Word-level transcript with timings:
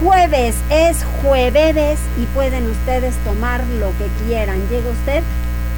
jueves. 0.00 0.56
Es 0.70 1.04
jueves 1.22 1.98
y 2.20 2.26
pueden 2.34 2.70
ustedes 2.70 3.14
tomar 3.24 3.64
lo 3.80 3.88
que 3.98 4.06
quieran. 4.24 4.60
Llega 4.70 4.90
usted 4.90 5.22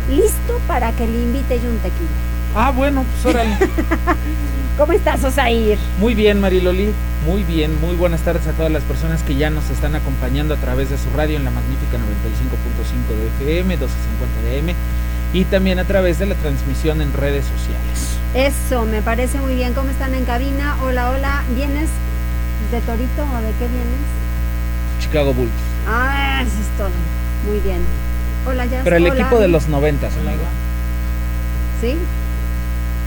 listo 0.08 0.60
para 0.66 0.92
que 0.92 1.06
le 1.06 1.18
invite 1.18 1.60
yo 1.60 1.70
un 1.70 1.78
tequila. 1.78 2.08
Ah, 2.54 2.70
bueno, 2.70 3.04
pues 3.04 3.34
órale. 3.34 3.56
¿Cómo 4.78 4.92
estás, 4.92 5.22
Osair? 5.24 5.78
Muy 5.98 6.14
bien, 6.14 6.40
Mariloli. 6.40 6.92
Muy 7.26 7.44
bien, 7.44 7.78
muy 7.80 7.96
buenas 7.96 8.22
tardes 8.22 8.46
a 8.46 8.52
todas 8.52 8.72
las 8.72 8.82
personas 8.82 9.22
que 9.22 9.34
ya 9.34 9.50
nos 9.50 9.68
están 9.68 9.94
acompañando 9.94 10.54
a 10.54 10.56
través 10.56 10.88
de 10.88 10.96
su 10.96 11.10
radio 11.10 11.36
en 11.36 11.44
la 11.44 11.50
magnífica 11.50 11.98
95.5 11.98 13.44
de 13.44 13.50
FM, 13.50 13.76
1250 13.76 14.42
de 14.48 14.58
AM 14.58 14.76
y 15.32 15.44
también 15.44 15.78
a 15.78 15.84
través 15.84 16.18
de 16.18 16.26
la 16.26 16.34
transmisión 16.34 17.02
en 17.02 17.12
redes 17.12 17.44
sociales. 17.44 18.18
Eso, 18.34 18.86
me 18.86 19.02
parece 19.02 19.38
muy 19.38 19.54
bien. 19.54 19.74
¿Cómo 19.74 19.90
están 19.90 20.14
en 20.14 20.24
cabina? 20.24 20.78
Hola, 20.82 21.10
hola. 21.10 21.44
¿Vienes 21.54 21.90
de 22.70 22.80
Torito 22.82 23.22
o 23.22 23.36
de 23.42 23.50
qué 23.58 23.66
vienes? 23.66 24.00
Chicago 25.00 25.32
Bulls. 25.34 25.50
Ah, 25.88 26.42
eso 26.42 26.60
es 26.60 26.78
todo. 26.78 26.90
Muy 27.46 27.58
bien. 27.60 27.80
Hola, 28.46 28.66
ya. 28.66 28.82
Pero 28.84 28.96
el 28.96 29.06
hola. 29.06 29.14
equipo 29.14 29.38
de 29.40 29.48
los 29.48 29.68
noventas, 29.68 30.12
amigo. 30.14 30.42
¿Sí? 31.80 31.96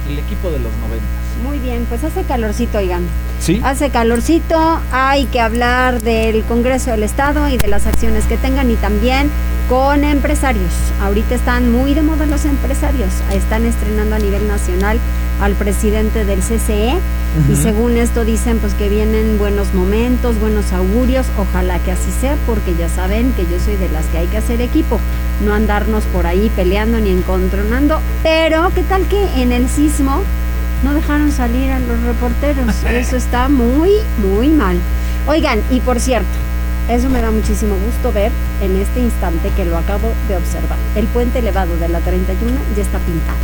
El 0.10 0.20
equipo 0.20 0.50
de 0.50 0.60
los 0.60 0.72
noventas. 0.74 1.10
Muy 1.44 1.60
bien, 1.60 1.86
pues 1.88 2.04
hace 2.04 2.24
calorcito, 2.24 2.78
oigan. 2.78 3.04
¿Sí? 3.44 3.60
Hace 3.62 3.90
calorcito, 3.90 4.80
hay 4.94 5.26
que 5.26 5.42
hablar 5.42 6.02
del 6.02 6.44
Congreso 6.44 6.92
del 6.92 7.04
Estado 7.04 7.50
y 7.50 7.58
de 7.58 7.68
las 7.68 7.88
acciones 7.88 8.24
que 8.24 8.38
tengan 8.38 8.72
y 8.72 8.76
también 8.76 9.30
con 9.68 10.06
empresarios. 10.06 10.72
Ahorita 11.02 11.36
están 11.36 11.70
muy 11.70 11.94
de 11.94 12.04
moda 12.04 12.26
los 12.26 12.46
empresarios. 12.46 13.10
Están 13.34 13.66
estrenando 13.66 14.16
a 14.16 14.20
nivel 14.20 14.48
nacional 14.48 14.98
al 15.42 15.56
presidente 15.56 16.24
del 16.24 16.40
CCE 16.40 16.94
y 17.52 17.56
según 17.58 17.98
esto 17.98 18.24
dicen 18.24 18.60
pues 18.60 18.76
que 18.76 18.88
vienen 18.88 19.38
buenos 19.38 19.74
momentos, 19.74 20.40
buenos 20.40 20.72
augurios. 20.72 21.26
Ojalá 21.38 21.80
que 21.80 21.92
así 21.92 22.12
sea 22.22 22.38
porque 22.48 22.74
ya 22.80 22.88
saben 22.88 23.34
que 23.34 23.44
yo 23.44 23.60
soy 23.60 23.76
de 23.76 23.90
las 23.90 24.06
que 24.06 24.20
hay 24.20 24.28
que 24.28 24.38
hacer 24.38 24.62
equipo, 24.62 25.02
no 25.44 25.54
andarnos 25.54 26.06
por 26.06 26.28
ahí 26.28 26.50
peleando 26.56 26.98
ni 26.98 27.10
encontronando. 27.10 28.00
Pero 28.22 28.72
¿qué 28.74 28.84
tal 28.84 29.06
que 29.10 29.42
en 29.42 29.52
el 29.52 29.68
sismo 29.68 30.24
no 30.84 30.94
dejaron 30.94 31.32
salir 31.32 31.72
a 31.72 31.80
los 31.80 32.02
reporteros? 32.04 32.84
Eso 32.90 33.16
está 33.16 33.50
muy, 33.50 33.92
muy 34.22 34.50
mal. 34.50 34.78
Oigan, 35.28 35.60
y 35.72 35.80
por 35.80 36.00
cierto, 36.00 36.28
eso 36.90 37.10
me 37.10 37.22
da 37.22 37.32
muchísimo 37.32 37.76
gusto 37.86 38.12
ver 38.12 38.30
en 38.62 38.76
este 38.76 39.00
instante 39.00 39.50
que 39.56 39.64
lo 39.64 39.78
acabo 39.78 40.12
de 40.28 40.36
observar. 40.36 40.78
El 40.98 41.06
puente 41.08 41.40
elevado 41.40 41.78
de 41.78 41.88
la 41.88 42.00
31 42.02 42.52
ya 42.76 42.82
está 42.82 43.00
pintado. 43.00 43.38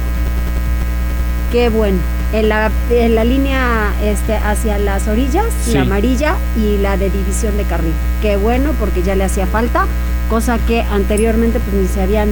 Qué 1.52 1.70
bueno. 1.70 1.98
En 2.32 2.48
la, 2.50 2.70
en 2.92 3.16
la 3.16 3.24
línea 3.24 3.94
este, 4.04 4.36
hacia 4.36 4.78
las 4.78 5.08
orillas, 5.08 5.46
Sí. 5.66 5.72
la 5.74 5.82
amarilla 5.82 6.36
y 6.56 6.78
la 6.78 6.96
de 6.98 7.10
división 7.10 7.58
de 7.58 7.64
carril. 7.64 7.94
Qué 8.22 8.36
bueno 8.36 8.74
porque 8.80 9.02
ya 9.02 9.16
le 9.16 9.24
hacía 9.24 9.48
falta, 9.48 9.88
cosa 10.30 10.60
que 10.60 10.82
anteriormente 10.82 11.60
pues 11.60 11.74
ni 11.82 11.88
se 11.88 12.04
habían 12.04 12.30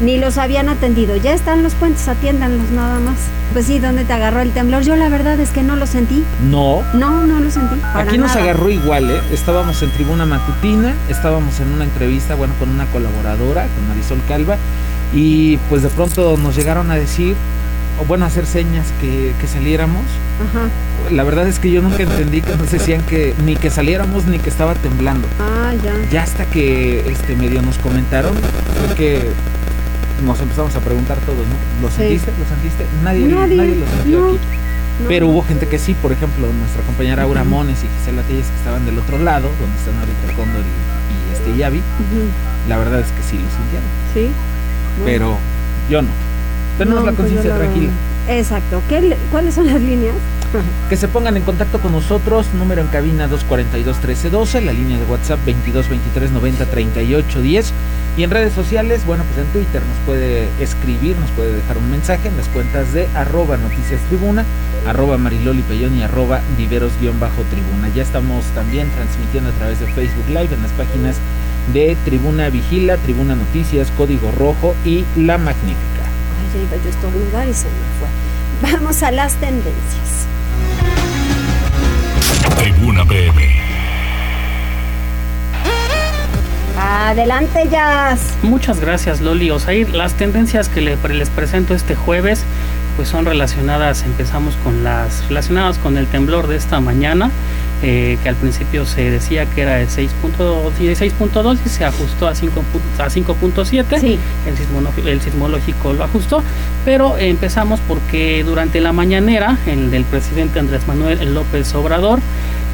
ni 0.00 0.18
los 0.18 0.38
habían 0.38 0.68
atendido. 0.68 1.16
Ya 1.16 1.32
están 1.32 1.62
los 1.62 1.74
puentes, 1.74 2.08
atiéndanlos 2.08 2.70
nada 2.70 2.98
más. 2.98 3.16
Pues 3.52 3.66
sí, 3.66 3.78
¿dónde 3.78 4.04
te 4.04 4.12
agarró 4.12 4.40
el 4.40 4.50
temblor? 4.52 4.82
Yo 4.82 4.96
la 4.96 5.08
verdad 5.08 5.38
es 5.38 5.50
que 5.50 5.62
no 5.62 5.76
lo 5.76 5.86
sentí. 5.86 6.24
No. 6.48 6.82
No, 6.94 7.26
no 7.26 7.40
lo 7.40 7.50
sentí. 7.50 7.76
para 7.76 8.08
Aquí 8.08 8.18
nos 8.18 8.30
nada. 8.30 8.42
agarró 8.42 8.70
igual, 8.70 9.10
¿eh? 9.10 9.20
Estábamos 9.32 9.82
en 9.82 9.90
tribuna 9.90 10.24
matutina, 10.24 10.94
estábamos 11.08 11.60
en 11.60 11.68
una 11.68 11.84
entrevista, 11.84 12.34
bueno, 12.34 12.54
con 12.58 12.70
una 12.70 12.86
colaboradora, 12.86 13.66
con 13.66 13.88
Marisol 13.88 14.20
Calva, 14.26 14.56
y 15.14 15.58
pues 15.68 15.82
de 15.82 15.88
pronto 15.90 16.36
nos 16.38 16.56
llegaron 16.56 16.90
a 16.90 16.94
decir, 16.94 17.36
o 18.00 18.06
bueno, 18.06 18.24
a 18.24 18.28
hacer 18.28 18.46
señas 18.46 18.86
que, 19.00 19.34
que 19.38 19.46
saliéramos. 19.46 20.02
Ajá. 20.40 20.68
La 21.14 21.24
verdad 21.24 21.46
es 21.46 21.58
que 21.58 21.70
yo 21.70 21.82
nunca 21.82 22.02
entendí 22.04 22.40
que 22.40 22.56
nos 22.56 22.70
decían 22.70 23.02
que 23.02 23.34
ni 23.44 23.56
que 23.56 23.68
saliéramos 23.70 24.24
ni 24.24 24.38
que 24.38 24.48
estaba 24.48 24.74
temblando. 24.74 25.28
Ah, 25.38 25.72
ya. 25.84 25.92
Ya 26.10 26.22
hasta 26.22 26.46
que 26.46 27.00
este 27.10 27.36
medio 27.36 27.60
nos 27.60 27.76
comentaron, 27.78 28.32
fue 28.86 28.96
que 28.96 29.30
nos 30.24 30.40
empezamos 30.40 30.74
a 30.76 30.80
preguntar 30.80 31.18
todos, 31.18 31.38
¿no? 31.46 31.56
¿Lo 31.82 31.88
Sí. 31.90 31.96
sentiste? 31.98 32.32
¿Lo 32.38 32.46
sentiste? 32.48 32.86
Nadie, 33.02 33.26
Nadie, 33.26 33.56
nadie 33.56 33.74
lo 33.76 33.86
sintió 33.86 34.18
no. 34.20 34.26
aquí. 34.28 34.38
No. 35.02 35.08
Pero 35.08 35.26
hubo 35.28 35.42
gente 35.42 35.66
que 35.66 35.78
sí, 35.78 35.94
por 35.94 36.12
ejemplo, 36.12 36.46
nuestra 36.52 36.82
compañera 36.82 37.22
Aura 37.24 37.44
Mones 37.44 37.78
y 37.82 37.88
Gisela 37.98 38.22
Telles 38.22 38.46
que 38.46 38.56
estaban 38.56 38.84
del 38.86 38.98
otro 38.98 39.18
lado, 39.18 39.48
donde 39.60 39.76
están 39.78 39.94
ahorita 39.98 40.36
Cóndor 40.36 40.62
y, 40.62 40.68
y 40.68 41.32
este 41.34 41.56
Yavi, 41.58 41.78
Ujú. 41.78 42.68
la 42.68 42.76
verdad 42.78 43.00
es 43.00 43.06
que 43.06 43.22
sí 43.22 43.36
lo 43.38 43.48
sintieron, 43.50 43.88
Sí. 44.14 44.30
Pero 45.04 45.38
yo 45.90 46.02
no. 46.02 46.08
Tenemos 46.78 47.00
No, 47.00 47.06
la 47.06 47.12
pues 47.12 47.20
conciencia 47.28 47.56
tranquila. 47.56 47.90
Exacto. 48.28 48.82
¿Qué 48.88 49.00
le- 49.00 49.16
¿Cuáles 49.30 49.54
son 49.54 49.66
las 49.66 49.80
líneas? 49.80 50.14
Que 50.88 50.96
se 50.96 51.08
pongan 51.08 51.36
en 51.36 51.42
contacto 51.42 51.80
con 51.80 51.92
nosotros, 51.92 52.46
número 52.54 52.82
en 52.82 52.88
cabina 52.88 53.28
242 53.28 53.96
1312, 53.96 54.60
la 54.60 54.72
línea 54.72 54.98
de 54.98 55.04
WhatsApp 55.04 55.40
22 55.44 55.88
23 55.88 56.30
90 56.30 56.66
38 56.66 57.40
10 57.40 57.72
y 58.16 58.24
en 58.24 58.30
redes 58.30 58.52
sociales, 58.52 59.06
bueno, 59.06 59.24
pues 59.24 59.46
en 59.46 59.52
Twitter 59.52 59.80
nos 59.80 59.96
puede 60.04 60.48
escribir, 60.60 61.16
nos 61.16 61.30
puede 61.30 61.54
dejar 61.54 61.78
un 61.78 61.90
mensaje 61.90 62.28
en 62.28 62.36
las 62.36 62.46
cuentas 62.48 62.92
de 62.92 63.08
arroba 63.14 63.56
noticias 63.56 64.02
tribuna, 64.08 64.44
arroba 64.86 65.16
mariloli 65.16 65.62
Pellón 65.62 65.96
y 65.96 66.02
arroba 66.02 66.42
viveros-tribuna. 66.58 67.88
Ya 67.94 68.02
estamos 68.02 68.44
también 68.54 68.90
transmitiendo 68.90 69.48
a 69.48 69.52
través 69.54 69.80
de 69.80 69.86
Facebook 69.86 70.28
Live 70.28 70.54
en 70.54 70.62
las 70.62 70.72
páginas 70.72 71.16
de 71.72 71.96
Tribuna 72.04 72.50
Vigila, 72.50 72.98
Tribuna 72.98 73.34
Noticias, 73.34 73.90
Código 73.96 74.30
Rojo 74.32 74.74
y 74.84 75.06
La 75.16 75.38
Magnífica. 75.38 76.04
Ay, 76.04 76.50
ya 76.52 76.62
iba 76.66 76.82
yo 76.82 76.88
a 76.88 76.90
estornudar 76.90 77.48
y 77.48 77.54
se 77.54 77.68
me 77.68 77.72
fue. 77.98 78.72
Vamos 78.72 79.02
a 79.02 79.10
las 79.10 79.34
tendencias. 79.36 80.11
Tribuna 82.50 83.04
PM. 83.04 83.50
Adelante, 86.78 87.68
Jazz. 87.70 88.34
Muchas 88.42 88.80
gracias 88.80 89.20
Loli 89.20 89.50
Osair. 89.50 89.90
Las 89.90 90.14
tendencias 90.14 90.68
que 90.68 90.80
le- 90.80 90.96
les 91.14 91.30
presento 91.30 91.74
este 91.74 91.94
jueves 91.94 92.42
pues 92.96 93.08
son 93.08 93.24
relacionadas, 93.24 94.02
empezamos 94.02 94.54
con 94.62 94.84
las 94.84 95.26
relacionadas 95.28 95.78
con 95.78 95.96
el 95.96 96.06
temblor 96.06 96.46
de 96.46 96.56
esta 96.56 96.78
mañana, 96.80 97.30
eh, 97.82 98.16
que 98.22 98.28
al 98.28 98.36
principio 98.36 98.86
se 98.86 99.10
decía 99.10 99.44
que 99.46 99.62
era 99.62 99.74
de 99.76 99.86
6.2 99.86 100.70
y 100.80 100.86
de 100.86 100.94
6.2 100.96 101.58
y 101.64 101.68
se 101.68 101.84
ajustó 101.84 102.28
a 102.28 102.34
5 102.34 102.62
pu- 102.72 103.02
a 103.02 103.08
5.7. 103.10 103.98
Sí. 104.00 104.18
El, 104.46 104.56
sismono- 104.56 104.92
el 105.08 105.20
sismológico 105.20 105.92
lo 105.92 106.04
ajustó, 106.04 106.42
pero 106.84 107.18
empezamos 107.18 107.80
porque 107.88 108.44
durante 108.44 108.80
la 108.80 108.92
mañanera 108.92 109.58
el 109.66 109.90
del 109.90 110.04
presidente 110.04 110.58
Andrés 110.60 110.86
Manuel 110.86 111.34
López 111.34 111.74
Obrador, 111.74 112.20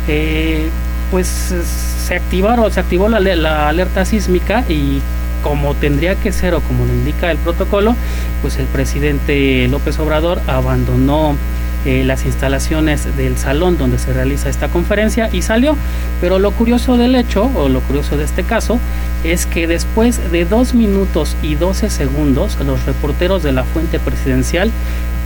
eh, 0.09 0.69
pues 1.11 1.27
se 1.27 2.15
activaron, 2.15 2.71
se 2.71 2.81
activó 2.81 3.09
la, 3.09 3.19
la 3.21 3.69
alerta 3.69 4.05
sísmica 4.05 4.65
y 4.69 5.01
como 5.43 5.75
tendría 5.75 6.17
que 6.17 6.33
ser 6.33 6.53
o 6.55 6.61
como 6.61 6.85
lo 6.85 6.93
indica 6.93 7.31
el 7.31 7.39
protocolo, 7.39 7.95
pues 8.43 8.57
el 8.59 8.67
presidente 8.67 9.67
López 9.69 9.99
Obrador 10.01 10.41
abandonó 10.47 11.37
eh, 11.85 12.03
las 12.05 12.25
instalaciones 12.25 13.17
del 13.17 13.37
salón 13.37 13.79
donde 13.79 13.99
se 13.99 14.13
realiza 14.13 14.49
esta 14.49 14.69
conferencia 14.69 15.29
y 15.33 15.43
salió. 15.43 15.77
Pero 16.21 16.39
lo 16.39 16.51
curioso 16.51 16.97
del 16.97 17.15
hecho, 17.15 17.51
o 17.55 17.69
lo 17.69 17.81
curioso 17.81 18.17
de 18.17 18.25
este 18.25 18.45
caso, 18.45 18.79
es 19.25 19.47
que 19.47 19.67
después 19.67 20.31
de 20.31 20.45
2 20.45 20.75
minutos 20.75 21.37
y 21.43 21.55
12 21.55 21.91
segundos, 21.91 22.59
los 22.65 22.85
reporteros 22.87 23.43
de 23.43 23.53
la 23.53 23.65
fuente 23.65 23.99
presidencial 23.99 24.71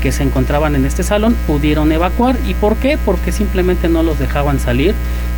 que 0.02 0.12
se 0.12 0.25
encontraban 0.25 0.75
en 0.75 0.84
este 0.84 1.04
salón 1.04 1.37
pudieron 1.46 1.93
evacuar. 1.93 2.37
¿Y 2.46 2.55
por 2.55 2.76
qué? 2.76 2.98
Porque 3.02 3.31
simplemente 3.31 3.88
no 3.88 4.02
los 4.02 4.19
dejaban 4.19 4.58
salir. 4.58 4.94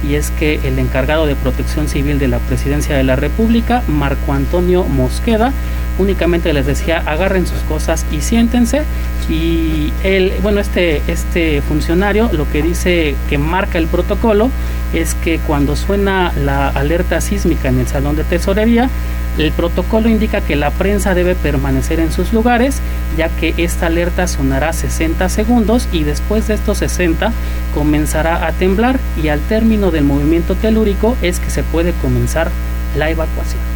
Y 0.08 0.14
es 0.14 0.30
que 0.30 0.58
el 0.64 0.78
encargado 0.78 1.26
de 1.26 1.36
protección 1.36 1.86
civil 1.86 2.18
de 2.18 2.28
la 2.28 2.38
presidencia 2.38 2.96
de 2.96 3.04
la 3.04 3.14
República, 3.14 3.82
Marco 3.88 4.32
Antonio 4.32 4.84
Mosqueda, 4.84 5.52
únicamente 5.98 6.52
les 6.52 6.66
decía 6.66 7.02
agarren 7.06 7.46
sus 7.46 7.60
cosas 7.60 8.04
y 8.10 8.20
siéntense. 8.20 8.82
Y 9.28 9.92
él, 10.02 10.32
bueno, 10.42 10.60
este, 10.60 11.02
este 11.08 11.62
funcionario 11.62 12.30
lo 12.32 12.50
que 12.50 12.62
dice 12.62 13.14
que 13.28 13.38
marca 13.38 13.78
el 13.78 13.86
protocolo 13.86 14.50
es 14.92 15.14
que 15.14 15.38
cuando 15.38 15.76
suena 15.76 16.32
la 16.44 16.68
alerta 16.68 17.20
sísmica 17.20 17.68
en 17.68 17.80
el 17.80 17.86
salón 17.86 18.16
de 18.16 18.24
tesorería, 18.24 18.90
el 19.38 19.50
protocolo 19.50 20.08
indica 20.08 20.40
que 20.40 20.54
la 20.54 20.70
prensa 20.70 21.14
debe 21.14 21.34
permanecer 21.34 21.98
en 21.98 22.12
sus 22.12 22.32
lugares, 22.32 22.80
ya 23.18 23.28
que 23.28 23.54
esta 23.56 23.86
alerta 23.86 24.28
sonará 24.28 24.72
60 24.72 25.28
segundos 25.28 25.88
y 25.90 26.04
después 26.04 26.46
de 26.46 26.54
estos 26.54 26.78
60 26.78 27.32
comenzará 27.74 28.46
a 28.46 28.52
temblar 28.52 29.00
y 29.20 29.28
al 29.28 29.40
término 29.40 29.90
del 29.90 30.04
movimiento 30.04 30.54
telúrico 30.54 31.16
es 31.20 31.40
que 31.40 31.50
se 31.50 31.64
puede 31.64 31.92
comenzar 31.94 32.50
la 32.96 33.10
evacuación. 33.10 33.73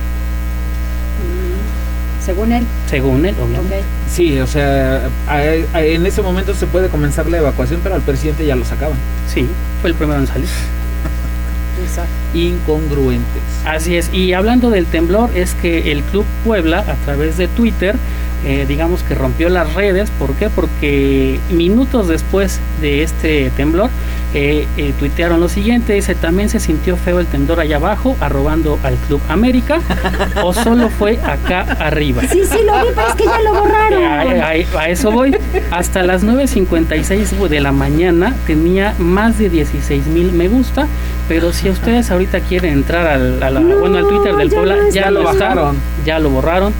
Según 2.28 2.52
él. 2.52 2.64
Según 2.90 3.24
él, 3.24 3.34
obviamente. 3.42 3.80
Sí, 4.12 4.38
o 4.38 4.46
sea, 4.46 5.08
en 5.30 6.04
ese 6.04 6.20
momento 6.20 6.52
se 6.52 6.66
puede 6.66 6.88
comenzar 6.88 7.26
la 7.26 7.38
evacuación, 7.38 7.80
pero 7.82 7.94
al 7.94 8.02
presidente 8.02 8.44
ya 8.44 8.54
lo 8.54 8.66
sacaban. 8.66 8.98
Sí, 9.32 9.48
fue 9.80 9.88
el 9.88 9.96
primero 9.96 10.20
en 10.20 10.26
salir. 10.26 10.46
Incongruentes. 12.34 13.42
Así 13.64 13.96
es, 13.96 14.12
y 14.12 14.34
hablando 14.34 14.68
del 14.68 14.84
temblor, 14.84 15.30
es 15.34 15.54
que 15.54 15.90
el 15.90 16.02
Club 16.02 16.26
Puebla, 16.44 16.80
a 16.80 16.96
través 17.06 17.38
de 17.38 17.48
Twitter, 17.48 17.96
eh, 18.44 18.66
digamos 18.68 19.02
que 19.02 19.14
rompió 19.14 19.48
las 19.48 19.74
redes. 19.74 20.10
¿Por 20.18 20.34
qué? 20.34 20.48
Porque 20.48 21.40
minutos 21.50 22.08
después 22.08 22.60
de 22.80 23.02
este 23.02 23.50
temblor, 23.50 23.90
eh, 24.34 24.66
eh, 24.76 24.92
tuitearon 24.98 25.40
lo 25.40 25.48
siguiente, 25.48 25.94
dice, 25.94 26.14
también 26.14 26.48
se 26.48 26.60
sintió 26.60 26.96
feo 26.96 27.18
el 27.18 27.26
temblor 27.26 27.60
allá 27.60 27.76
abajo, 27.76 28.16
arrobando 28.20 28.78
al 28.82 28.94
Club 29.06 29.20
América, 29.28 29.80
o 30.44 30.52
solo 30.52 30.88
fue 30.90 31.18
acá 31.24 31.62
arriba. 31.80 32.22
Sí, 32.30 32.42
sí, 32.44 32.58
lo 32.64 32.74
vi, 32.80 32.88
pero 32.94 33.08
es 33.08 33.14
que 33.14 33.24
ya 33.24 33.40
lo 33.40 33.54
borraron. 33.54 34.02
A, 34.78 34.88
eso 34.88 35.10
voy. 35.10 35.36
Hasta 35.70 36.02
las 36.02 36.24
9.56 36.24 37.48
de 37.48 37.60
la 37.60 37.72
mañana 37.72 38.34
tenía 38.46 38.94
más 38.98 39.38
de 39.38 39.48
16 39.48 40.06
mil 40.06 40.32
me 40.32 40.48
gusta, 40.48 40.86
pero 41.28 41.52
si 41.52 41.70
ustedes 41.70 42.10
ahorita 42.10 42.40
quieren 42.40 42.72
entrar 42.72 43.06
al, 43.06 43.38
bueno, 43.80 43.98
al 43.98 44.06
Twitter 44.06 44.36
del 44.36 44.50
Puebla, 44.50 44.76
ya, 44.92 45.10
lo 45.10 45.24
bajaron. 45.24 45.76
Ya 46.04 46.18
lo 46.18 46.30
borraron 46.30 46.72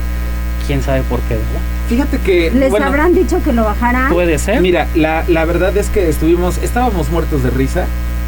quién 0.69 0.83
sabe 0.83 1.01
por 1.01 1.19
qué, 1.21 1.33
¿verdad? 1.33 1.61
Fíjate 1.87 2.19
que... 2.19 2.51
¿Les 2.51 2.71
habrán 2.71 3.15
dicho 3.15 3.41
que 3.41 3.53
lo 3.53 3.63
bajaran? 3.63 4.13
Puede 4.13 4.37
ser. 4.37 4.61
Mira, 4.61 4.87
la, 4.93 5.23
la 5.27 5.43
verdad 5.43 5.75
es 5.75 5.89
que 5.89 6.07
estuvimos, 6.07 6.59
estábamos 6.59 7.09
muertos 7.09 7.41
de 7.41 7.49
risa 7.49 7.87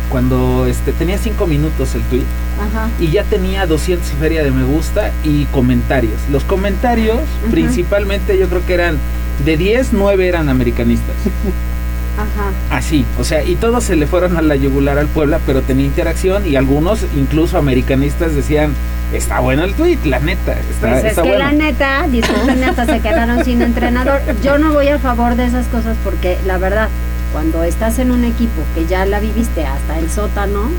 cuando 0.10 0.66
este, 0.66 0.92
tenía 0.92 1.20
cinco 1.20 1.46
minutos 1.46 1.94
el 1.94 2.02
tweet 2.02 2.24
Ajá. 2.60 2.90
y 3.00 3.12
ya 3.12 3.26
tenía 3.26 3.68
200 3.68 4.12
y 4.12 4.16
feria 4.16 4.44
de 4.44 4.50
me 4.50 4.64
gusta 4.64 5.12
y 5.24 5.46
comentarios. 5.46 6.16
Los 6.32 6.44
comentarios 6.44 7.20
principalmente 7.52 8.36
yo 8.40 8.50
creo 8.50 8.66
que 8.66 8.74
eran 8.74 8.98
de 9.46 9.56
10, 9.56 9.94
9 9.94 10.28
eran 10.28 10.50
americanistas. 10.50 11.16
Ajá. 12.18 12.76
Así, 12.76 13.06
o 13.20 13.24
sea, 13.24 13.44
y 13.44 13.54
todos 13.54 13.84
se 13.84 13.96
le 13.96 14.08
fueron 14.08 14.36
a 14.36 14.42
la 14.42 14.56
yugular 14.56 14.98
al 14.98 15.08
Puebla, 15.08 15.40
pero 15.46 15.62
tenía 15.62 15.86
interacción 15.86 16.48
y 16.48 16.56
algunos, 16.56 17.06
incluso 17.16 17.60
americanistas, 17.60 18.34
decían, 18.34 18.74
está 19.13 19.40
bueno 19.40 19.63
el 19.63 19.74
tweet, 19.74 20.00
la 20.06 20.19
neta. 20.19 20.54
Está, 20.54 20.90
pues 20.90 21.06
es 21.06 21.19
que 21.19 21.38
la 21.38 21.52
neta, 21.52 22.08
disculpen, 22.08 22.63
hasta 22.63 22.86
se 22.86 23.00
quedaron 23.00 23.44
sin 23.44 23.62
entrenador. 23.62 24.22
Yo 24.44 24.58
no 24.58 24.74
voy 24.74 24.88
a 24.88 25.00
favor 25.00 25.36
de 25.36 25.46
esas 25.46 25.66
cosas 25.68 25.98
porque 26.04 26.38
la 26.46 26.58
verdad, 26.58 26.90
cuando 27.31 27.63
estás 27.63 28.00
en 28.00 28.12
un 28.12 28.24
equipo 28.24 28.62
que 28.75 28.86
ya 28.86 29.06
la 29.06 29.19
viviste 29.19 29.66
hasta 29.66 30.00
el 30.00 30.10
sótano, 30.10 30.69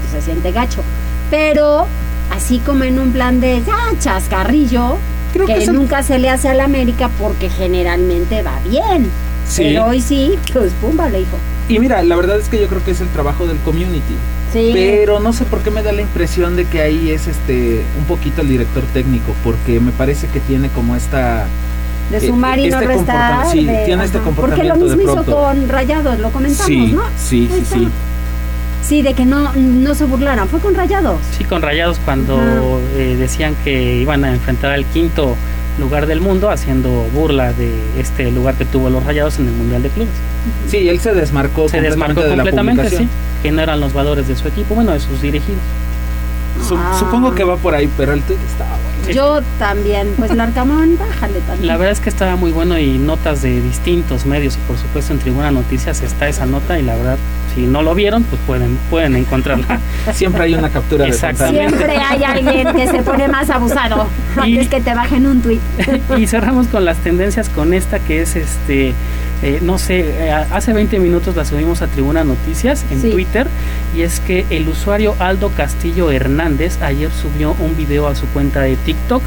pues 0.00 0.12
se 0.12 0.22
siente 0.22 0.52
gacho. 0.52 0.82
Pero 1.30 1.86
así 2.30 2.58
como 2.58 2.84
en 2.84 2.98
un 2.98 3.12
plan 3.12 3.40
de 3.40 3.62
ah, 3.70 3.92
chascarrillo, 3.98 4.98
Creo 5.34 5.46
que, 5.46 5.66
nunca 5.66 6.04
se 6.04 6.20
le 6.20 6.30
hace 6.30 6.48
a 6.48 6.54
la 6.54 6.62
América 6.62 7.10
porque 7.18 7.50
generalmente 7.50 8.44
va 8.44 8.60
bien. 8.68 9.10
Pero 9.56 9.86
hoy 9.86 10.00
sí, 10.00 10.38
pues 10.52 10.72
pum, 10.80 10.96
vale, 10.96 11.22
hijo. 11.22 11.36
Y 11.68 11.80
mira, 11.80 12.04
la 12.04 12.14
verdad 12.14 12.38
es 12.38 12.48
que 12.48 12.60
yo 12.60 12.68
creo 12.68 12.84
que 12.84 12.92
es 12.92 13.00
el 13.00 13.08
trabajo 13.08 13.44
del 13.48 13.58
community. 13.58 14.14
Pero 14.54 15.20
no 15.20 15.32
sé 15.32 15.44
por 15.44 15.60
qué 15.60 15.70
me 15.70 15.82
da 15.82 15.92
la 15.92 16.02
impresión 16.02 16.56
de 16.56 16.64
que 16.64 16.80
ahí 16.80 17.10
es 17.10 17.26
este 17.26 17.82
un 17.98 18.04
poquito 18.04 18.42
el 18.42 18.48
director 18.48 18.84
técnico, 18.92 19.34
porque 19.42 19.80
me 19.80 19.92
parece 19.92 20.28
que 20.28 20.40
tiene 20.40 20.68
como 20.68 20.96
esta 20.96 21.46
de 22.10 22.20
sumar 22.20 22.58
y 22.58 22.68
no 22.68 22.80
este 22.80 22.86
restar. 22.86 23.46
Sí, 23.50 23.68
tiene 23.84 24.04
este 24.04 24.18
comportamiento. 24.18 24.74
Porque 24.74 24.86
lo 24.86 24.96
mismo 24.96 25.12
hizo 25.12 25.24
con 25.24 25.68
Rayados, 25.68 26.18
lo 26.18 26.30
comentamos, 26.30 26.66
sí, 26.66 26.92
¿no? 26.92 27.02
Sí, 27.16 27.48
sí, 27.52 27.64
sí. 27.64 27.88
Sí, 28.86 29.02
de 29.02 29.14
que 29.14 29.24
no, 29.24 29.52
no 29.54 29.94
se 29.94 30.04
burlaran. 30.04 30.46
¿Fue 30.48 30.60
con 30.60 30.74
Rayados? 30.74 31.18
Sí, 31.36 31.44
con 31.44 31.62
Rayados 31.62 31.98
cuando 32.04 32.38
eh, 32.96 33.16
decían 33.18 33.56
que 33.64 33.96
iban 33.96 34.24
a 34.24 34.34
enfrentar 34.34 34.72
al 34.72 34.84
quinto 34.84 35.36
lugar 35.78 36.06
del 36.06 36.20
mundo 36.20 36.50
haciendo 36.50 36.90
burla 37.12 37.52
de 37.52 37.72
este 37.98 38.30
lugar 38.30 38.54
que 38.54 38.64
tuvo 38.64 38.90
los 38.90 39.04
Rayados 39.04 39.38
en 39.38 39.48
el 39.48 39.52
Mundial 39.52 39.82
de 39.82 39.88
Clubes. 39.90 40.14
Sí, 40.68 40.88
él 40.88 41.00
se 41.00 41.14
desmarcó 41.14 41.68
se 41.68 41.80
desmarcó 41.80 42.22
completamente, 42.22 42.90
sí, 42.90 43.08
que 43.42 43.50
no 43.50 43.62
eran 43.62 43.80
los 43.80 43.92
valores 43.92 44.28
de 44.28 44.36
su 44.36 44.46
equipo, 44.48 44.74
bueno, 44.74 44.92
de 44.92 45.00
sus 45.00 45.20
dirigidos. 45.20 45.60
Ah. 46.76 46.96
Supongo 46.98 47.34
que 47.34 47.44
va 47.44 47.56
por 47.56 47.74
ahí, 47.74 47.90
pero 47.96 48.12
el 48.12 48.22
tweet 48.22 48.38
estaba 48.46 48.70
bueno. 48.70 49.12
Yo 49.12 49.42
también, 49.58 50.14
pues 50.16 50.34
Larcamón, 50.34 50.96
bájale 50.98 51.40
también. 51.40 51.66
La 51.66 51.76
verdad 51.76 51.92
es 51.92 52.00
que 52.00 52.08
estaba 52.08 52.36
muy 52.36 52.52
bueno 52.52 52.78
y 52.78 52.96
notas 52.98 53.42
de 53.42 53.60
distintos 53.60 54.24
medios 54.24 54.56
y 54.56 54.58
por 54.68 54.78
supuesto 54.78 55.12
en 55.12 55.18
Tribuna 55.18 55.50
Noticias 55.50 56.00
está 56.02 56.28
esa 56.28 56.46
nota 56.46 56.78
y 56.78 56.82
la 56.82 56.94
verdad 56.94 57.18
si 57.54 57.66
no 57.66 57.82
lo 57.82 57.94
vieron, 57.94 58.24
pues 58.24 58.40
pueden, 58.46 58.78
pueden 58.90 59.16
encontrarla. 59.16 59.78
Siempre 60.12 60.44
hay 60.44 60.54
una 60.54 60.70
captura 60.70 61.04
de 61.04 61.12
Siempre 61.12 61.96
hay 61.96 62.24
alguien 62.24 62.72
que 62.74 62.86
se 62.86 63.02
pone 63.02 63.28
más 63.28 63.50
abusado 63.50 64.06
y, 64.36 64.40
antes 64.40 64.68
que 64.68 64.80
te 64.80 64.94
bajen 64.94 65.26
un 65.26 65.40
tweet. 65.40 65.60
y 66.18 66.26
cerramos 66.26 66.66
con 66.68 66.84
las 66.84 66.98
tendencias 66.98 67.48
con 67.48 67.74
esta 67.74 67.98
que 67.98 68.22
es 68.22 68.36
este 68.36 68.94
eh, 69.42 69.58
no 69.60 69.76
sé, 69.76 70.00
eh, 70.00 70.30
hace 70.30 70.72
20 70.72 70.98
minutos 71.00 71.36
la 71.36 71.44
subimos 71.44 71.82
a 71.82 71.86
Tribuna 71.86 72.24
Noticias 72.24 72.82
en 72.90 73.10
Twitter 73.10 73.46
y 73.94 74.00
es 74.00 74.20
que 74.20 74.46
el 74.48 74.66
usuario 74.68 75.14
Aldo 75.18 75.50
Castillo 75.50 76.10
Hernández 76.10 76.80
ayer 76.80 77.10
subió 77.10 77.54
un 77.60 77.76
video 77.76 78.08
a 78.08 78.14
su 78.14 78.26
cuenta 78.28 78.62
de 78.62 78.76
TikTok 78.76 79.22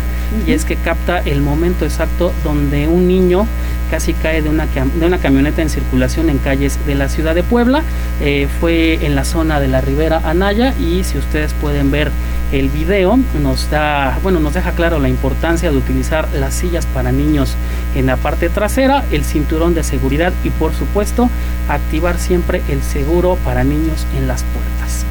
y 0.48 0.54
es 0.54 0.66
que 0.66 0.76
capta 0.76 1.20
el 1.20 1.42
momento 1.42 1.86
exacto 1.86 2.34
donde 2.44 2.88
un 2.88 3.08
niño 3.08 3.46
casi 3.90 4.14
cae 4.14 4.42
de 4.42 4.50
una, 4.50 4.66
de 4.66 5.06
una 5.06 5.18
camioneta 5.18 5.62
en 5.62 5.70
circulación 5.70 6.30
en 6.30 6.38
calles 6.38 6.80
de 6.86 6.96
la 6.96 7.10
ciudad 7.10 7.36
de 7.36 7.44
Puebla. 7.44 7.84
Eh, 8.22 8.48
fue 8.60 9.06
en 9.06 9.16
la 9.16 9.26
zona 9.26 9.60
de 9.60 9.68
la 9.68 9.82
Ribera 9.82 10.22
Anaya 10.24 10.74
y 10.80 11.04
si 11.04 11.18
ustedes 11.18 11.54
pueden 11.54 11.92
ver 11.92 12.12
el 12.52 12.70
video 12.70 13.20
nos 13.42 13.70
da, 13.70 14.20
bueno, 14.24 14.40
nos 14.40 14.54
deja 14.54 14.72
claro 14.72 15.00
la 15.00 15.10
importancia 15.10 15.70
de 15.70 15.78
utilizar 15.78 16.30
las 16.34 16.54
sillas 16.54 16.86
para 16.86 17.12
niños 17.12 17.56
en 17.96 18.06
la 18.06 18.16
parte 18.16 18.50
trasera, 18.50 19.04
el 19.12 19.26
cinturón 19.26 19.74
de 19.74 19.84
seguridad 19.84 20.32
y 20.44 20.50
por 20.52 20.74
supuesto 20.74 21.30
activar 21.68 22.18
siempre 22.18 22.62
el 22.70 22.82
seguro 22.82 23.38
para 23.44 23.64
niños 23.64 24.06
en 24.18 24.28
las 24.28 24.44
puertas. 24.44 25.06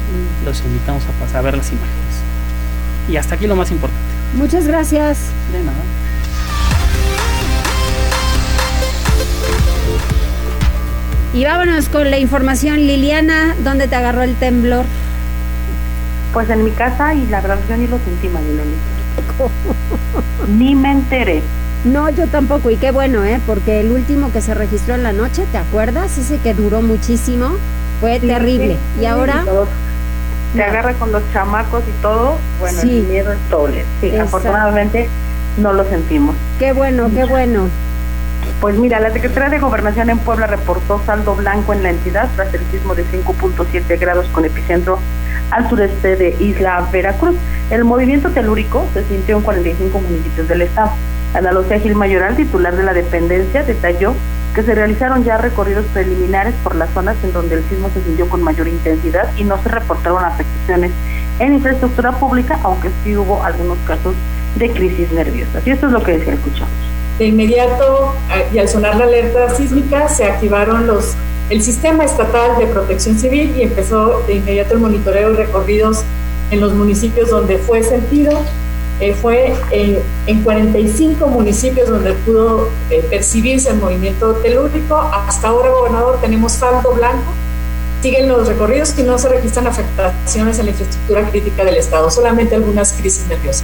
Los 0.45 0.61
invitamos 0.61 1.03
a 1.05 1.23
pasar 1.23 1.37
a 1.37 1.41
ver 1.41 1.57
las 1.57 1.69
imágenes. 1.69 1.97
Y 3.09 3.17
hasta 3.17 3.35
aquí 3.35 3.47
lo 3.47 3.55
más 3.55 3.71
importante. 3.71 4.01
Muchas 4.35 4.67
gracias. 4.67 5.19
De 5.51 5.63
nada. 5.63 6.06
Y 11.37 11.45
vámonos 11.45 11.87
con 11.89 12.09
la 12.09 12.17
información, 12.17 12.77
Liliana, 12.77 13.55
¿dónde 13.63 13.87
te 13.87 13.95
agarró 13.95 14.23
el 14.23 14.33
temblor? 14.37 14.85
Pues 16.33 16.49
en 16.49 16.63
mi 16.63 16.71
casa 16.71 17.13
y 17.13 17.27
la 17.27 17.41
verdad 17.41 17.59
yo 17.69 17.77
ni 17.77 17.85
lo 17.85 17.99
sentí, 17.99 18.27
ni 20.47 20.73
me 20.73 20.93
enteré. 20.93 21.43
No, 21.85 22.09
yo 22.09 22.25
tampoco, 22.25 22.71
y 22.71 22.77
qué 22.77 22.89
bueno, 22.89 23.23
¿eh? 23.23 23.39
Porque 23.45 23.81
el 23.81 23.91
último 23.91 24.31
que 24.31 24.41
se 24.41 24.55
registró 24.55 24.95
en 24.95 25.03
la 25.03 25.13
noche, 25.13 25.45
¿te 25.51 25.59
acuerdas? 25.59 26.17
Ese 26.17 26.39
que 26.39 26.55
duró 26.55 26.81
muchísimo, 26.81 27.51
fue 28.01 28.19
terrible. 28.19 28.75
y 28.99 29.05
ahora... 29.05 29.45
Se 30.55 30.63
agarra 30.63 30.95
con 30.95 31.11
los 31.11 31.21
chamacos 31.33 31.83
y 31.87 32.01
todo, 32.01 32.39
bueno, 32.59 32.81
el 32.81 33.03
miedo 33.03 33.31
es 33.31 33.49
doble. 33.51 33.85
Sí, 34.01 34.15
afortunadamente 34.15 35.07
no 35.59 35.71
lo 35.71 35.83
sentimos. 35.87 36.35
Qué 36.57 36.73
bueno, 36.73 37.11
qué 37.13 37.25
bueno. 37.25 37.69
Pues 38.61 38.75
mira, 38.75 38.99
la 38.99 39.11
Secretaría 39.11 39.49
de 39.49 39.59
Gobernación 39.59 40.09
en 40.09 40.17
Puebla 40.17 40.47
reportó 40.47 40.99
saldo 41.05 41.35
blanco 41.35 41.73
en 41.73 41.83
la 41.83 41.91
entidad 41.91 42.27
tras 42.35 42.51
el 42.55 42.61
sismo 42.71 42.95
de 42.95 43.05
5.7 43.05 43.99
grados 43.99 44.25
con 44.29 44.45
epicentro 44.45 44.97
al 45.51 45.69
sureste 45.69 46.15
de 46.15 46.35
Isla 46.39 46.87
Veracruz. 46.91 47.35
El 47.69 47.83
movimiento 47.83 48.29
telúrico 48.31 48.83
se 48.95 49.03
sintió 49.03 49.37
en 49.37 49.43
45 49.43 49.99
municipios 49.99 50.47
del 50.47 50.63
estado. 50.63 50.89
Ana 51.35 51.51
Lucía 51.51 51.79
Gil 51.79 51.93
Mayoral, 51.93 52.35
titular 52.35 52.75
de 52.75 52.81
la 52.81 52.93
dependencia, 52.93 53.61
detalló 53.61 54.15
que 54.55 54.63
se 54.63 54.73
realizaron 54.73 55.23
ya 55.23 55.37
recorridos 55.37 55.85
preliminares 55.93 56.55
por 56.63 56.75
las 56.75 56.89
zonas 56.89 57.15
en 57.23 57.33
donde 57.33 57.55
el 57.55 57.63
sismo 57.65 57.91
se 57.93 58.01
sintió 58.01 58.27
con 58.27 58.41
mayor 58.41 58.67
intensidad 58.67 59.29
y 59.37 59.43
no 59.43 59.61
se 59.61 59.69
reportaron 59.69 60.25
afectaciones 60.25 60.91
en 61.37 61.53
infraestructura 61.53 62.13
pública, 62.13 62.59
aunque 62.63 62.89
sí 63.03 63.15
hubo 63.15 63.43
algunos 63.43 63.77
casos 63.85 64.15
de 64.55 64.71
crisis 64.71 65.11
nerviosa. 65.11 65.61
Y 65.63 65.69
esto 65.69 65.85
es 65.85 65.93
lo 65.93 66.01
que 66.01 66.17
decía, 66.17 66.33
escuchamos. 66.33 66.86
De 67.17 67.25
inmediato, 67.25 68.13
y 68.53 68.59
al 68.59 68.69
sonar 68.69 68.97
la 68.97 69.05
alerta 69.05 69.55
sísmica, 69.55 70.07
se 70.07 70.23
activaron 70.23 70.85
los 70.85 71.15
el 71.49 71.61
sistema 71.61 72.03
estatal 72.03 72.57
de 72.57 72.67
protección 72.67 73.17
civil 73.17 73.55
y 73.57 73.61
empezó 73.61 74.21
de 74.27 74.35
inmediato 74.35 74.73
el 74.73 74.81
monitoreo 74.81 75.31
y 75.31 75.35
recorridos 75.35 76.03
en 76.51 76.59
los 76.59 76.73
municipios 76.73 77.29
donde 77.29 77.57
fue 77.57 77.83
sentido. 77.83 78.37
Eh, 78.99 79.13
fue 79.13 79.53
en 79.71 80.43
45 80.43 81.27
municipios 81.27 81.87
donde 81.87 82.13
pudo 82.13 82.67
eh, 82.89 83.05
percibirse 83.09 83.69
el 83.69 83.77
movimiento 83.77 84.33
telúrico. 84.37 84.97
Hasta 84.97 85.49
ahora, 85.49 85.69
gobernador, 85.69 86.19
tenemos 86.19 86.53
saldo 86.53 86.93
blanco. 86.93 87.31
Siguen 88.01 88.27
los 88.27 88.47
recorridos 88.47 88.97
y 88.97 89.03
no 89.03 89.17
se 89.17 89.29
registran 89.29 89.67
afectaciones 89.67 90.59
en 90.59 90.65
la 90.65 90.71
infraestructura 90.71 91.29
crítica 91.29 91.63
del 91.63 91.77
Estado, 91.77 92.09
solamente 92.09 92.55
algunas 92.55 92.91
crisis 92.93 93.25
nerviosas. 93.27 93.63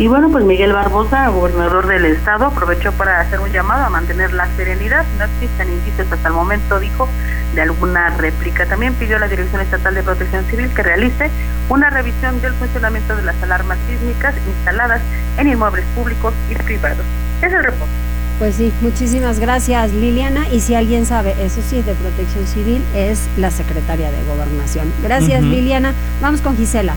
Y 0.00 0.08
bueno, 0.08 0.30
pues 0.30 0.46
Miguel 0.46 0.72
Barbosa, 0.72 1.28
gobernador 1.28 1.86
del 1.86 2.06
estado, 2.06 2.46
aprovechó 2.46 2.90
para 2.92 3.20
hacer 3.20 3.38
un 3.38 3.52
llamado 3.52 3.84
a 3.84 3.90
mantener 3.90 4.32
la 4.32 4.48
serenidad. 4.56 5.04
No 5.18 5.26
existen 5.26 5.68
indicios 5.68 6.10
hasta 6.10 6.28
el 6.28 6.32
momento, 6.32 6.80
dijo, 6.80 7.06
de 7.54 7.60
alguna 7.60 8.08
réplica. 8.16 8.64
También 8.64 8.94
pidió 8.94 9.16
a 9.16 9.18
la 9.18 9.28
Dirección 9.28 9.60
Estatal 9.60 9.94
de 9.94 10.02
Protección 10.02 10.46
Civil 10.46 10.70
que 10.70 10.82
realice 10.82 11.28
una 11.68 11.90
revisión 11.90 12.40
del 12.40 12.54
funcionamiento 12.54 13.14
de 13.14 13.24
las 13.24 13.42
alarmas 13.42 13.76
sísmicas 13.86 14.34
instaladas 14.48 15.02
en 15.36 15.48
inmuebles 15.48 15.84
públicos 15.94 16.32
y 16.50 16.54
privados. 16.54 17.04
Es 17.42 17.52
el 17.52 17.62
reporte. 17.62 17.92
Pues 18.38 18.54
sí, 18.54 18.72
muchísimas 18.80 19.38
gracias 19.38 19.92
Liliana. 19.92 20.48
Y 20.48 20.60
si 20.60 20.74
alguien 20.74 21.04
sabe, 21.04 21.34
eso 21.44 21.60
sí, 21.60 21.82
de 21.82 21.92
protección 21.92 22.46
civil, 22.46 22.82
es 22.94 23.28
la 23.36 23.50
secretaria 23.50 24.10
de 24.10 24.24
gobernación. 24.24 24.90
Gracias 25.02 25.42
Liliana. 25.42 25.92
Vamos 26.22 26.40
con 26.40 26.56
Gisela. 26.56 26.94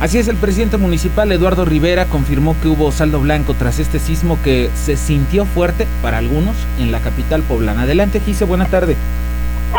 Así 0.00 0.16
es, 0.16 0.28
el 0.28 0.36
presidente 0.36 0.78
municipal 0.78 1.30
Eduardo 1.30 1.66
Rivera 1.66 2.06
confirmó 2.06 2.56
que 2.62 2.68
hubo 2.68 2.90
saldo 2.90 3.20
blanco 3.20 3.52
tras 3.52 3.78
este 3.78 3.98
sismo 3.98 4.38
que 4.42 4.70
se 4.74 4.96
sintió 4.96 5.44
fuerte 5.44 5.86
para 6.00 6.16
algunos 6.16 6.56
en 6.78 6.90
la 6.90 7.00
capital 7.00 7.42
poblana. 7.42 7.82
Adelante, 7.82 8.18
Gise, 8.18 8.46
buena 8.46 8.64
tarde. 8.64 8.96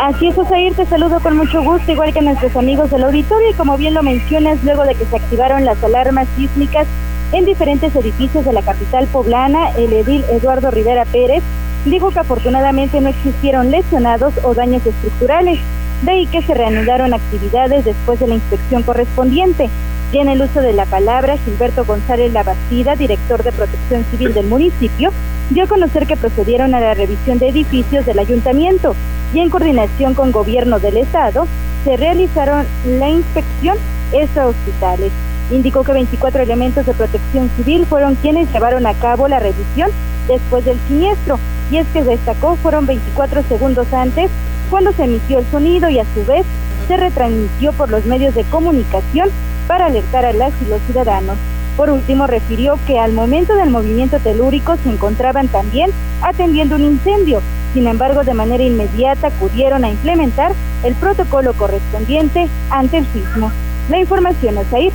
Así 0.00 0.28
es, 0.28 0.38
Osair, 0.38 0.74
te 0.74 0.86
saludo 0.86 1.18
con 1.18 1.36
mucho 1.36 1.60
gusto, 1.64 1.90
igual 1.90 2.14
que 2.14 2.22
nuestros 2.22 2.54
amigos 2.54 2.88
del 2.92 3.02
auditorio, 3.02 3.50
y 3.50 3.54
como 3.54 3.76
bien 3.76 3.94
lo 3.94 4.04
mencionas, 4.04 4.62
luego 4.62 4.84
de 4.84 4.94
que 4.94 5.04
se 5.06 5.16
activaron 5.16 5.64
las 5.64 5.82
alarmas 5.82 6.28
sísmicas 6.36 6.86
en 7.32 7.44
diferentes 7.44 7.92
edificios 7.96 8.44
de 8.44 8.52
la 8.52 8.62
capital 8.62 9.08
poblana, 9.08 9.70
el 9.70 9.92
edil 9.92 10.24
Eduardo 10.30 10.70
Rivera 10.70 11.04
Pérez 11.04 11.42
dijo 11.84 12.12
que 12.12 12.20
afortunadamente 12.20 13.00
no 13.00 13.08
existieron 13.08 13.72
lesionados 13.72 14.32
o 14.44 14.54
daños 14.54 14.86
estructurales, 14.86 15.58
de 16.02 16.10
ahí 16.12 16.26
que 16.26 16.42
se 16.42 16.54
reanudaron 16.54 17.12
actividades 17.12 17.84
después 17.84 18.20
de 18.20 18.28
la 18.28 18.34
inspección 18.34 18.84
correspondiente. 18.84 19.68
Tiene 20.12 20.34
el 20.34 20.42
uso 20.42 20.60
de 20.60 20.74
la 20.74 20.84
palabra, 20.84 21.38
Gilberto 21.38 21.86
González 21.86 22.34
Labastida, 22.34 22.96
director 22.96 23.42
de 23.42 23.50
Protección 23.50 24.04
Civil 24.10 24.34
del 24.34 24.44
municipio, 24.44 25.10
dio 25.48 25.64
a 25.64 25.66
conocer 25.66 26.06
que 26.06 26.18
procedieron 26.18 26.74
a 26.74 26.80
la 26.80 26.92
revisión 26.92 27.38
de 27.38 27.48
edificios 27.48 28.04
del 28.04 28.18
ayuntamiento 28.18 28.94
y 29.32 29.40
en 29.40 29.48
coordinación 29.48 30.12
con 30.12 30.30
gobierno 30.30 30.78
del 30.80 30.98
estado 30.98 31.46
se 31.84 31.96
realizaron 31.96 32.66
la 32.84 33.08
inspección 33.08 33.78
extra 34.12 34.48
hospitales. 34.48 35.12
Indicó 35.50 35.82
que 35.82 35.92
24 35.92 36.42
elementos 36.42 36.84
de 36.84 36.92
protección 36.92 37.48
civil 37.56 37.86
fueron 37.86 38.14
quienes 38.16 38.52
llevaron 38.52 38.86
a 38.86 38.92
cabo 38.92 39.28
la 39.28 39.40
revisión 39.40 39.90
después 40.28 40.62
del 40.66 40.76
siniestro 40.88 41.38
y 41.70 41.78
es 41.78 41.86
que 41.94 42.04
destacó 42.04 42.56
fueron 42.56 42.84
24 42.84 43.44
segundos 43.44 43.90
antes 43.94 44.30
cuando 44.68 44.92
se 44.92 45.04
emitió 45.04 45.38
el 45.38 45.46
sonido 45.50 45.88
y 45.88 46.00
a 46.00 46.04
su 46.14 46.22
vez 46.26 46.44
se 46.86 46.96
retransmitió 46.96 47.72
por 47.72 47.90
los 47.90 48.04
medios 48.06 48.34
de 48.34 48.44
comunicación 48.44 49.28
para 49.66 49.86
alertar 49.86 50.24
a 50.24 50.32
las 50.32 50.52
y 50.64 50.68
los 50.68 50.80
ciudadanos. 50.82 51.36
Por 51.76 51.90
último, 51.90 52.26
refirió 52.26 52.78
que 52.86 52.98
al 52.98 53.12
momento 53.12 53.54
del 53.54 53.70
movimiento 53.70 54.18
telúrico 54.18 54.76
se 54.82 54.90
encontraban 54.90 55.48
también 55.48 55.90
atendiendo 56.20 56.76
un 56.76 56.82
incendio. 56.82 57.40
Sin 57.72 57.86
embargo, 57.86 58.24
de 58.24 58.34
manera 58.34 58.62
inmediata 58.62 59.28
acudieron 59.28 59.84
a 59.84 59.90
implementar 59.90 60.52
el 60.84 60.94
protocolo 60.94 61.54
correspondiente 61.54 62.48
ante 62.70 62.98
el 62.98 63.06
sismo. 63.06 63.50
La 63.88 63.98
información 63.98 64.56
ahí. 64.72 64.92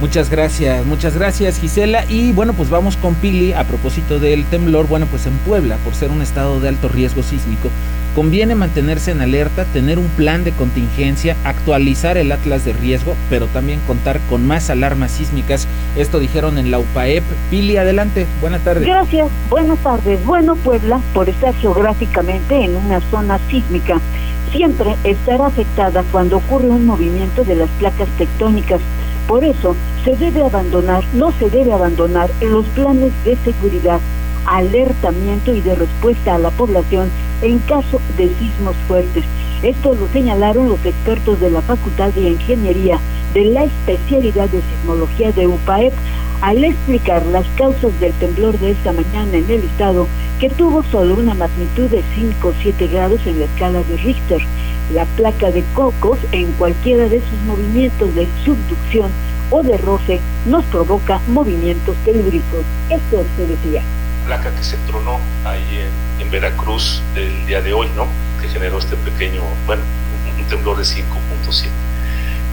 Muchas 0.00 0.30
gracias, 0.30 0.84
muchas 0.84 1.16
gracias 1.16 1.60
Gisela. 1.60 2.04
Y 2.08 2.32
bueno, 2.32 2.54
pues 2.54 2.70
vamos 2.70 2.96
con 2.96 3.14
Pili 3.14 3.52
a 3.52 3.64
propósito 3.64 4.18
del 4.18 4.44
temblor. 4.46 4.88
Bueno, 4.88 5.06
pues 5.06 5.26
en 5.26 5.36
Puebla, 5.38 5.76
por 5.84 5.94
ser 5.94 6.10
un 6.10 6.22
estado 6.22 6.60
de 6.60 6.68
alto 6.68 6.88
riesgo 6.88 7.22
sísmico, 7.22 7.68
conviene 8.14 8.54
mantenerse 8.54 9.10
en 9.10 9.20
alerta, 9.20 9.64
tener 9.66 9.98
un 9.98 10.08
plan 10.08 10.44
de 10.44 10.52
contingencia, 10.52 11.36
actualizar 11.44 12.16
el 12.16 12.32
atlas 12.32 12.64
de 12.64 12.72
riesgo, 12.72 13.14
pero 13.30 13.46
también 13.46 13.80
contar 13.86 14.20
con 14.28 14.46
más 14.46 14.70
alarmas 14.70 15.12
sísmicas. 15.12 15.66
Esto 15.96 16.18
dijeron 16.18 16.58
en 16.58 16.70
la 16.70 16.78
UPAEP. 16.78 17.24
Pili, 17.50 17.76
adelante, 17.76 18.26
buenas 18.40 18.62
tardes. 18.62 18.86
Gracias, 18.86 19.28
buenas 19.48 19.78
tardes. 19.78 20.24
Bueno, 20.24 20.56
Puebla, 20.56 21.00
por 21.14 21.28
estar 21.28 21.54
geográficamente 21.54 22.64
en 22.64 22.76
una 22.76 23.00
zona 23.10 23.38
sísmica, 23.50 24.00
siempre 24.52 24.96
estará 25.04 25.46
afectada 25.46 26.04
cuando 26.12 26.38
ocurre 26.38 26.68
un 26.68 26.86
movimiento 26.86 27.44
de 27.44 27.56
las 27.56 27.68
placas 27.78 28.08
tectónicas 28.18 28.80
por 29.26 29.44
eso 29.44 29.74
se 30.04 30.16
debe 30.16 30.44
abandonar, 30.44 31.04
no 31.14 31.32
se 31.32 31.48
debe 31.48 31.72
abandonar 31.72 32.30
los 32.42 32.66
planes 32.66 33.12
de 33.24 33.36
seguridad, 33.36 34.00
alertamiento 34.46 35.54
y 35.54 35.60
de 35.60 35.74
respuesta 35.74 36.34
a 36.34 36.38
la 36.38 36.50
población 36.50 37.10
en 37.42 37.58
caso 37.60 38.00
de 38.16 38.28
sismos 38.28 38.76
fuertes. 38.88 39.24
Esto 39.62 39.94
lo 39.94 40.08
señalaron 40.08 40.68
los 40.68 40.84
expertos 40.84 41.40
de 41.40 41.50
la 41.50 41.62
Facultad 41.62 42.10
de 42.10 42.30
Ingeniería 42.30 42.98
de 43.34 43.44
la 43.46 43.64
especialidad 43.64 44.48
de 44.48 44.60
sismología 44.60 45.32
de 45.32 45.46
UPAEP 45.46 45.92
al 46.40 46.64
explicar 46.64 47.24
las 47.26 47.46
causas 47.56 47.98
del 48.00 48.12
temblor 48.14 48.58
de 48.58 48.72
esta 48.72 48.92
mañana 48.92 49.36
en 49.36 49.48
el 49.48 49.62
estado, 49.62 50.08
que 50.40 50.50
tuvo 50.50 50.82
solo 50.82 51.14
una 51.14 51.34
magnitud 51.34 51.88
de 51.88 52.02
5 52.16 52.48
o 52.48 52.52
7 52.60 52.88
grados 52.88 53.20
en 53.26 53.38
la 53.38 53.44
escala 53.44 53.82
de 53.84 53.96
Richter 53.98 54.42
la 54.92 55.04
placa 55.16 55.50
de 55.50 55.64
cocos 55.74 56.18
en 56.32 56.52
cualquiera 56.52 57.08
de 57.08 57.20
sus 57.20 57.40
movimientos 57.46 58.14
de 58.14 58.26
subducción 58.44 59.10
o 59.50 59.62
de 59.62 59.78
roce 59.78 60.20
nos 60.46 60.64
provoca 60.66 61.20
movimientos 61.28 61.96
telúricos. 62.04 62.64
Esto 62.90 63.24
se 63.36 63.46
decía. 63.46 63.82
Placa 64.26 64.54
que 64.54 64.62
se 64.62 64.76
tronó 64.88 65.18
ahí 65.44 65.88
en, 66.20 66.30
Veracruz 66.30 67.02
el 67.14 67.44
día 67.44 67.60
de 67.60 67.74
hoy, 67.74 67.90
¿no? 67.94 68.06
Que 68.40 68.48
generó 68.48 68.78
este 68.78 68.96
pequeño, 68.96 69.42
bueno, 69.66 69.82
un 70.38 70.44
temblor 70.46 70.78
de 70.78 70.84
5.7. 70.84 71.66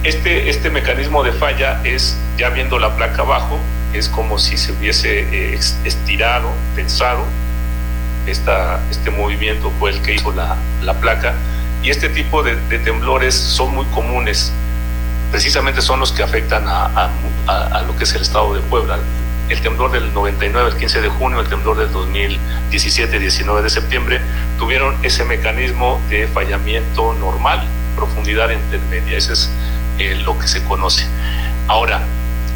Este, 0.04 0.50
este 0.50 0.70
mecanismo 0.70 1.24
de 1.24 1.32
falla 1.32 1.80
es, 1.86 2.18
ya 2.38 2.50
viendo 2.50 2.78
la 2.78 2.98
placa 2.98 3.22
abajo, 3.22 3.58
es 3.94 4.10
como 4.10 4.38
si 4.38 4.58
se 4.58 4.74
hubiese 4.74 5.22
eh, 5.22 5.60
estirado, 5.86 6.52
tensado. 6.76 7.24
Esta, 8.28 8.82
este 8.92 9.12
movimiento 9.12 9.72
fue 9.80 9.92
el 9.92 10.02
que 10.02 10.14
hizo 10.14 10.34
la, 10.34 10.58
la 10.84 10.96
placa 10.96 11.36
y 11.82 11.90
este 11.90 12.10
tipo 12.10 12.44
de, 12.44 12.56
temblores 12.80 13.34
son 13.36 13.74
muy 13.74 13.86
comunes, 13.88 14.52
precisamente 15.32 15.82
son 15.82 16.00
los 16.00 16.12
que 16.12 16.24
afectan 16.24 16.66
a, 16.68 17.10
lo 17.88 17.96
que 17.96 18.04
es 18.04 18.14
el 18.14 18.22
estado 18.22 18.54
de 18.54 18.62
Puebla. 18.62 19.00
El 19.50 19.62
temblor 19.62 19.92
del 19.92 20.14
99, 20.14 20.70
el 20.70 20.78
15 20.78 21.02
de 21.02 21.10
junio, 21.10 21.40
el 21.40 21.48
temblor 21.50 21.76
del 21.76 21.92
2017, 21.92 23.18
19 23.18 23.64
de 23.64 23.70
septiembre, 23.72 24.22
tuvieron 24.60 24.96
ese 25.02 25.26
mecanismo 25.26 26.00
de 26.08 26.28
fallamiento 26.28 27.14
normal, 27.16 27.68
profundidad 27.96 28.52
intermedia, 28.52 29.18
ese 29.18 29.34
es 29.34 29.50
eh, 29.98 30.16
lo 30.24 30.38
que 30.38 30.48
se 30.48 30.64
conoce. 30.64 31.06
Ahora, 31.68 32.02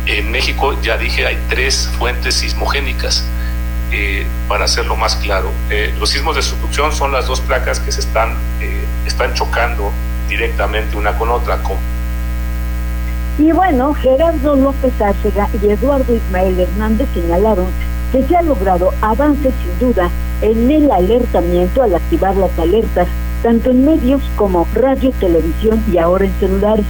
en 0.05 0.31
México, 0.31 0.79
ya 0.83 0.97
dije, 0.97 1.25
hay 1.25 1.37
tres 1.49 1.89
fuentes 1.97 2.35
sismogénicas 2.35 3.25
eh, 3.91 4.27
para 4.47 4.65
hacerlo 4.65 4.95
más 4.95 5.15
claro. 5.15 5.51
Eh, 5.71 5.95
los 5.99 6.11
sismos 6.11 6.35
de 6.35 6.43
subducción 6.43 6.91
son 6.93 7.11
las 7.11 7.25
dos 7.25 7.41
placas 7.41 7.79
que 7.79 7.91
se 7.91 8.01
están, 8.01 8.37
están 9.07 9.33
chocando 9.33 9.91
directamente 10.29 10.95
una 10.95 11.17
con 11.17 11.29
otra. 11.29 11.59
Y 13.39 13.51
bueno, 13.51 13.95
Gerardo 13.95 14.55
López 14.55 14.93
Árcega 15.01 15.49
y 15.61 15.71
Eduardo 15.71 16.15
Ismael 16.15 16.59
Hernández 16.59 17.07
señalaron 17.15 17.65
que 18.11 18.21
se 18.23 18.35
ha 18.35 18.43
logrado 18.43 18.91
avances 19.01 19.51
sin 19.63 19.87
duda 19.87 20.11
en 20.43 20.69
el 20.69 20.91
alertamiento 20.91 21.81
al 21.81 21.95
activar 21.95 22.35
las 22.35 22.57
alertas, 22.59 23.07
tanto 23.41 23.71
en 23.71 23.85
medios 23.85 24.21
como 24.35 24.67
radio, 24.75 25.11
televisión 25.19 25.83
y 25.91 25.97
ahora 25.97 26.25
en 26.25 26.33
celulares. 26.39 26.85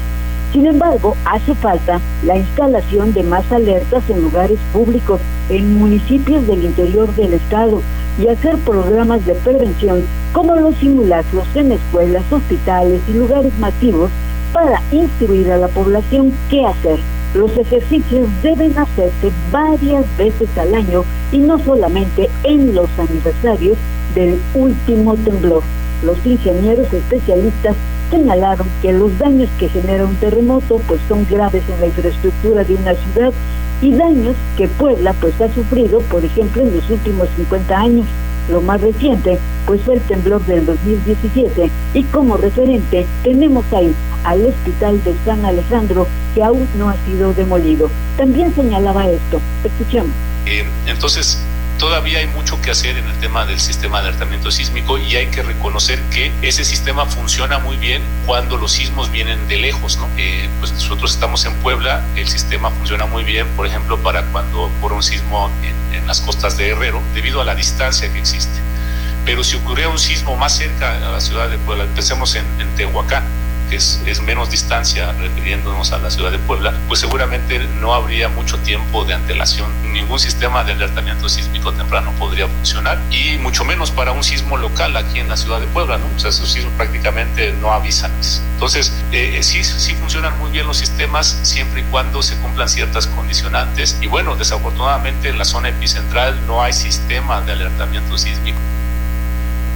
Sin 0.52 0.68
embargo, 0.68 1.16
hace 1.24 1.56
falta 1.56 2.02
la 2.26 2.36
instalación 2.36 3.14
de 3.14 3.24
más 3.24 3.50
alertas 3.50 4.04
en 4.10 4.22
lugares 4.22 4.60
públicos, 4.74 5.22
en 5.50 5.80
municipios 5.80 6.46
del 6.46 6.66
interior 6.66 7.08
del 7.16 7.36
estado 7.36 7.82
y 8.20 8.28
hacer 8.28 8.58
programas 8.58 9.26
de 9.26 9.34
prevención 9.36 10.04
como 10.34 10.56
los 10.56 10.76
simulacros 10.76 11.48
en 11.56 11.72
escuelas, 11.72 12.24
hospitales 12.32 13.02
y 13.08 13.14
lugares 13.14 13.58
masivos 13.60 14.12
para 14.54 14.82
instruir 14.92 15.52
a 15.52 15.58
la 15.58 15.68
población 15.68 16.32
qué 16.50 16.66
hacer. 16.66 17.00
Los 17.34 17.58
ejercicios 17.58 18.30
deben 18.44 18.78
hacerse 18.78 19.32
varias 19.52 20.06
veces 20.18 20.48
al 20.58 20.76
año 20.76 21.04
y 21.32 21.40
no 21.40 21.58
solamente 21.60 22.30
en 22.44 22.76
los 22.76 22.88
aniversarios 23.00 23.78
del 24.14 24.40
último 24.54 25.16
temblor. 25.16 25.64
Los 26.04 26.24
ingenieros 26.26 26.94
especialistas 26.94 27.76
señalaron 28.12 28.68
que 28.82 28.94
los 28.94 29.18
daños 29.18 29.50
que 29.58 29.70
genera 29.70 30.06
un 30.06 30.16
terremoto 30.18 30.80
pues 30.88 31.02
son 31.08 31.26
graves 31.30 31.64
en 31.74 31.80
la 31.80 31.88
infraestructura 31.88 32.64
de 32.64 32.76
una 32.76 32.94
ciudad 32.94 33.34
y 33.82 33.92
daños 33.94 34.36
que 34.56 34.68
Puebla 34.68 35.14
pues 35.20 35.40
ha 35.42 35.52
sufrido, 35.54 36.00
por 36.02 36.24
ejemplo, 36.24 36.62
en 36.62 36.76
los 36.76 36.90
últimos 36.90 37.28
50 37.36 37.78
años. 37.78 38.06
Lo 38.50 38.62
más 38.62 38.82
reciente 38.82 39.40
pues 39.66 39.82
fue 39.82 39.96
el 39.96 40.02
temblor 40.02 40.46
del 40.46 40.66
2017 40.66 41.70
y 41.94 42.04
como 42.04 42.38
referente 42.38 43.06
tenemos 43.24 43.66
ahí 43.72 43.94
al 44.24 44.46
hospital 44.46 45.04
de 45.04 45.14
San 45.26 45.46
Alejandro 45.46 46.08
que 46.36 46.44
aún 46.44 46.68
no 46.78 46.90
ha 46.90 46.96
sido 47.06 47.34
demolido. 47.34 47.90
También 48.18 48.54
señalaba 48.56 49.08
esto. 49.08 49.40
Escuchemos. 49.64 50.12
Eh, 50.46 50.66
entonces, 50.88 51.40
todavía 51.80 52.20
hay 52.20 52.27
mucho 52.27 52.62
que 52.62 52.72
hacer 52.72 52.98
en 52.98 53.06
el 53.06 53.20
tema 53.20 53.46
del 53.46 53.60
sistema 53.60 54.01
de 54.01 54.10
alertamiento 54.10 54.51
sísmico 54.51 54.98
y 54.98 55.15
hay 55.15 55.27
que 55.27 55.44
reconocer 55.44 56.00
que 56.12 56.32
ese 56.42 56.63
sistema 56.63 57.06
funciona 57.06 57.60
muy 57.60 57.77
bien 57.77 58.01
cuando 58.25 58.58
los 58.58 58.72
sismos 58.72 59.12
vienen 59.12 59.48
de 59.48 59.58
lejos. 59.58 59.98
¿no? 59.98 60.08
Eh, 60.18 60.50
pues 60.60 60.72
nosotros 60.72 61.13
estamos 61.13 61.46
en 61.46 61.53
Puebla, 61.56 62.03
el 62.15 62.27
sistema 62.27 62.70
funciona 62.72 63.06
muy 63.06 63.24
bien, 63.24 63.48
por 63.56 63.68
ejemplo, 63.68 63.98
para 63.98 64.24
cuando 64.27 64.63
ocurre 64.63 64.96
un 64.96 65.03
sismo 65.03 65.51
en, 65.63 65.84
las 66.08 66.20
costas 66.20 66.58
de 66.58 66.70
Herrero, 66.70 67.01
debido 67.13 67.39
a 67.39 67.46
la 67.46 67.56
distancia 67.56 68.12
que 68.12 68.20
existe. 68.20 68.60
Pero 69.25 69.42
si 69.42 69.56
ocurriera 69.56 69.89
un 69.89 69.98
sismo 69.98 70.36
más 70.36 70.58
cerca 70.58 70.98
a 70.98 71.12
la 71.12 71.22
ciudad 71.22 71.50
de 71.50 71.58
Puebla, 71.60 71.86
pensemos 71.96 72.36
en, 72.36 72.46
en 72.60 72.75
Tehuacán, 72.75 73.24
que 73.74 73.77
es, 73.77 74.00
es, 74.06 74.22
menos 74.22 74.51
distancia 74.51 75.12
refiriéndonos 75.13 75.94
a 75.94 75.98
la 75.98 76.12
ciudad 76.12 76.32
de 76.32 76.38
Puebla, 76.38 76.75
pues 76.88 77.00
seguramente 77.00 77.58
no 77.82 77.96
habría 77.96 78.30
mucho 78.30 78.60
tiempo 78.60 79.03
de 79.03 79.15
antelación. 79.15 79.72
Ningún 79.92 80.20
sistema 80.20 80.63
de 80.63 80.74
alertamiento 80.74 81.27
sísmico 81.27 81.72
temprano 81.74 82.12
podría 82.20 82.48
funcionar 82.48 83.00
y 83.10 83.39
mucho 83.39 83.65
menos 83.65 83.89
para 83.89 84.12
un 84.12 84.24
sismo 84.24 84.58
local 84.58 84.96
aquí 84.96 85.20
en 85.20 85.27
la 85.27 85.38
ciudad 85.38 85.60
de 85.60 85.65
Puebla, 85.65 85.98
¿no? 85.98 86.06
O 86.15 86.20
sea, 86.20 86.30
esos 86.30 86.51
sismos 86.51 86.74
prácticamente 86.74 87.51
no 87.53 87.72
avisan. 87.72 88.12
Entonces, 88.53 88.94
eh, 89.12 89.39
sí, 89.42 89.63
sí 89.63 89.96
funcionan 89.96 90.38
muy 90.38 90.51
bien 90.51 90.68
los 90.68 90.77
sistemas 90.77 91.39
siempre 91.42 91.82
y 91.82 91.84
cuando 91.86 92.22
se 92.22 92.38
cumplan 92.38 92.70
ciertas 92.70 93.08
condicionantes. 93.08 93.98
Y 94.01 94.08
bueno, 94.08 94.36
desafortunadamente 94.36 95.30
en 95.30 95.39
la 95.39 95.46
zona 95.46 95.70
epicentral 95.70 96.46
no 96.46 96.62
hay 96.62 96.74
sistema 96.74 97.42
de 97.42 97.53
alertamiento 97.53 98.20
sísmico. 98.20 98.60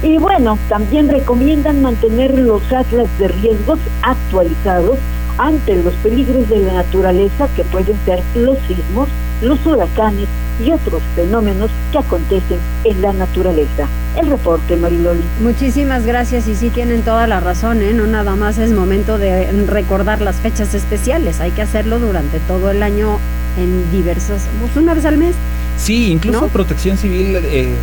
Y 0.02 0.18
bueno, 0.18 0.58
también 0.68 1.08
recomiendan 1.08 1.82
mantener 1.82 2.38
los 2.38 2.62
atlas 2.72 3.08
de 3.18 3.28
riesgos 3.28 3.78
actualizados 4.02 4.98
ante 5.38 5.76
los 5.82 5.94
peligros 5.94 6.48
de 6.48 6.58
la 6.58 6.74
naturaleza 6.74 7.48
que 7.56 7.64
pueden 7.64 7.96
ser 8.04 8.22
los 8.36 8.58
sismos, 8.66 9.08
los 9.42 9.64
huracanes 9.66 10.28
y 10.64 10.70
otros 10.70 11.02
fenómenos 11.14 11.70
que 11.92 11.98
acontecen 11.98 12.58
en 12.84 13.02
la 13.02 13.12
naturaleza. 13.12 13.88
El 14.16 14.28
reporte, 14.28 14.76
Mariloli. 14.76 15.22
Muchísimas 15.40 16.04
gracias 16.04 16.48
y 16.48 16.54
sí 16.54 16.70
tienen 16.70 17.02
toda 17.02 17.26
la 17.26 17.40
razón, 17.40 17.82
¿eh? 17.82 17.92
No 17.92 18.06
nada 18.06 18.34
más 18.34 18.58
es 18.58 18.72
momento 18.72 19.18
de 19.18 19.50
recordar 19.66 20.20
las 20.20 20.36
fechas 20.36 20.74
especiales, 20.74 21.40
hay 21.40 21.52
que 21.52 21.62
hacerlo 21.62 21.98
durante 21.98 22.40
todo 22.40 22.70
el 22.70 22.82
año 22.82 23.18
en 23.56 23.90
diversas, 23.92 24.46
pues 24.60 24.76
una 24.76 24.94
vez 24.94 25.04
al 25.04 25.18
mes. 25.18 25.34
Sí, 25.76 26.10
incluso 26.10 26.42
¿no? 26.42 26.48
Protección 26.48 26.96
Civil 26.96 27.36
eh, 27.36 27.74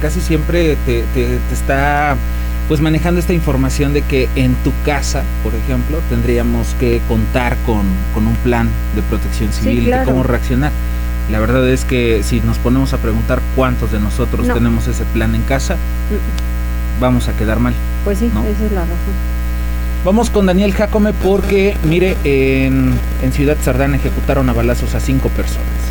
casi 0.00 0.20
siempre 0.20 0.76
te, 0.86 1.02
te, 1.14 1.38
te, 1.38 1.54
está 1.54 2.16
pues 2.68 2.80
manejando 2.80 3.18
esta 3.18 3.32
información 3.32 3.92
de 3.92 4.02
que 4.02 4.28
en 4.36 4.54
tu 4.62 4.72
casa, 4.84 5.24
por 5.42 5.54
ejemplo, 5.54 5.98
tendríamos 6.08 6.74
que 6.78 7.00
contar 7.08 7.56
con, 7.66 7.82
con 8.14 8.26
un 8.26 8.36
plan 8.36 8.68
de 8.94 9.02
protección 9.02 9.52
civil, 9.52 9.80
sí, 9.80 9.86
claro. 9.86 10.06
de 10.06 10.12
cómo 10.12 10.22
reaccionar. 10.22 10.70
La 11.30 11.40
verdad 11.40 11.68
es 11.68 11.84
que 11.84 12.22
si 12.22 12.40
nos 12.40 12.58
ponemos 12.58 12.92
a 12.92 12.98
preguntar 12.98 13.40
cuántos 13.56 13.92
de 13.92 14.00
nosotros 14.00 14.46
no. 14.46 14.54
tenemos 14.54 14.86
ese 14.86 15.04
plan 15.04 15.34
en 15.34 15.42
casa, 15.42 15.74
mm. 15.74 17.00
vamos 17.00 17.28
a 17.28 17.32
quedar 17.32 17.58
mal. 17.58 17.74
Pues 18.04 18.18
sí, 18.18 18.30
¿no? 18.32 18.44
esa 18.44 18.64
es 18.64 18.72
la 18.72 18.82
razón. 18.82 19.40
Vamos 20.04 20.30
con 20.30 20.46
Daniel 20.46 20.72
Jacome 20.72 21.12
porque, 21.12 21.76
mire, 21.84 22.16
en, 22.24 22.94
en 23.20 23.32
Ciudad 23.32 23.56
Cerdán 23.62 23.94
ejecutaron 23.94 24.48
a 24.48 24.52
balazos 24.52 24.94
a 24.94 25.00
cinco 25.00 25.28
personas. 25.28 25.89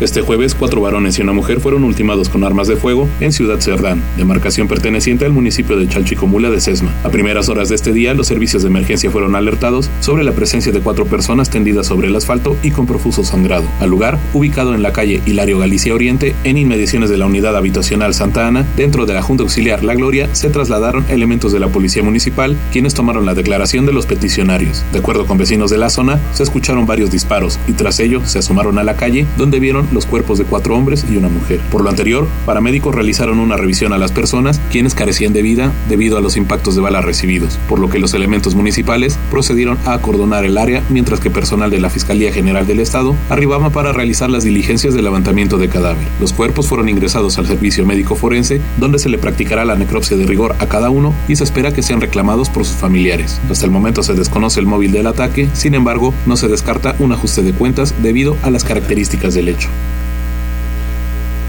Este 0.00 0.22
jueves, 0.22 0.54
cuatro 0.54 0.80
varones 0.80 1.18
y 1.18 1.22
una 1.22 1.34
mujer 1.34 1.60
fueron 1.60 1.84
ultimados 1.84 2.30
con 2.30 2.42
armas 2.42 2.68
de 2.68 2.76
fuego 2.76 3.06
en 3.20 3.32
Ciudad 3.32 3.60
Cerdán, 3.60 4.02
demarcación 4.16 4.66
perteneciente 4.66 5.26
al 5.26 5.32
municipio 5.32 5.76
de 5.76 5.86
Chalchicomula 5.86 6.48
de 6.48 6.58
Sesma. 6.58 6.90
A 7.04 7.10
primeras 7.10 7.50
horas 7.50 7.68
de 7.68 7.74
este 7.74 7.92
día, 7.92 8.14
los 8.14 8.26
servicios 8.26 8.62
de 8.62 8.68
emergencia 8.68 9.10
fueron 9.10 9.36
alertados 9.36 9.90
sobre 10.00 10.24
la 10.24 10.32
presencia 10.32 10.72
de 10.72 10.80
cuatro 10.80 11.04
personas 11.04 11.50
tendidas 11.50 11.86
sobre 11.86 12.08
el 12.08 12.16
asfalto 12.16 12.56
y 12.62 12.70
con 12.70 12.86
profuso 12.86 13.24
sangrado. 13.24 13.64
Al 13.78 13.90
lugar, 13.90 14.18
ubicado 14.32 14.74
en 14.74 14.82
la 14.82 14.94
calle 14.94 15.20
Hilario 15.26 15.58
Galicia 15.58 15.94
Oriente, 15.94 16.34
en 16.44 16.56
inmediaciones 16.56 17.10
de 17.10 17.18
la 17.18 17.26
unidad 17.26 17.54
habitacional 17.54 18.14
Santa 18.14 18.46
Ana, 18.46 18.64
dentro 18.78 19.04
de 19.04 19.12
la 19.12 19.20
Junta 19.20 19.42
Auxiliar 19.42 19.84
La 19.84 19.94
Gloria, 19.94 20.34
se 20.34 20.48
trasladaron 20.48 21.04
elementos 21.10 21.52
de 21.52 21.60
la 21.60 21.68
Policía 21.68 22.02
Municipal, 22.02 22.56
quienes 22.72 22.94
tomaron 22.94 23.26
la 23.26 23.34
declaración 23.34 23.84
de 23.84 23.92
los 23.92 24.06
peticionarios. 24.06 24.82
De 24.92 25.00
acuerdo 25.00 25.26
con 25.26 25.36
vecinos 25.36 25.70
de 25.70 25.76
la 25.76 25.90
zona, 25.90 26.18
se 26.32 26.42
escucharon 26.42 26.86
varios 26.86 27.10
disparos 27.10 27.58
y 27.68 27.72
tras 27.72 28.00
ello 28.00 28.22
se 28.24 28.38
asomaron 28.38 28.78
a 28.78 28.82
la 28.82 28.96
calle, 28.96 29.26
donde 29.36 29.60
vieron 29.60 29.89
los 29.92 30.06
cuerpos 30.06 30.38
de 30.38 30.44
cuatro 30.44 30.76
hombres 30.76 31.04
y 31.10 31.16
una 31.16 31.28
mujer. 31.28 31.60
Por 31.70 31.82
lo 31.82 31.90
anterior, 31.90 32.26
paramédicos 32.46 32.94
realizaron 32.94 33.38
una 33.38 33.56
revisión 33.56 33.92
a 33.92 33.98
las 33.98 34.12
personas 34.12 34.60
quienes 34.70 34.94
carecían 34.94 35.32
de 35.32 35.42
vida 35.42 35.72
debido 35.88 36.18
a 36.18 36.20
los 36.20 36.36
impactos 36.36 36.74
de 36.74 36.80
balas 36.80 37.04
recibidos, 37.04 37.58
por 37.68 37.78
lo 37.78 37.88
que 37.88 37.98
los 37.98 38.14
elementos 38.14 38.54
municipales 38.54 39.18
procedieron 39.30 39.78
a 39.84 39.94
acordonar 39.94 40.44
el 40.44 40.58
área 40.58 40.82
mientras 40.88 41.20
que 41.20 41.30
personal 41.30 41.70
de 41.70 41.80
la 41.80 41.90
Fiscalía 41.90 42.32
General 42.32 42.66
del 42.66 42.80
Estado 42.80 43.14
arribaba 43.28 43.70
para 43.70 43.92
realizar 43.92 44.30
las 44.30 44.44
diligencias 44.44 44.94
de 44.94 45.02
levantamiento 45.02 45.58
de 45.58 45.68
cadáver. 45.68 46.06
Los 46.20 46.32
cuerpos 46.32 46.66
fueron 46.66 46.88
ingresados 46.88 47.38
al 47.38 47.46
servicio 47.46 47.86
médico 47.86 48.14
forense, 48.14 48.60
donde 48.78 48.98
se 48.98 49.08
le 49.08 49.18
practicará 49.18 49.64
la 49.64 49.76
necropsia 49.76 50.16
de 50.16 50.26
rigor 50.26 50.54
a 50.58 50.66
cada 50.66 50.90
uno 50.90 51.14
y 51.28 51.36
se 51.36 51.44
espera 51.44 51.72
que 51.72 51.82
sean 51.82 52.00
reclamados 52.00 52.48
por 52.48 52.64
sus 52.64 52.76
familiares. 52.76 53.40
Hasta 53.50 53.64
el 53.64 53.70
momento 53.70 54.02
se 54.02 54.14
desconoce 54.14 54.60
el 54.60 54.66
móvil 54.66 54.92
del 54.92 55.06
ataque, 55.06 55.48
sin 55.52 55.74
embargo, 55.74 56.14
no 56.26 56.36
se 56.36 56.48
descarta 56.48 56.94
un 56.98 57.12
ajuste 57.12 57.42
de 57.42 57.52
cuentas 57.52 57.94
debido 58.02 58.36
a 58.42 58.50
las 58.50 58.64
características 58.64 59.34
del 59.34 59.48
hecho. 59.48 59.68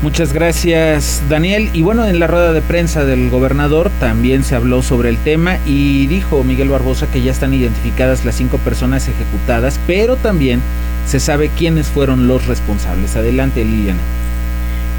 Muchas 0.02 0.34
gracias 0.34 1.22
Daniel. 1.30 1.70
Y 1.74 1.84
bueno, 1.84 2.08
en 2.08 2.20
la 2.20 2.26
rueda 2.26 2.54
de 2.54 2.62
prensa 2.64 3.06
del 3.06 3.30
gobernador 3.30 3.92
también 4.00 4.44
se 4.44 4.56
habló 4.56 4.82
sobre 4.82 5.10
el 5.10 5.18
tema 5.18 5.60
y 5.68 6.08
dijo 6.08 6.44
Miguel 6.44 6.70
Barbosa 6.70 7.06
que 7.06 7.22
ya 7.22 7.32
están 7.32 7.54
identificadas 7.54 8.26
las 8.26 8.34
cinco 8.34 8.58
personas 8.58 9.08
ejecutadas, 9.08 9.80
pero 9.86 10.16
también 10.16 10.60
se 11.06 11.20
sabe 11.20 11.52
quiénes 11.56 11.88
fueron 11.88 12.28
los 12.28 12.48
responsables. 12.48 13.16
Adelante 13.16 13.64
Liliana. 13.64 14.00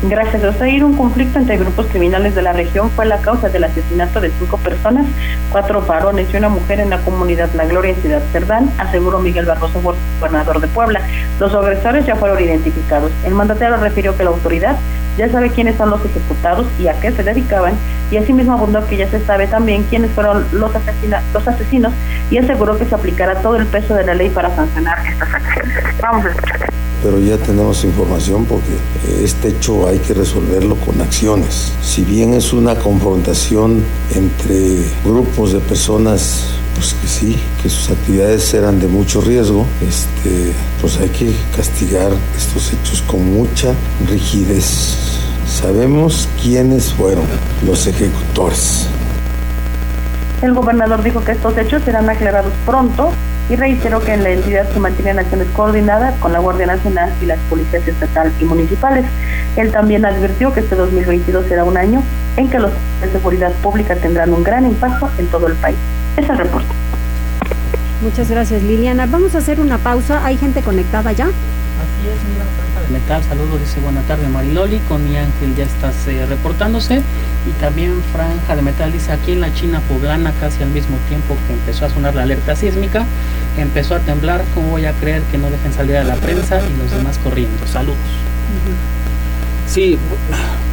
Gracias 0.04 0.42
a 0.42 0.52
seguir 0.54 0.82
un 0.82 0.96
conflicto 0.96 1.38
entre 1.38 1.56
grupos 1.56 1.86
criminales 1.86 2.34
de 2.34 2.42
la 2.42 2.52
región 2.52 2.90
fue 2.90 3.06
la 3.06 3.18
causa 3.18 3.48
del 3.50 3.62
asesinato 3.62 4.20
de 4.20 4.32
cinco 4.36 4.58
personas, 4.58 5.06
cuatro 5.52 5.80
varones 5.80 6.26
y 6.32 6.36
una 6.36 6.48
mujer 6.48 6.80
en 6.80 6.90
la 6.90 6.98
comunidad 7.02 7.48
La 7.54 7.66
Gloria 7.66 7.92
en 7.92 8.02
Ciudad 8.02 8.20
Cerdán, 8.32 8.68
aseguró 8.78 9.20
Miguel 9.20 9.46
Barroso, 9.46 9.80
gobernador 9.80 10.60
de 10.60 10.66
Puebla. 10.66 11.02
Los 11.38 11.54
agresores 11.54 12.04
ya 12.04 12.16
fueron 12.16 12.42
identificados. 12.42 13.12
El 13.24 13.34
mandatario 13.34 13.76
refirió 13.76 14.16
que 14.16 14.24
la 14.24 14.30
autoridad 14.30 14.76
ya 15.16 15.31
sabe 15.31 15.51
quiénes 15.51 15.77
son 15.77 15.90
los 15.90 16.05
ejecutados 16.05 16.66
y 16.79 16.88
a 16.88 16.98
qué 17.01 17.12
se 17.12 17.22
dedicaban, 17.22 17.75
y 18.11 18.16
asimismo 18.16 18.53
abundó 18.53 18.87
que 18.87 18.96
ya 18.96 19.11
se 19.11 19.25
sabe 19.25 19.46
también 19.46 19.85
quiénes 19.85 20.11
fueron 20.12 20.44
los, 20.53 20.75
asesina, 20.75 21.22
los 21.33 21.46
asesinos 21.46 21.92
y 22.31 22.38
aseguró 22.38 22.79
que 22.79 22.85
se 22.85 22.94
aplicará 22.94 23.40
todo 23.40 23.57
el 23.57 23.66
peso 23.66 23.94
de 23.94 24.05
la 24.05 24.14
ley 24.14 24.31
para 24.31 24.55
sancionar 24.55 24.98
estas 25.07 25.33
acciones. 25.35 25.79
Vamos 26.01 26.27
a 26.27 26.31
escuchar. 26.31 26.68
Pero 27.03 27.18
ya 27.18 27.37
tenemos 27.37 27.85
información 27.85 28.44
porque 28.44 29.25
este 29.25 29.48
hecho 29.48 29.88
hay 29.88 29.98
que 29.98 30.14
resolverlo 30.14 30.77
con 30.77 31.01
acciones. 31.01 31.72
Si 31.83 32.05
bien 32.05 32.33
es 32.33 32.53
una 32.53 32.77
confrontación 32.77 33.83
entre 34.14 34.77
grupos 35.05 35.53
de 35.53 35.59
personas 35.59 36.62
pues 36.74 36.94
que 36.94 37.06
sí, 37.06 37.38
que 37.62 37.68
sus 37.68 37.90
actividades 37.90 38.52
eran 38.54 38.80
de 38.80 38.87
mucho 38.87 39.20
riesgo, 39.20 39.66
este, 39.80 40.52
pues 40.80 40.98
hay 40.98 41.08
que 41.08 41.32
castigar 41.56 42.12
estos 42.37 42.72
hechos 42.72 43.02
con 43.02 43.32
mucha 43.32 43.74
rigidez. 44.08 44.96
Sabemos 45.46 46.28
quiénes 46.42 46.92
fueron 46.92 47.24
los 47.66 47.87
ejecutores. 47.87 48.87
El 50.40 50.54
gobernador 50.54 51.02
dijo 51.02 51.22
que 51.24 51.32
estos 51.32 51.56
hechos 51.56 51.82
serán 51.85 52.08
aclarados 52.11 52.52
pronto 52.66 53.12
y 53.48 53.56
reiteró 53.56 54.00
que 54.00 54.14
en 54.14 54.22
la 54.22 54.30
entidad 54.30 54.68
se 54.72 54.80
mantienen 54.80 55.18
acciones 55.18 55.46
coordinadas 55.54 56.18
con 56.18 56.32
la 56.32 56.38
Guardia 56.38 56.66
Nacional 56.66 57.12
y 57.20 57.26
las 57.26 57.38
policías 57.50 57.87
estatal 57.87 58.32
y 58.40 58.44
municipales. 58.44 59.04
Él 59.56 59.70
también 59.70 60.04
advirtió 60.04 60.52
que 60.52 60.61
este 60.61 60.74
2022 60.74 61.46
será 61.46 61.64
un 61.64 61.76
año 61.76 62.02
en 62.37 62.48
que 62.48 62.58
los 62.58 62.72
de 63.00 63.12
seguridad 63.12 63.52
pública 63.62 63.94
tendrán 63.96 64.32
un 64.32 64.42
gran 64.42 64.64
impacto 64.64 65.11
en 65.18 65.26
todo 65.26 65.48
el 65.48 65.54
país. 65.54 65.76
Es 66.16 66.29
el 66.29 66.38
reporte. 66.38 66.68
Muchas 68.03 68.31
gracias 68.31 68.62
Liliana. 68.62 69.07
Vamos 69.07 69.35
a 69.35 69.38
hacer 69.38 69.61
una 69.61 69.79
pausa. 69.79 70.25
¿Hay 70.25 70.37
gente 70.37 70.61
conectada 70.62 71.12
ya? 71.12 71.27
Así 71.27 72.09
es, 72.09 72.18
mira, 72.33 72.44
Franja 72.57 72.81
de 72.87 72.88
Metal, 72.92 73.22
saludos, 73.25 73.61
dice 73.61 73.81
buena 73.81 74.03
tarde 74.03 74.29
Mariloli, 74.29 74.79
con 74.88 75.03
mi 75.09 75.16
ángel 75.16 75.57
ya 75.57 75.64
estás 75.64 76.07
eh, 76.07 76.25
reportándose 76.27 76.96
y 76.98 77.61
también 77.61 78.01
Franja 78.12 78.55
de 78.55 78.62
Metal 78.62 78.92
dice 78.92 79.11
aquí 79.11 79.33
en 79.33 79.40
la 79.40 79.53
China 79.55 79.81
poblana 79.88 80.33
casi 80.38 80.62
al 80.62 80.70
mismo 80.70 80.96
tiempo 81.09 81.37
que 81.46 81.55
empezó 81.55 81.87
a 81.87 81.90
sonar 81.90 82.14
la 82.14 82.22
alerta 82.22 82.55
sísmica, 82.55 83.05
empezó 83.59 83.96
a 83.96 84.01
temblar, 84.01 84.44
¿cómo 84.55 84.68
voy 84.68 84.85
a 84.85 84.92
creer 84.92 85.22
que 85.33 85.38
no 85.38 85.51
dejen 85.51 85.72
salir 85.72 85.96
a 85.96 86.05
la 86.05 86.14
prensa 86.14 86.61
y 86.61 86.77
los 86.77 86.90
demás 86.90 87.18
corriendo? 87.18 87.66
Saludos. 87.66 87.96
Uh 87.96 88.70
-huh. 88.70 89.72
Sí, 89.72 89.98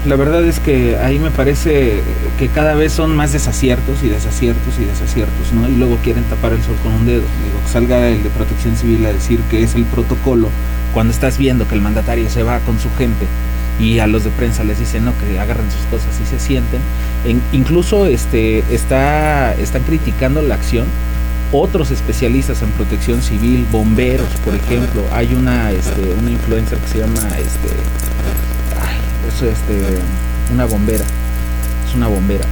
la 0.06 0.16
verdad 0.16 0.46
es 0.46 0.60
que 0.60 0.98
ahí 0.98 1.20
me 1.20 1.30
parece 1.30 2.02
que 2.38 2.48
cada 2.48 2.74
vez 2.74 2.94
son 2.94 3.16
más 3.16 3.34
desaciertos 3.34 4.02
y 4.02 4.08
desaciertos 4.08 4.80
y 4.80 4.86
desaciertos, 4.86 5.52
¿no? 5.54 5.68
Y 5.68 5.76
luego 5.76 5.98
quieren 6.04 6.24
tapar 6.24 6.54
el 6.54 6.64
sol 6.64 6.76
con 6.84 6.94
un 6.94 7.06
dedo. 7.06 7.22
Digo, 7.22 7.62
que 7.64 7.70
salga 7.70 8.08
el 8.08 8.24
de 8.24 8.30
protección 8.30 8.78
civil 8.78 9.06
a 9.06 9.14
decir 9.14 9.42
que 9.50 9.62
es 9.62 9.76
el 9.76 9.84
protocolo 9.84 10.50
cuando 10.94 11.12
estás 11.12 11.38
viendo 11.38 11.68
que 11.68 11.76
el 11.76 11.82
mandatario 11.82 12.30
se 12.30 12.44
va 12.44 12.60
con 12.60 12.80
su 12.80 12.90
gente 12.98 13.26
y 13.80 14.00
a 14.00 14.08
los 14.08 14.24
de 14.24 14.30
prensa 14.32 14.64
les 14.64 14.80
dicen 14.80 15.06
no 15.06 15.14
que 15.18 15.40
agarren 15.40 15.70
sus 15.72 15.82
cosas 15.86 16.20
y 16.22 16.26
se 16.26 16.40
sienten 16.40 16.82
en, 17.26 17.42
incluso 17.54 18.08
este 18.08 18.64
está 18.74 19.54
están 19.54 19.84
criticando 19.84 20.42
la 20.42 20.56
acción 20.56 20.86
otros 21.52 21.92
especialistas 21.92 22.62
en 22.62 22.70
protección 22.72 23.22
civil 23.22 23.66
bomberos 23.72 24.28
por 24.44 24.56
ejemplo 24.56 25.04
hay 25.14 25.34
una 25.34 25.72
este 25.72 26.02
una 26.20 26.32
influencer 26.32 26.78
que 26.80 26.88
se 26.88 26.98
llama 27.00 27.22
este 27.38 27.70
este, 29.28 30.00
una 30.54 30.66
bombera, 30.66 31.06
es 31.88 31.96
una 31.96 32.08
bombera. 32.08 32.46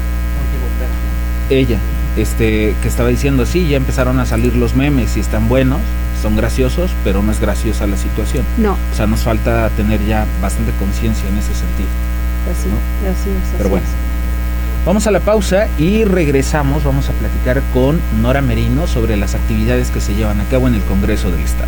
Ella, 1.49 1.80
este, 2.17 2.75
que 2.82 2.88
estaba 2.88 3.10
diciendo, 3.10 3.45
sí, 3.45 3.67
ya 3.67 3.77
empezaron 3.77 4.19
a 4.19 4.25
salir 4.25 4.56
los 4.56 4.75
memes 4.75 5.15
y 5.17 5.19
están 5.19 5.47
buenos, 5.47 5.80
son 6.21 6.36
graciosos, 6.36 6.91
pero 7.03 7.21
no 7.21 7.32
es 7.32 7.39
graciosa 7.39 7.88
la 7.88 7.97
situación. 7.97 8.43
No. 8.58 8.73
O 8.73 8.95
sea, 8.95 9.08
nos 9.08 9.21
falta 9.21 9.69
tener 9.71 10.06
ya 10.06 10.25
bastante 10.41 10.71
conciencia 10.73 11.27
en 11.30 11.38
ese 11.38 11.53
sentido. 11.53 11.89
Así, 12.51 12.69
así 13.08 13.30
es. 13.30 13.49
Pero 13.58 13.65
así 13.65 13.69
bueno. 13.69 13.86
es. 13.86 14.08
Vamos 14.86 15.06
a 15.06 15.12
la 15.12 15.19
pausa 15.19 15.67
y 15.77 16.06
regresamos. 16.06 16.84
Vamos 16.86 17.10
a 17.10 17.12
platicar 17.12 17.62
con 17.73 17.99
Nora 18.21 18.41
Merino 18.41 18.88
sobre 18.88 19.17
las 19.17 19.36
actividades 19.36 19.91
que 19.91 19.99
se 19.99 20.15
llevan 20.15 20.39
a 20.39 20.45
cabo 20.45 20.67
en 20.67 20.75
el 20.75 20.82
Congreso 20.84 21.30
del 21.30 21.41
Estado. 21.41 21.67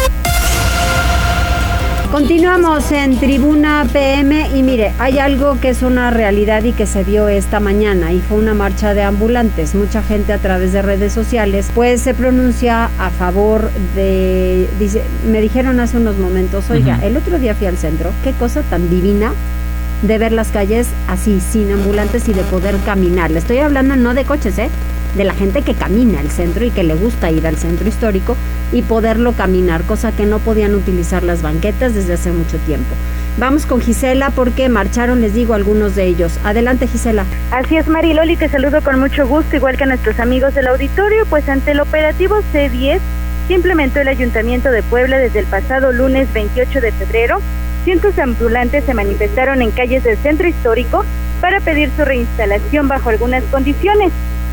Continuamos 2.11 2.91
en 2.91 3.17
Tribuna 3.17 3.87
PM 3.93 4.49
y 4.53 4.63
mire, 4.63 4.91
hay 4.99 5.17
algo 5.17 5.57
que 5.61 5.69
es 5.69 5.81
una 5.81 6.11
realidad 6.11 6.61
y 6.65 6.73
que 6.73 6.85
se 6.85 7.05
vio 7.05 7.29
esta 7.29 7.61
mañana 7.61 8.11
y 8.11 8.19
fue 8.19 8.37
una 8.37 8.53
marcha 8.53 8.93
de 8.93 9.01
ambulantes. 9.01 9.75
Mucha 9.75 10.03
gente 10.03 10.33
a 10.33 10.37
través 10.37 10.73
de 10.73 10.81
redes 10.81 11.13
sociales 11.13 11.71
pues 11.73 12.01
se 12.01 12.13
pronuncia 12.13 12.89
a 12.99 13.11
favor 13.11 13.71
de, 13.95 14.67
dice, 14.77 15.03
me 15.25 15.39
dijeron 15.39 15.79
hace 15.79 15.95
unos 15.95 16.17
momentos, 16.17 16.69
oiga, 16.69 16.99
el 17.01 17.15
otro 17.15 17.39
día 17.39 17.55
fui 17.55 17.67
al 17.67 17.77
centro, 17.77 18.11
qué 18.25 18.33
cosa 18.33 18.61
tan 18.63 18.89
divina 18.89 19.31
de 20.01 20.17
ver 20.17 20.33
las 20.33 20.49
calles 20.49 20.89
así, 21.07 21.39
sin 21.39 21.71
ambulantes 21.71 22.27
y 22.27 22.33
de 22.33 22.43
poder 22.43 22.75
caminar. 22.85 23.31
Le 23.31 23.39
estoy 23.39 23.59
hablando 23.59 23.95
no 23.95 24.13
de 24.13 24.25
coches, 24.25 24.57
¿eh? 24.57 24.69
De 25.15 25.23
la 25.23 25.33
gente 25.33 25.61
que 25.61 25.75
camina 25.75 26.19
al 26.19 26.29
centro 26.29 26.65
y 26.65 26.71
que 26.71 26.83
le 26.83 26.93
gusta 26.93 27.31
ir 27.31 27.47
al 27.47 27.55
centro 27.55 27.87
histórico 27.87 28.35
y 28.71 28.81
poderlo 28.81 29.33
caminar, 29.33 29.83
cosa 29.83 30.11
que 30.11 30.25
no 30.25 30.39
podían 30.39 30.75
utilizar 30.75 31.23
las 31.23 31.41
banquetas 31.41 31.93
desde 31.93 32.13
hace 32.13 32.31
mucho 32.31 32.57
tiempo. 32.59 32.89
Vamos 33.37 33.65
con 33.65 33.81
Gisela 33.81 34.29
porque 34.29 34.69
marcharon, 34.69 35.21
les 35.21 35.33
digo, 35.33 35.53
algunos 35.53 35.95
de 35.95 36.05
ellos. 36.05 36.37
Adelante, 36.43 36.87
Gisela. 36.87 37.25
Así 37.51 37.77
es, 37.77 37.87
Mariloli, 37.87 38.35
te 38.35 38.49
saludo 38.49 38.81
con 38.81 38.99
mucho 38.99 39.27
gusto, 39.27 39.55
igual 39.55 39.77
que 39.77 39.83
a 39.83 39.87
nuestros 39.87 40.19
amigos 40.19 40.53
del 40.53 40.67
auditorio, 40.67 41.25
pues 41.25 41.47
ante 41.47 41.71
el 41.71 41.79
operativo 41.79 42.37
C10 42.53 42.99
que 43.47 43.53
implementó 43.53 43.99
el 43.99 44.07
Ayuntamiento 44.07 44.69
de 44.69 44.83
Puebla 44.83 45.17
desde 45.17 45.39
el 45.39 45.45
pasado 45.45 45.91
lunes 45.91 46.31
28 46.33 46.81
de 46.81 46.91
febrero, 46.91 47.39
cientos 47.83 48.15
de 48.15 48.21
ambulantes 48.21 48.83
se 48.85 48.93
manifestaron 48.93 49.61
en 49.61 49.71
calles 49.71 50.03
del 50.03 50.17
centro 50.17 50.47
histórico 50.47 51.03
para 51.41 51.59
pedir 51.59 51.89
su 51.97 52.05
reinstalación 52.05 52.87
bajo 52.87 53.09
algunas 53.09 53.43
condiciones. 53.45 54.11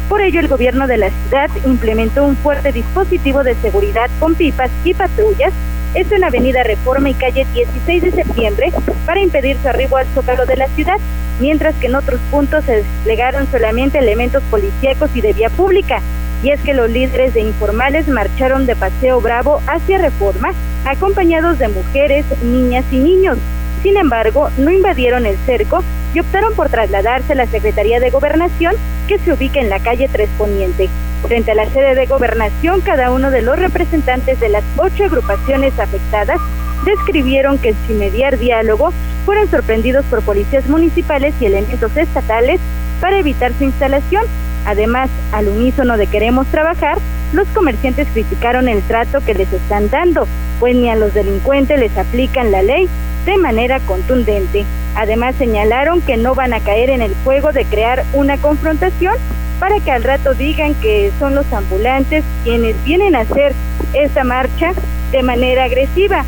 Por 0.08 0.22
ello, 0.22 0.40
el 0.40 0.48
gobierno 0.48 0.86
de 0.86 0.96
la 0.96 1.10
ciudad 1.10 1.50
implementó 1.66 2.24
un 2.24 2.34
fuerte 2.36 2.72
dispositivo 2.72 3.44
de 3.44 3.54
seguridad 3.56 4.08
con 4.18 4.34
pipas 4.34 4.70
y 4.82 4.94
patrullas, 4.94 5.52
esto 5.94 6.14
en 6.14 6.24
Avenida 6.24 6.62
Reforma 6.62 7.10
y 7.10 7.14
calle 7.14 7.46
16 7.52 8.02
de 8.02 8.10
septiembre, 8.12 8.72
para 9.04 9.20
impedir 9.20 9.58
su 9.60 9.68
arribo 9.68 9.98
al 9.98 10.06
zócalo 10.14 10.46
de 10.46 10.56
la 10.56 10.68
ciudad, 10.68 10.96
mientras 11.40 11.74
que 11.74 11.88
en 11.88 11.94
otros 11.96 12.20
puntos 12.30 12.64
se 12.64 12.76
desplegaron 12.76 13.50
solamente 13.50 13.98
elementos 13.98 14.42
policíacos 14.50 15.10
y 15.14 15.20
de 15.20 15.34
vía 15.34 15.50
pública. 15.50 16.00
Y 16.42 16.50
es 16.50 16.60
que 16.62 16.72
los 16.72 16.88
líderes 16.88 17.34
de 17.34 17.40
informales 17.40 18.08
marcharon 18.08 18.64
de 18.64 18.76
Paseo 18.76 19.20
Bravo 19.20 19.60
hacia 19.66 19.98
Reforma, 19.98 20.54
acompañados 20.86 21.58
de 21.58 21.68
mujeres, 21.68 22.24
niñas 22.42 22.84
y 22.90 22.96
niños. 22.96 23.36
Sin 23.82 23.98
embargo, 23.98 24.48
no 24.56 24.70
invadieron 24.70 25.26
el 25.26 25.36
cerco 25.44 25.84
y 26.14 26.20
optaron 26.20 26.54
por 26.54 26.68
trasladarse 26.68 27.32
a 27.32 27.36
la 27.36 27.46
Secretaría 27.46 28.00
de 28.00 28.10
Gobernación, 28.10 28.74
que 29.06 29.18
se 29.18 29.32
ubica 29.32 29.60
en 29.60 29.70
la 29.70 29.80
calle 29.80 30.08
Tres 30.10 30.28
Poniente. 30.38 30.88
Frente 31.26 31.50
a 31.50 31.54
la 31.54 31.68
sede 31.70 31.94
de 31.94 32.06
Gobernación, 32.06 32.80
cada 32.80 33.10
uno 33.10 33.30
de 33.30 33.42
los 33.42 33.58
representantes 33.58 34.38
de 34.40 34.48
las 34.48 34.64
ocho 34.76 35.04
agrupaciones 35.04 35.78
afectadas 35.78 36.40
describieron 36.84 37.58
que 37.58 37.74
sin 37.86 37.98
mediar 37.98 38.38
diálogo 38.38 38.92
fueron 39.24 39.50
sorprendidos 39.50 40.04
por 40.06 40.22
policías 40.22 40.66
municipales 40.68 41.34
y 41.40 41.46
elementos 41.46 41.96
estatales 41.96 42.60
para 43.00 43.18
evitar 43.18 43.52
su 43.58 43.64
instalación. 43.64 44.24
Además, 44.64 45.10
al 45.32 45.48
unísono 45.48 45.96
de 45.96 46.06
queremos 46.06 46.46
trabajar, 46.48 46.98
los 47.32 47.46
comerciantes 47.48 48.08
criticaron 48.12 48.68
el 48.68 48.82
trato 48.82 49.20
que 49.20 49.34
les 49.34 49.52
están 49.52 49.90
dando, 49.90 50.26
pues 50.60 50.74
ni 50.74 50.88
a 50.88 50.96
los 50.96 51.12
delincuentes 51.14 51.78
les 51.78 51.96
aplican 51.96 52.50
la 52.50 52.62
ley 52.62 52.88
de 53.28 53.36
manera 53.36 53.78
contundente. 53.80 54.64
Además, 54.96 55.34
señalaron 55.36 56.00
que 56.00 56.16
no 56.16 56.34
van 56.34 56.54
a 56.54 56.60
caer 56.60 56.88
en 56.88 57.02
el 57.02 57.14
juego 57.24 57.52
de 57.52 57.66
crear 57.66 58.02
una 58.14 58.38
confrontación 58.38 59.14
para 59.60 59.80
que 59.80 59.90
al 59.90 60.02
rato 60.02 60.32
digan 60.32 60.74
que 60.76 61.12
son 61.18 61.34
los 61.34 61.52
ambulantes 61.52 62.24
quienes 62.42 62.82
vienen 62.84 63.14
a 63.14 63.20
hacer 63.20 63.52
esta 63.92 64.24
marcha 64.24 64.72
de 65.12 65.22
manera 65.22 65.64
agresiva, 65.64 66.24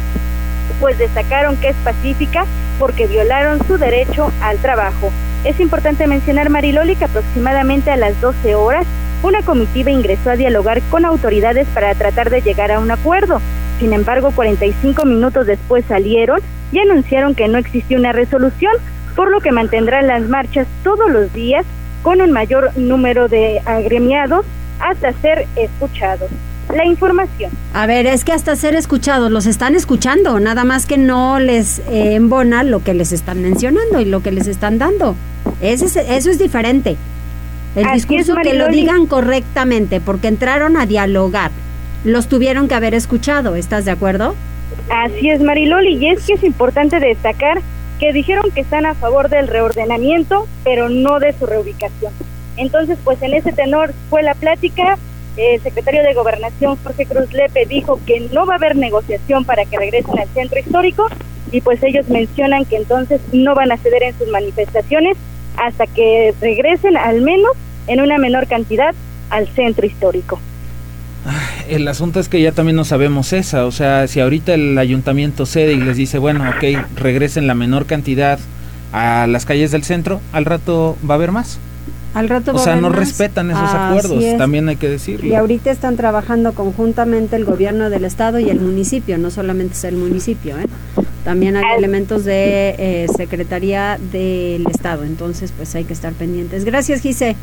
pues 0.79 0.99
destacaron 0.99 1.57
que 1.57 1.71
es 1.71 1.77
pacífica 1.77 2.45
porque 2.79 3.07
violaron 3.07 3.67
su 3.67 3.79
derecho 3.79 4.31
al 4.43 4.59
trabajo. 4.59 5.11
Es 5.45 5.59
importante 5.59 6.07
mencionar, 6.07 6.51
Mariloli, 6.51 6.97
que 6.97 7.07
aproximadamente 7.07 7.91
a 7.91 7.97
las 7.97 8.21
12 8.21 8.55
horas 8.57 8.87
una 9.23 9.41
comitiva 9.41 9.91
ingresó 9.91 10.31
a 10.31 10.37
dialogar 10.37 10.83
con 10.91 11.07
autoridades 11.07 11.67
para 11.69 11.95
tratar 11.95 12.29
de 12.29 12.43
llegar 12.43 12.71
a 12.71 12.79
un 12.79 12.91
acuerdo. 12.91 13.41
Sin 13.79 13.95
embargo, 13.95 14.33
45 14.33 15.07
minutos 15.07 15.47
después 15.47 15.83
salieron 15.89 16.41
y 16.73 16.79
anunciaron 16.79 17.35
que 17.35 17.49
no 17.49 17.59
existía 17.59 17.99
una 17.99 18.13
resolución, 18.13 18.73
por 19.17 19.31
lo 19.31 19.41
que 19.41 19.53
mantendrán 19.53 20.07
las 20.07 20.23
marchas 20.29 20.67
todos 20.85 21.11
los 21.11 21.33
días 21.33 21.65
con 22.03 22.21
un 22.21 22.31
mayor 22.33 22.77
número 22.77 23.29
de 23.29 23.61
agremiados 23.67 24.47
hasta 24.79 25.13
ser 25.21 25.47
escuchados. 25.57 26.31
La 26.75 26.85
información. 26.87 27.51
A 27.75 27.87
ver, 27.87 28.07
es 28.07 28.25
que 28.25 28.33
hasta 28.33 28.55
ser 28.55 28.75
escuchados, 28.77 29.31
los 29.33 29.47
están 29.47 29.75
escuchando, 29.75 30.39
nada 30.39 30.63
más 30.65 30.87
que 30.87 30.97
no 30.99 31.41
les 31.41 31.81
eh, 31.91 32.15
embona 32.15 32.63
lo 32.63 32.85
que 32.85 32.95
les 32.95 33.11
están 33.11 33.43
mencionando 33.43 34.01
y 34.01 34.05
lo 34.05 34.23
que 34.23 34.31
les 34.31 34.47
están 34.47 34.79
dando. 34.79 35.17
Ese 35.61 35.87
es- 35.87 35.97
eso 35.97 36.31
es 36.31 36.39
diferente. 36.39 36.97
El 37.75 37.85
Así 37.87 37.97
es, 37.99 38.07
discurso 38.07 38.37
que 38.43 38.55
lo 38.55 38.69
digan 38.69 39.07
correctamente, 39.07 40.01
porque 40.01 40.29
entraron 40.29 40.77
a 40.77 40.87
dialogar. 40.87 41.51
Los 42.05 42.29
tuvieron 42.29 42.69
que 42.69 42.75
haber 42.75 42.95
escuchado, 42.95 43.57
¿estás 43.57 43.85
de 43.85 43.91
acuerdo? 43.91 44.35
Así 44.89 45.31
es, 45.31 45.41
Mariloli, 45.41 45.97
y 45.97 46.09
es 46.09 46.27
que 46.27 46.35
es 46.35 46.45
importante 46.45 47.01
destacar 47.01 47.61
que 47.99 48.13
dijeron 48.13 48.51
que 48.51 48.63
están 48.63 48.87
a 48.87 48.95
favor 48.95 49.29
del 49.29 49.47
reordenamiento, 49.47 50.49
pero 50.65 50.89
no 50.89 51.21
de 51.21 51.33
su 51.35 51.47
reubicación. 51.47 52.13
Entonces, 52.57 52.99
pues 53.05 53.23
en 53.23 53.35
ese 53.35 53.53
tenor 53.53 53.93
fue 54.09 54.23
la 54.23 54.35
plática. 54.35 54.99
El 55.37 55.61
secretario 55.61 56.03
de 56.03 56.15
Gobernación, 56.15 56.77
Jorge 56.83 57.07
Cruz 57.07 57.33
Lepe, 57.33 57.67
dijo 57.67 58.01
que 58.07 58.21
no 58.33 58.47
va 58.47 58.55
a 58.55 58.57
haber 58.57 58.77
negociación 58.77 59.45
para 59.45 59.65
que 59.65 59.79
regresen 59.79 60.19
al 60.19 60.29
centro 60.29 60.59
histórico 60.59 61.07
y 61.53 61.61
pues 61.61 61.83
ellos 61.83 62.09
mencionan 62.09 62.65
que 62.65 62.77
entonces 62.77 63.21
no 63.33 63.55
van 63.55 63.73
a 63.73 63.77
ceder 63.77 64.03
en 64.03 64.19
sus 64.19 64.29
manifestaciones 64.29 65.17
hasta 65.57 65.87
que 65.87 66.35
regresen 66.41 66.97
al 66.97 67.23
menos 67.23 67.53
en 67.87 68.01
una 68.01 68.19
menor 68.19 68.47
cantidad 68.47 68.95
al 69.31 69.49
centro 69.49 69.87
histórico. 69.87 70.41
El 71.71 71.87
asunto 71.87 72.19
es 72.19 72.29
que 72.29 72.43
ya 72.43 72.51
también 72.51 72.75
no 72.75 72.85
sabemos 72.85 73.33
esa, 73.33 73.65
o 73.65 73.71
sea, 73.71 74.09
si 74.09 74.19
ahorita 74.19 74.55
el 74.55 74.77
ayuntamiento 74.77 75.47
cede 75.47 75.73
y 75.75 75.77
les 75.77 75.97
dice, 75.97 76.19
bueno, 76.19 76.45
ok, 76.51 76.85
regresen 76.97 77.47
la 77.47 77.55
menor 77.55 77.87
cantidad 77.87 78.41
a 78.93 79.29
las 79.29 79.47
calles 79.47 79.71
del 79.71 79.85
centro, 79.85 80.21
al 80.33 80.47
rato 80.47 80.97
va 81.09 81.15
a 81.15 81.17
haber 81.17 81.31
más. 81.31 81.61
Al 82.13 82.29
rato 82.29 82.53
O 82.57 82.59
sea, 82.59 82.75
no 82.75 82.91
más. 82.91 82.99
respetan 82.99 83.53
esos 83.53 83.71
acuerdos, 83.73 84.25
es. 84.25 84.37
también 84.37 84.69
hay 84.69 84.75
que 84.75 84.89
decirlo. 84.89 85.31
Y 85.31 85.35
ahorita 85.37 85.71
están 85.71 85.97
trabajando 85.97 86.55
conjuntamente 86.55 87.37
el 87.37 87.45
gobierno 87.45 87.89
del 87.89 88.05
estado 88.05 88.41
y 88.41 88.51
el 88.51 88.59
municipio, 88.59 89.17
no 89.17 89.31
solamente 89.31 89.75
es 89.75 89.85
el 89.85 89.95
municipio, 89.95 90.59
¿eh? 90.59 90.67
también 91.23 91.57
hay 91.57 91.79
elementos 91.79 92.25
de 92.25 92.75
eh, 92.79 93.07
secretaría 93.17 93.97
del 94.11 94.67
estado, 94.67 95.05
entonces 95.05 95.53
pues 95.57 95.73
hay 95.77 95.85
que 95.85 95.93
estar 95.93 96.13
pendientes. 96.15 96.65
Gracias, 96.65 97.01
Gise. 97.01 97.37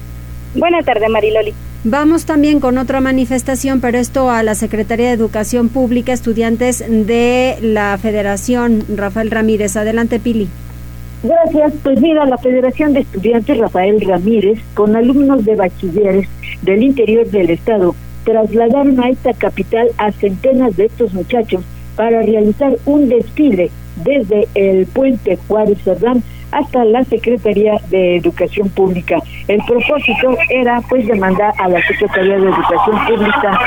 Buena 0.58 0.82
tarde, 0.82 1.08
Mariloli. 1.08 1.54
Vamos 1.84 2.26
también 2.26 2.60
con 2.60 2.80
otra 2.80 3.00
manifestación, 3.00 3.80
pero 3.80 4.00
esto 4.00 4.32
a 4.32 4.41
la 4.41 4.56
Secretaría 4.56 5.08
de 5.08 5.13
Educación 5.13 5.70
Pública, 5.70 6.12
estudiantes 6.12 6.84
de 6.89 7.58
la 7.62 7.98
Federación, 8.02 8.84
Rafael 8.96 9.30
Ramírez. 9.30 9.78
Adelante, 9.78 10.20
Pili. 10.20 10.50
Gracias. 11.24 11.74
Pues 11.84 12.02
mira, 12.02 12.26
la 12.26 12.38
Federación 12.39 12.93
de 12.93 13.02
Estudiantes 13.02 13.58
Rafael 13.58 14.02
Ramírez, 14.02 14.60
con 14.74 14.96
alumnos 14.96 15.46
de 15.46 15.56
bachilleres 15.56 16.28
del 16.63 16.84
interior 16.84 17.28
del 17.28 17.52
estado, 17.52 17.96
trasladaron 18.24 19.00
a 19.00 19.10
esta 19.10 19.34
capital 19.34 19.89
a 19.98 20.12
centenas 20.12 20.76
de 20.76 20.86
estos 20.86 21.13
muchachos 21.13 21.63
para 21.96 22.22
realizar 22.24 22.76
un 22.86 23.08
desfile 23.08 23.70
desde 24.03 24.47
el 24.55 24.88
puente 24.88 25.38
Juárez 25.47 25.77
Cerdán 25.83 26.23
hasta 26.51 26.86
la 26.86 27.03
Secretaría 27.03 27.73
de 27.89 28.17
Educación 28.17 28.69
Pública. 28.69 29.17
El 29.47 29.62
propósito 29.65 30.38
era 30.49 30.81
pues 30.89 31.05
demandar 31.07 31.53
a 31.57 31.67
la 31.67 31.81
Secretaría 31.86 32.38
de 32.38 32.47
Educación 32.47 33.05
Pública 33.05 33.60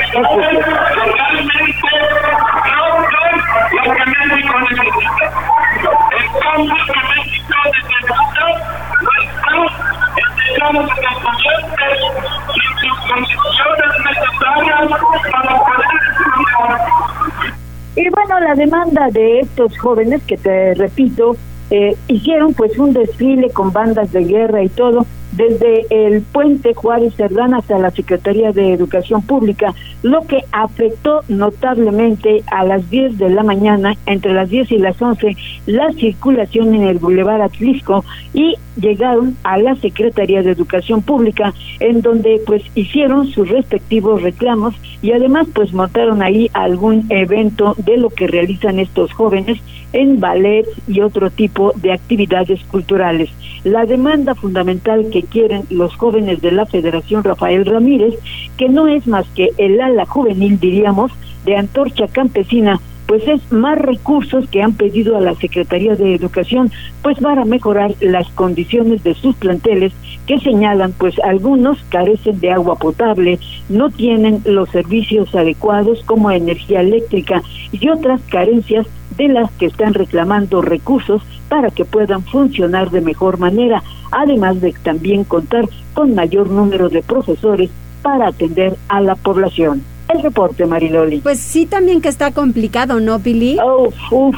y 17.95 18.09
bueno, 18.09 18.39
la 18.39 18.55
demanda 18.55 19.09
de 19.11 19.41
estos 19.41 19.77
jóvenes, 19.77 20.21
que 20.23 20.37
te 20.37 20.73
repito, 20.75 21.35
eh, 21.69 21.95
hicieron 22.07 22.53
pues 22.53 22.77
un 22.77 22.93
desfile 22.93 23.49
con 23.49 23.71
bandas 23.71 24.11
de 24.11 24.23
guerra 24.23 24.63
y 24.63 24.69
todo, 24.69 25.05
desde 25.41 25.87
el 25.89 26.21
puente 26.21 26.75
Juárez 26.75 27.15
Cerdán 27.15 27.55
hasta 27.55 27.79
la 27.79 27.89
Secretaría 27.89 28.51
de 28.51 28.73
Educación 28.73 29.23
Pública, 29.23 29.73
lo 30.03 30.21
que 30.27 30.41
afectó 30.51 31.21
notablemente 31.29 32.43
a 32.51 32.63
las 32.63 32.87
10 32.91 33.17
de 33.17 33.29
la 33.31 33.41
mañana, 33.41 33.97
entre 34.05 34.33
las 34.33 34.51
10 34.51 34.71
y 34.71 34.77
las 34.77 35.01
11, 35.01 35.35
la 35.65 35.91
circulación 35.93 36.75
en 36.75 36.83
el 36.83 36.99
Boulevard 36.99 37.41
Atlisco 37.41 38.05
y 38.35 38.55
llegaron 38.79 39.35
a 39.43 39.57
la 39.57 39.75
Secretaría 39.77 40.43
de 40.43 40.51
Educación 40.51 41.01
Pública, 41.01 41.53
en 41.79 42.01
donde 42.01 42.39
pues 42.45 42.61
hicieron 42.75 43.27
sus 43.27 43.49
respectivos 43.49 44.21
reclamos 44.21 44.75
y 45.01 45.11
además 45.11 45.47
pues 45.55 45.73
montaron 45.73 46.21
ahí 46.21 46.51
algún 46.53 47.07
evento 47.09 47.73
de 47.79 47.97
lo 47.97 48.09
que 48.09 48.27
realizan 48.27 48.79
estos 48.79 49.11
jóvenes 49.13 49.59
en 49.93 50.19
ballet 50.19 50.65
y 50.87 51.01
otro 51.01 51.29
tipo 51.29 51.73
de 51.75 51.93
actividades 51.93 52.63
culturales. 52.65 53.29
La 53.63 53.85
demanda 53.85 54.35
fundamental 54.35 55.09
que 55.11 55.23
quieren 55.23 55.63
los 55.69 55.95
jóvenes 55.95 56.41
de 56.41 56.51
la 56.51 56.65
Federación 56.65 57.23
Rafael 57.23 57.65
Ramírez, 57.65 58.15
que 58.57 58.69
no 58.69 58.87
es 58.87 59.07
más 59.07 59.27
que 59.35 59.49
el 59.57 59.79
ala 59.81 60.05
juvenil, 60.05 60.59
diríamos, 60.59 61.11
de 61.45 61.57
Antorcha 61.57 62.07
Campesina, 62.07 62.79
pues 63.11 63.27
es 63.27 63.51
más 63.51 63.77
recursos 63.77 64.47
que 64.49 64.61
han 64.61 64.73
pedido 64.73 65.17
a 65.17 65.21
la 65.21 65.35
Secretaría 65.35 65.95
de 65.95 66.15
Educación, 66.15 66.71
pues 67.01 67.17
para 67.19 67.43
mejorar 67.43 67.93
las 67.99 68.29
condiciones 68.29 69.03
de 69.03 69.15
sus 69.15 69.35
planteles, 69.35 69.91
que 70.27 70.39
señalan, 70.39 70.93
pues 70.93 71.19
algunos 71.19 71.77
carecen 71.89 72.39
de 72.39 72.51
agua 72.51 72.77
potable, 72.77 73.37
no 73.67 73.89
tienen 73.89 74.41
los 74.45 74.69
servicios 74.69 75.35
adecuados 75.35 76.01
como 76.05 76.31
energía 76.31 76.79
eléctrica 76.79 77.43
y 77.73 77.89
otras 77.89 78.21
carencias 78.29 78.87
de 79.21 79.27
las 79.27 79.51
que 79.51 79.67
están 79.67 79.93
reclamando 79.93 80.63
recursos 80.63 81.21
para 81.47 81.69
que 81.69 81.85
puedan 81.85 82.23
funcionar 82.23 82.89
de 82.89 83.01
mejor 83.01 83.37
manera, 83.37 83.83
además 84.11 84.59
de 84.61 84.73
también 84.83 85.25
contar 85.25 85.69
con 85.93 86.15
mayor 86.15 86.49
número 86.49 86.89
de 86.89 87.03
profesores 87.03 87.69
para 88.01 88.29
atender 88.29 88.75
a 88.87 88.99
la 88.99 89.13
población. 89.13 89.83
El 90.09 90.23
reporte, 90.23 90.65
Mariloli. 90.65 91.19
Pues 91.19 91.39
sí, 91.39 91.67
también 91.67 92.01
que 92.01 92.09
está 92.09 92.31
complicado, 92.31 92.99
¿no, 92.99 93.19
Pili? 93.19 93.57
Uf, 93.61 93.93
uf. 94.11 94.35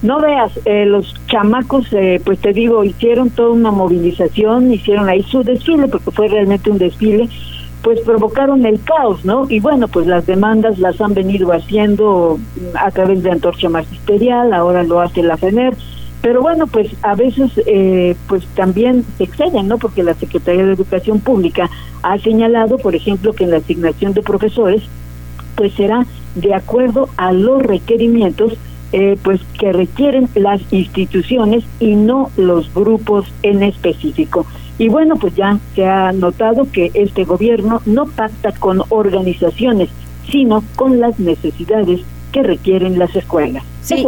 No 0.00 0.18
veas, 0.20 0.58
eh, 0.64 0.86
los 0.86 1.14
chamacos, 1.26 1.86
eh, 1.92 2.20
pues 2.24 2.40
te 2.40 2.52
digo, 2.54 2.82
hicieron 2.82 3.28
toda 3.30 3.50
una 3.50 3.70
movilización, 3.70 4.72
hicieron 4.72 5.10
ahí 5.10 5.22
su 5.22 5.44
desfile, 5.44 5.88
porque 5.88 6.10
fue 6.10 6.26
realmente 6.26 6.70
un 6.70 6.78
desfile, 6.78 7.28
pues 7.82 8.00
provocaron 8.00 8.64
el 8.64 8.80
caos, 8.82 9.24
¿no? 9.24 9.46
Y 9.48 9.60
bueno, 9.60 9.88
pues 9.88 10.06
las 10.06 10.24
demandas 10.26 10.78
las 10.78 11.00
han 11.00 11.14
venido 11.14 11.52
haciendo 11.52 12.38
a 12.74 12.90
través 12.90 13.22
de 13.22 13.30
Antorcha 13.30 13.68
Magisterial, 13.68 14.52
ahora 14.52 14.84
lo 14.84 15.00
hace 15.00 15.22
la 15.22 15.36
FENER, 15.36 15.74
pero 16.22 16.40
bueno, 16.40 16.68
pues 16.68 16.88
a 17.02 17.16
veces 17.16 17.50
eh, 17.66 18.14
pues 18.28 18.46
también 18.54 19.04
se 19.18 19.24
exceden, 19.24 19.66
¿no? 19.66 19.78
Porque 19.78 20.04
la 20.04 20.14
Secretaría 20.14 20.64
de 20.64 20.72
Educación 20.72 21.18
Pública 21.18 21.68
ha 22.02 22.18
señalado, 22.18 22.78
por 22.78 22.94
ejemplo, 22.94 23.32
que 23.32 23.44
en 23.44 23.50
la 23.50 23.56
asignación 23.56 24.14
de 24.14 24.22
profesores, 24.22 24.82
pues 25.56 25.74
será 25.74 26.06
de 26.36 26.54
acuerdo 26.54 27.08
a 27.16 27.32
los 27.32 27.60
requerimientos 27.62 28.56
eh, 28.92 29.16
pues 29.22 29.40
que 29.58 29.72
requieren 29.72 30.28
las 30.34 30.60
instituciones 30.70 31.64
y 31.80 31.96
no 31.96 32.30
los 32.36 32.72
grupos 32.72 33.26
en 33.42 33.62
específico. 33.62 34.46
Y 34.78 34.88
bueno, 34.88 35.16
pues 35.16 35.34
ya 35.36 35.58
se 35.74 35.86
ha 35.86 36.12
notado 36.12 36.66
que 36.72 36.90
este 36.94 37.24
gobierno 37.24 37.82
no 37.86 38.06
pacta 38.06 38.52
con 38.52 38.82
organizaciones, 38.88 39.90
sino 40.30 40.64
con 40.76 40.98
las 41.00 41.18
necesidades 41.18 42.00
que 42.32 42.42
requieren 42.42 42.98
las 42.98 43.14
escuelas. 43.14 43.62
Sí, 43.82 44.04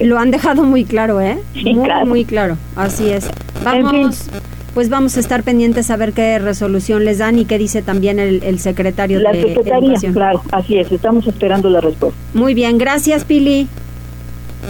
lo 0.00 0.18
han 0.18 0.30
dejado 0.30 0.62
muy 0.64 0.84
claro, 0.84 1.20
¿eh? 1.20 1.38
Sí, 1.52 1.74
muy, 1.74 1.84
claro. 1.84 2.06
muy 2.06 2.24
claro. 2.24 2.56
Así 2.74 3.10
es. 3.10 3.28
Vamos, 3.64 4.28
pues 4.72 4.88
vamos 4.88 5.16
a 5.16 5.20
estar 5.20 5.42
pendientes 5.42 5.90
a 5.90 5.96
ver 5.96 6.12
qué 6.12 6.38
resolución 6.38 7.04
les 7.04 7.18
dan 7.18 7.38
y 7.38 7.44
qué 7.44 7.58
dice 7.58 7.82
también 7.82 8.18
el, 8.18 8.42
el 8.42 8.58
secretario 8.58 9.20
La 9.20 9.32
de 9.32 9.42
Secretaría, 9.42 9.78
Educación. 9.78 10.12
claro, 10.14 10.42
así 10.52 10.78
es, 10.78 10.90
estamos 10.92 11.26
esperando 11.26 11.68
la 11.68 11.80
respuesta. 11.80 12.18
Muy 12.34 12.54
bien, 12.54 12.78
gracias 12.78 13.24
Pili. 13.24 13.68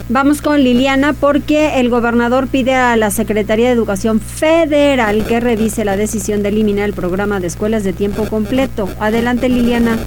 Vamos 0.08 0.40
con 0.40 0.62
Liliana 0.62 1.12
porque 1.12 1.80
el 1.80 1.90
gobernador 1.90 2.48
pide 2.48 2.74
a 2.74 2.96
la 2.96 3.10
Secretaría 3.10 3.66
de 3.66 3.72
Educación 3.72 4.20
Federal 4.20 5.24
que 5.26 5.40
revise 5.40 5.84
la 5.84 5.96
decisión 5.96 6.42
de 6.42 6.50
eliminar 6.50 6.84
el 6.84 6.94
programa 6.94 7.40
de 7.40 7.48
escuelas 7.48 7.84
de 7.84 7.92
tiempo 7.92 8.24
completo. 8.28 8.88
Adelante 9.00 9.48
Liliana. 9.48 9.98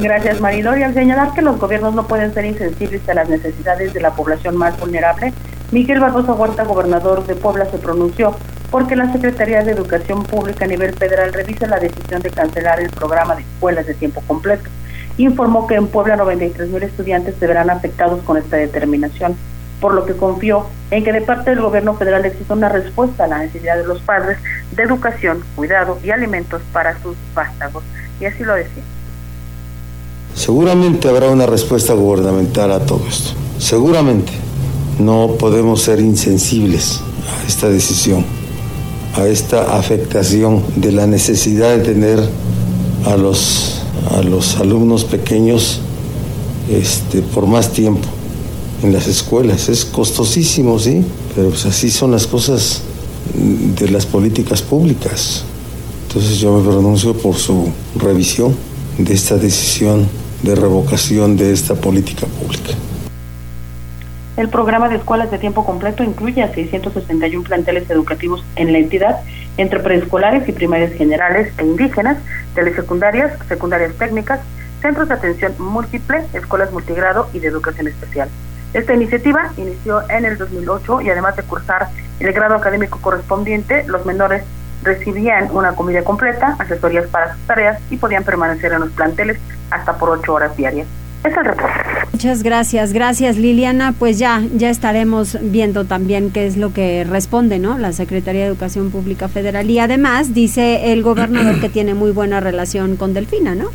Gracias, 0.00 0.40
Maridori. 0.40 0.82
Al 0.82 0.94
señalar 0.94 1.34
que 1.34 1.42
los 1.42 1.58
gobiernos 1.58 1.94
no 1.94 2.06
pueden 2.06 2.34
ser 2.34 2.44
insensibles 2.44 3.08
a 3.08 3.14
las 3.14 3.28
necesidades 3.28 3.92
de 3.92 4.00
la 4.00 4.14
población 4.14 4.56
más 4.56 4.78
vulnerable, 4.80 5.32
Miguel 5.70 6.00
Barroso 6.00 6.34
Huerta, 6.34 6.64
gobernador 6.64 7.26
de 7.26 7.34
Puebla, 7.34 7.66
se 7.70 7.78
pronunció 7.78 8.36
porque 8.70 8.96
la 8.96 9.12
Secretaría 9.12 9.62
de 9.62 9.72
Educación 9.72 10.24
Pública 10.24 10.64
a 10.64 10.68
nivel 10.68 10.94
federal 10.94 11.32
revisa 11.32 11.66
la 11.66 11.78
decisión 11.78 12.22
de 12.22 12.30
cancelar 12.30 12.80
el 12.80 12.90
programa 12.90 13.36
de 13.36 13.42
escuelas 13.42 13.86
de 13.86 13.94
tiempo 13.94 14.22
completo. 14.26 14.68
Informó 15.18 15.66
que 15.66 15.74
en 15.74 15.88
Puebla 15.88 16.16
93 16.16 16.68
mil 16.68 16.82
estudiantes 16.82 17.34
se 17.38 17.46
verán 17.46 17.70
afectados 17.70 18.22
con 18.22 18.36
esta 18.36 18.56
determinación, 18.56 19.36
por 19.80 19.94
lo 19.94 20.06
que 20.06 20.14
confió 20.14 20.66
en 20.90 21.04
que 21.04 21.12
de 21.12 21.20
parte 21.20 21.50
del 21.50 21.60
gobierno 21.60 21.94
federal 21.94 22.24
exista 22.24 22.54
una 22.54 22.68
respuesta 22.68 23.24
a 23.24 23.26
la 23.28 23.38
necesidad 23.38 23.76
de 23.76 23.84
los 23.84 24.00
padres 24.00 24.38
de 24.74 24.82
educación, 24.82 25.42
cuidado 25.56 25.98
y 26.02 26.10
alimentos 26.10 26.62
para 26.72 27.00
sus 27.02 27.16
vástagos. 27.34 27.82
Y 28.20 28.26
así 28.26 28.44
lo 28.44 28.54
decía. 28.54 28.82
Seguramente 30.34 31.08
habrá 31.08 31.28
una 31.28 31.46
respuesta 31.46 31.92
gubernamental 31.92 32.72
a 32.72 32.80
todo 32.80 33.02
esto. 33.06 33.32
Seguramente 33.58 34.32
no 34.98 35.36
podemos 35.38 35.82
ser 35.82 36.00
insensibles 36.00 37.00
a 37.28 37.46
esta 37.46 37.68
decisión, 37.68 38.24
a 39.16 39.26
esta 39.26 39.76
afectación 39.76 40.62
de 40.76 40.92
la 40.92 41.06
necesidad 41.06 41.76
de 41.76 41.82
tener 41.82 42.20
a 43.06 43.16
los, 43.16 43.81
a 44.10 44.22
los 44.22 44.56
alumnos 44.56 45.04
pequeños 45.04 45.80
este, 46.70 47.22
por 47.22 47.46
más 47.46 47.72
tiempo 47.72 48.08
en 48.82 48.92
las 48.92 49.06
escuelas. 49.06 49.68
Es 49.68 49.84
costosísimo, 49.84 50.78
sí, 50.78 51.04
pero 51.34 51.50
pues 51.50 51.66
así 51.66 51.90
son 51.90 52.10
las 52.12 52.26
cosas 52.26 52.82
de 53.34 53.88
las 53.90 54.06
políticas 54.06 54.62
públicas. 54.62 55.44
Entonces 56.08 56.38
yo 56.38 56.58
me 56.58 56.62
pronuncio 56.68 57.14
por 57.14 57.36
su 57.36 57.70
revisión 57.96 58.54
de 58.98 59.14
esta 59.14 59.36
decisión 59.36 60.06
de 60.42 60.54
revocación 60.54 61.36
de 61.36 61.52
esta 61.52 61.74
política 61.74 62.26
pública. 62.26 62.72
El 64.36 64.48
programa 64.48 64.88
de 64.88 64.96
escuelas 64.96 65.30
de 65.30 65.38
tiempo 65.38 65.64
completo 65.64 66.02
incluye 66.02 66.42
a 66.42 66.52
661 66.52 67.44
planteles 67.44 67.88
educativos 67.90 68.42
en 68.56 68.72
la 68.72 68.78
entidad, 68.78 69.20
entre 69.56 69.80
preescolares 69.80 70.48
y 70.48 70.52
primarias 70.52 70.92
generales 70.94 71.52
e 71.58 71.64
indígenas, 71.64 72.16
telesecundarias, 72.54 73.32
secundarias 73.48 73.94
técnicas, 73.94 74.40
centros 74.80 75.08
de 75.08 75.14
atención 75.14 75.54
múltiple, 75.58 76.24
escuelas 76.32 76.72
multigrado 76.72 77.28
y 77.32 77.38
de 77.38 77.48
educación 77.48 77.88
especial. 77.88 78.28
Esta 78.74 78.94
iniciativa 78.94 79.52
inició 79.56 80.08
en 80.10 80.24
el 80.24 80.38
2008 80.38 81.02
y 81.02 81.10
además 81.10 81.36
de 81.36 81.42
cursar 81.42 81.88
el 82.20 82.32
grado 82.32 82.54
académico 82.54 82.98
correspondiente, 83.00 83.84
los 83.86 84.06
menores 84.06 84.44
recibían 84.82 85.48
una 85.52 85.74
comida 85.74 86.02
completa, 86.02 86.56
asesorías 86.58 87.06
para 87.06 87.34
sus 87.34 87.46
tareas 87.46 87.80
y 87.90 87.96
podían 87.96 88.24
permanecer 88.24 88.72
en 88.72 88.80
los 88.80 88.90
planteles 88.90 89.38
hasta 89.70 89.96
por 89.96 90.10
ocho 90.10 90.34
horas 90.34 90.56
diarias. 90.56 90.86
Es 91.24 91.36
el 91.36 91.44
reporte. 91.44 91.72
Muchas 92.12 92.42
gracias, 92.42 92.92
gracias 92.92 93.36
Liliana. 93.36 93.92
Pues 93.98 94.18
ya, 94.18 94.42
ya 94.56 94.70
estaremos 94.70 95.38
viendo 95.40 95.84
también 95.84 96.30
qué 96.30 96.46
es 96.46 96.56
lo 96.56 96.72
que 96.72 97.04
responde, 97.04 97.58
¿no? 97.58 97.78
La 97.78 97.92
Secretaría 97.92 98.42
de 98.42 98.48
Educación 98.48 98.90
Pública 98.90 99.28
Federal. 99.28 99.70
Y 99.70 99.78
además 99.78 100.34
dice 100.34 100.92
el 100.92 101.02
gobernador 101.02 101.60
que 101.60 101.68
tiene 101.68 101.94
muy 101.94 102.10
buena 102.10 102.40
relación 102.40 102.96
con 102.96 103.14
Delfina, 103.14 103.54
¿no? 103.54 103.66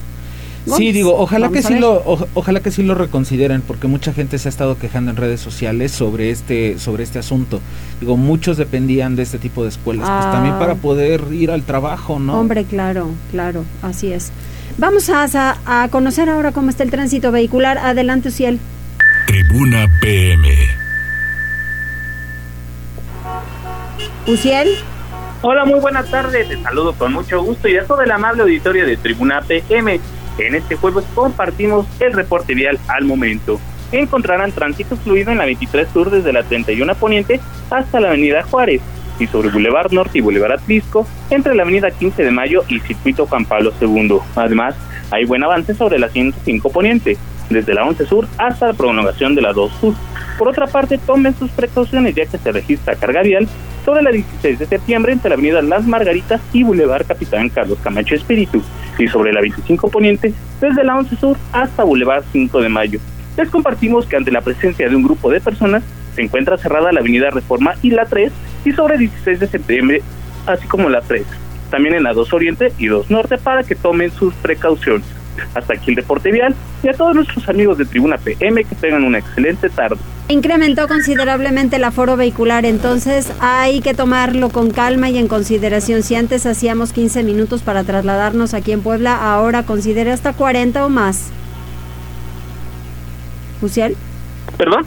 Sí, 0.75 0.91
digo, 0.91 1.15
ojalá 1.17 1.47
que 1.47 1.61
vamos 1.61 1.67
sí 1.71 1.79
lo, 1.79 1.93
o- 1.93 2.27
ojalá 2.33 2.59
que 2.59 2.71
sí 2.71 2.83
lo 2.83 2.93
reconsideren, 2.93 3.61
porque 3.61 3.87
mucha 3.87 4.11
gente 4.11 4.37
se 4.37 4.49
ha 4.49 4.51
estado 4.51 4.77
quejando 4.77 5.11
en 5.11 5.15
redes 5.15 5.39
sociales 5.39 5.93
sobre 5.93 6.29
este, 6.29 6.77
sobre 6.77 7.03
este 7.05 7.19
asunto. 7.19 7.61
Digo, 8.01 8.17
muchos 8.17 8.57
dependían 8.57 9.15
de 9.15 9.23
este 9.23 9.37
tipo 9.37 9.63
de 9.63 9.69
escuelas, 9.69 10.05
Ah. 10.09 10.19
pues 10.21 10.33
también 10.33 10.59
para 10.59 10.75
poder 10.75 11.23
ir 11.31 11.51
al 11.51 11.63
trabajo, 11.63 12.19
¿no? 12.19 12.37
Hombre, 12.37 12.65
claro, 12.65 13.07
claro, 13.31 13.63
así 13.81 14.11
es. 14.11 14.33
Vamos 14.77 15.09
a, 15.09 15.25
a- 15.65 15.87
conocer 15.89 16.29
ahora 16.29 16.51
cómo 16.51 16.69
está 16.69 16.83
el 16.83 16.91
tránsito 16.91 17.31
vehicular. 17.31 17.77
Adelante, 17.77 18.29
Ciel. 18.31 18.59
Tribuna 19.25 19.87
PM. 19.99 20.47
Uciel. 24.27 24.67
Hola, 25.41 25.65
muy 25.65 25.79
buenas 25.79 26.09
tardes. 26.11 26.47
Te 26.49 26.61
saludo 26.61 26.93
con 26.93 27.13
mucho 27.13 27.41
gusto 27.41 27.67
y 27.67 27.77
a 27.77 27.85
todo 27.85 28.01
el 28.01 28.11
amable 28.11 28.43
auditorio 28.43 28.85
de 28.85 28.97
Tribuna 28.97 29.41
PM. 29.41 29.99
En 30.37 30.55
este 30.55 30.75
jueves 30.75 31.05
compartimos 31.15 31.87
el 31.99 32.13
reporte 32.13 32.53
vial 32.53 32.77
al 32.87 33.05
momento. 33.05 33.59
Encontrarán 33.91 34.51
tránsito 34.51 34.95
fluido 34.97 35.31
en 35.31 35.37
la 35.39 35.45
23 35.45 35.87
Sur 35.91 36.11
desde 36.11 36.33
la 36.33 36.43
31 36.43 36.93
Poniente 36.95 37.39
hasta 37.69 37.99
la 37.99 38.09
Avenida 38.09 38.43
Juárez 38.43 38.81
y 39.19 39.27
sobre 39.27 39.49
Boulevard 39.49 39.91
Norte 39.91 40.17
y 40.17 40.21
Boulevard 40.21 40.53
Atlisco 40.53 41.07
entre 41.29 41.55
la 41.55 41.63
Avenida 41.63 41.91
15 41.91 42.23
de 42.23 42.31
Mayo 42.31 42.63
y 42.67 42.79
Circuito 42.79 43.25
Juan 43.25 43.45
Pablo 43.45 43.73
II. 43.81 44.17
Además, 44.35 44.75
hay 45.11 45.25
buen 45.25 45.43
avance 45.43 45.73
sobre 45.73 45.99
la 45.99 46.09
105 46.09 46.69
Poniente, 46.69 47.17
desde 47.49 47.73
la 47.73 47.85
11 47.85 48.05
Sur 48.05 48.27
hasta 48.37 48.67
la 48.67 48.73
prolongación 48.73 49.35
de 49.35 49.41
la 49.41 49.53
2 49.53 49.71
Sur. 49.79 49.93
Por 50.37 50.49
otra 50.49 50.67
parte, 50.67 50.97
tomen 50.97 51.35
sus 51.35 51.49
precauciones 51.51 52.13
ya 52.13 52.25
que 52.25 52.37
se 52.37 52.51
registra 52.51 52.95
carga 52.95 53.21
vial 53.21 53.47
sobre 53.85 54.01
la 54.01 54.11
16 54.11 54.59
de 54.59 54.65
septiembre 54.65 55.13
entre 55.13 55.29
la 55.29 55.35
avenida 55.35 55.61
Las 55.61 55.85
Margaritas 55.85 56.41
y 56.51 56.63
Boulevard 56.63 57.05
Capitán 57.07 57.49
Carlos 57.49 57.77
Camacho 57.81 58.15
Espíritu 58.15 58.61
y 58.99 59.07
sobre 59.07 59.31
la 59.31 59.41
25 59.41 59.89
Poniente 59.89 60.33
desde 60.59 60.83
la 60.83 60.97
11 60.97 61.15
Sur 61.15 61.37
hasta 61.53 61.83
Boulevard 61.83 62.23
5 62.31 62.61
de 62.61 62.69
Mayo. 62.69 62.99
Les 63.37 63.49
compartimos 63.49 64.05
que 64.05 64.17
ante 64.17 64.31
la 64.31 64.41
presencia 64.41 64.89
de 64.89 64.95
un 64.95 65.03
grupo 65.03 65.29
de 65.29 65.39
personas 65.39 65.83
se 66.15 66.23
encuentra 66.23 66.57
cerrada 66.57 66.91
la 66.91 66.99
avenida 66.99 67.29
Reforma 67.29 67.75
y 67.81 67.91
la 67.91 68.05
3 68.05 68.31
y 68.67 68.73
sobre 68.73 68.97
16 68.97 69.39
de 69.39 69.47
septiembre 69.47 70.01
así 70.45 70.67
como 70.67 70.89
la 70.89 71.01
3. 71.01 71.25
También 71.69 71.95
en 71.95 72.03
la 72.03 72.13
2 72.13 72.33
Oriente 72.33 72.71
y 72.77 72.87
2 72.87 73.09
Norte 73.11 73.37
para 73.37 73.63
que 73.63 73.75
tomen 73.75 74.11
sus 74.11 74.33
precauciones. 74.35 75.05
Hasta 75.53 75.73
aquí 75.73 75.91
el 75.91 75.95
deporte 75.95 76.31
vial 76.31 76.55
y 76.81 76.89
a 76.89 76.93
todos 76.93 77.13
nuestros 77.13 77.47
amigos 77.47 77.77
de 77.77 77.85
Tribuna 77.85 78.17
PM 78.17 78.63
que 78.63 78.75
tengan 78.75 79.03
una 79.03 79.19
excelente 79.19 79.69
tarde. 79.69 79.97
Incrementó 80.29 80.87
considerablemente 80.87 81.75
el 81.75 81.83
aforo 81.83 82.17
vehicular, 82.17 82.65
entonces 82.65 83.31
hay 83.39 83.81
que 83.81 83.93
tomarlo 83.93 84.49
con 84.49 84.71
calma 84.71 85.09
y 85.09 85.17
en 85.17 85.27
consideración. 85.27 86.01
Si 86.01 86.15
antes 86.15 86.45
hacíamos 86.45 86.91
15 86.91 87.23
minutos 87.23 87.61
para 87.61 87.83
trasladarnos 87.83 88.53
aquí 88.53 88.71
en 88.71 88.81
Puebla, 88.81 89.15
ahora 89.15 89.63
considere 89.63 90.11
hasta 90.11 90.33
40 90.33 90.85
o 90.85 90.89
más. 90.89 91.29
¿Jusiel? 93.61 93.95
¿Perdón? 94.57 94.85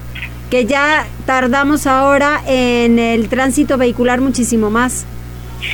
Que 0.51 0.67
ya 0.67 1.07
tardamos 1.27 1.87
ahora 1.87 2.41
en 2.47 2.99
el 2.99 3.29
tránsito 3.29 3.79
vehicular 3.79 4.21
muchísimo 4.21 4.71
más. 4.71 5.07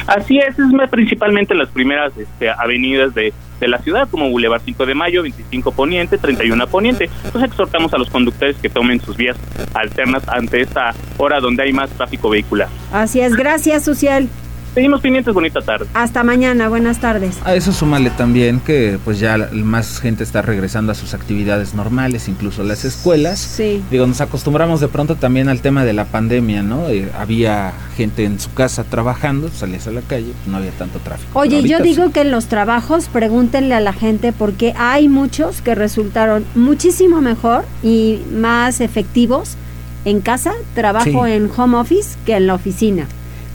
Así 0.06 0.38
es, 0.38 0.58
es 0.58 0.90
principalmente 0.90 1.54
las 1.54 1.68
primeras 1.68 2.12
este, 2.16 2.50
avenidas 2.50 3.14
de, 3.14 3.32
de, 3.60 3.68
la 3.68 3.78
ciudad, 3.78 4.08
como 4.10 4.28
Boulevard 4.30 4.60
5 4.64 4.84
de 4.84 4.94
Mayo, 4.94 5.22
25 5.22 5.72
Poniente, 5.72 6.18
31 6.18 6.66
Poniente. 6.66 7.08
Entonces 7.24 7.50
exhortamos 7.50 7.94
a 7.94 7.98
los 7.98 8.10
conductores 8.10 8.56
que 8.56 8.68
tomen 8.68 9.00
sus 9.00 9.16
vías 9.16 9.36
alternas 9.74 10.28
ante 10.28 10.60
esta 10.60 10.94
hora 11.16 11.40
donde 11.40 11.62
hay 11.62 11.72
más 11.72 11.90
tráfico 11.90 12.28
vehicular. 12.28 12.68
Así 12.92 13.20
es, 13.20 13.34
gracias, 13.34 13.84
Social. 13.84 14.28
Seguimos 14.76 15.00
pendientes, 15.00 15.32
bonita 15.32 15.62
tarde. 15.62 15.86
Hasta 15.94 16.22
mañana, 16.22 16.68
buenas 16.68 17.00
tardes. 17.00 17.38
A 17.46 17.54
eso 17.54 17.72
súmale 17.72 18.10
también 18.10 18.60
que 18.60 18.98
pues 19.06 19.18
ya 19.18 19.48
más 19.54 20.00
gente 20.00 20.22
está 20.22 20.42
regresando 20.42 20.92
a 20.92 20.94
sus 20.94 21.14
actividades 21.14 21.72
normales, 21.72 22.28
incluso 22.28 22.62
las 22.62 22.84
escuelas. 22.84 23.38
Sí. 23.38 23.82
Digo, 23.90 24.06
nos 24.06 24.20
acostumbramos 24.20 24.80
de 24.80 24.88
pronto 24.88 25.16
también 25.16 25.48
al 25.48 25.62
tema 25.62 25.86
de 25.86 25.94
la 25.94 26.04
pandemia, 26.04 26.62
¿no? 26.62 26.90
Eh, 26.90 27.10
había 27.18 27.72
gente 27.96 28.24
en 28.24 28.38
su 28.38 28.52
casa 28.52 28.84
trabajando, 28.84 29.48
salías 29.48 29.86
a 29.86 29.92
la 29.92 30.02
calle, 30.02 30.32
pues, 30.34 30.46
no 30.48 30.58
había 30.58 30.72
tanto 30.72 30.98
tráfico. 30.98 31.38
Oye, 31.38 31.62
yo 31.62 31.80
digo 31.80 32.12
que 32.12 32.20
en 32.20 32.30
los 32.30 32.44
trabajos 32.44 33.08
pregúntenle 33.08 33.74
a 33.74 33.80
la 33.80 33.94
gente 33.94 34.34
porque 34.34 34.74
hay 34.76 35.08
muchos 35.08 35.62
que 35.62 35.74
resultaron 35.74 36.44
muchísimo 36.54 37.22
mejor 37.22 37.64
y 37.82 38.20
más 38.30 38.82
efectivos 38.82 39.56
en 40.04 40.20
casa, 40.20 40.52
trabajo 40.74 41.24
Sí. 41.24 41.32
en 41.32 41.50
home 41.56 41.78
office 41.78 42.18
que 42.26 42.36
en 42.36 42.46
la 42.46 42.52
oficina 42.56 43.06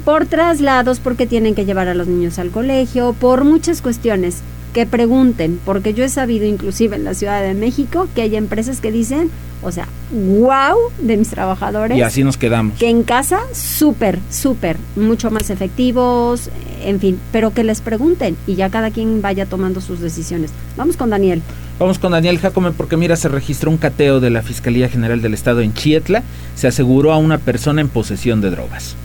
por 0.01 0.25
traslados, 0.25 0.99
porque 0.99 1.27
tienen 1.27 1.55
que 1.55 1.65
llevar 1.65 1.87
a 1.87 1.93
los 1.93 2.07
niños 2.07 2.39
al 2.39 2.51
colegio, 2.51 3.13
por 3.19 3.43
muchas 3.43 3.81
cuestiones. 3.81 4.41
Que 4.73 4.85
pregunten, 4.85 5.59
porque 5.65 5.93
yo 5.93 6.05
he 6.05 6.09
sabido 6.09 6.45
inclusive 6.45 6.95
en 6.95 7.03
la 7.03 7.13
Ciudad 7.13 7.41
de 7.41 7.53
México 7.53 8.07
que 8.15 8.21
hay 8.21 8.37
empresas 8.37 8.79
que 8.79 8.89
dicen, 8.89 9.29
o 9.61 9.71
sea, 9.71 9.87
wow 10.11 10.77
de 11.01 11.17
mis 11.17 11.29
trabajadores. 11.29 11.97
Y 11.97 12.01
así 12.01 12.23
nos 12.23 12.37
quedamos. 12.37 12.79
Que 12.79 12.89
en 12.89 13.03
casa, 13.03 13.41
súper, 13.53 14.19
súper, 14.29 14.77
mucho 14.95 15.29
más 15.29 15.49
efectivos, 15.49 16.49
en 16.85 16.99
fin, 16.99 17.19
pero 17.31 17.53
que 17.53 17.63
les 17.63 17.81
pregunten 17.81 18.37
y 18.47 18.55
ya 18.55 18.69
cada 18.69 18.91
quien 18.91 19.21
vaya 19.21 19.45
tomando 19.45 19.81
sus 19.81 19.99
decisiones. 19.99 20.51
Vamos 20.77 20.97
con 20.97 21.09
Daniel. 21.09 21.41
Vamos 21.77 21.99
con 21.99 22.11
Daniel 22.11 22.39
Jacome 22.39 22.71
porque 22.71 22.95
mira, 22.95 23.15
se 23.15 23.27
registró 23.27 23.71
un 23.71 23.77
cateo 23.77 24.19
de 24.19 24.29
la 24.29 24.41
Fiscalía 24.41 24.87
General 24.87 25.21
del 25.21 25.33
Estado 25.33 25.61
en 25.61 25.73
Chietla. 25.73 26.23
Se 26.55 26.67
aseguró 26.67 27.11
a 27.11 27.17
una 27.17 27.39
persona 27.39 27.81
en 27.81 27.89
posesión 27.89 28.39
de 28.39 28.51
drogas. 28.51 28.95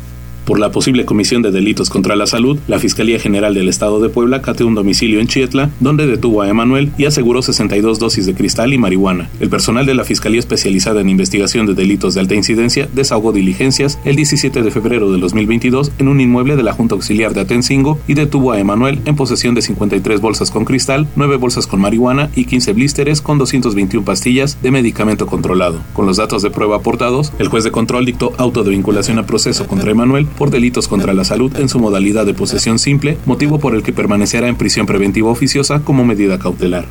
Por 0.46 0.60
la 0.60 0.70
posible 0.70 1.04
comisión 1.04 1.42
de 1.42 1.50
delitos 1.50 1.90
contra 1.90 2.14
la 2.14 2.28
salud, 2.28 2.56
la 2.68 2.78
Fiscalía 2.78 3.18
General 3.18 3.52
del 3.52 3.68
Estado 3.68 3.98
de 3.98 4.10
Puebla 4.10 4.42
cateó 4.42 4.68
un 4.68 4.76
domicilio 4.76 5.18
en 5.18 5.26
Chietla, 5.26 5.70
donde 5.80 6.06
detuvo 6.06 6.40
a 6.40 6.48
Emanuel 6.48 6.92
y 6.96 7.06
aseguró 7.06 7.42
62 7.42 7.98
dosis 7.98 8.26
de 8.26 8.34
cristal 8.34 8.72
y 8.72 8.78
marihuana. 8.78 9.28
El 9.40 9.48
personal 9.48 9.86
de 9.86 9.94
la 9.94 10.04
Fiscalía 10.04 10.38
Especializada 10.38 11.00
en 11.00 11.08
Investigación 11.08 11.66
de 11.66 11.74
Delitos 11.74 12.14
de 12.14 12.20
Alta 12.20 12.36
Incidencia 12.36 12.88
desahogó 12.94 13.32
diligencias 13.32 13.98
el 14.04 14.14
17 14.14 14.62
de 14.62 14.70
febrero 14.70 15.10
de 15.10 15.18
2022 15.18 15.90
en 15.98 16.06
un 16.06 16.20
inmueble 16.20 16.54
de 16.54 16.62
la 16.62 16.72
Junta 16.72 16.94
Auxiliar 16.94 17.34
de 17.34 17.40
Atencingo 17.40 17.98
y 18.06 18.14
detuvo 18.14 18.52
a 18.52 18.60
Emanuel 18.60 19.00
en 19.04 19.16
posesión 19.16 19.56
de 19.56 19.62
53 19.62 20.20
bolsas 20.20 20.52
con 20.52 20.64
cristal, 20.64 21.08
9 21.16 21.38
bolsas 21.38 21.66
con 21.66 21.80
marihuana 21.80 22.30
y 22.36 22.44
15 22.44 22.72
blísteres 22.72 23.20
con 23.20 23.38
221 23.38 24.04
pastillas 24.04 24.62
de 24.62 24.70
medicamento 24.70 25.26
controlado. 25.26 25.80
Con 25.92 26.06
los 26.06 26.18
datos 26.18 26.42
de 26.42 26.50
prueba 26.50 26.76
aportados, 26.76 27.32
el 27.40 27.48
juez 27.48 27.64
de 27.64 27.72
control 27.72 28.06
dictó 28.06 28.32
auto 28.38 28.62
de 28.62 28.70
vinculación 28.70 29.18
a 29.18 29.26
proceso 29.26 29.66
contra 29.66 29.90
Emanuel 29.90 30.28
por 30.36 30.50
delitos 30.50 30.86
contra 30.86 31.14
la 31.14 31.24
salud 31.24 31.56
en 31.56 31.68
su 31.68 31.80
modalidad 31.80 32.24
de 32.26 32.34
posesión 32.34 32.78
simple, 32.78 33.18
motivo 33.26 33.58
por 33.58 33.74
el 33.74 33.82
que 33.82 33.92
permanecerá 33.92 34.48
en 34.48 34.56
prisión 34.56 34.86
preventiva 34.86 35.30
oficiosa 35.30 35.80
como 35.80 36.04
medida 36.04 36.38
cautelar. 36.38 36.86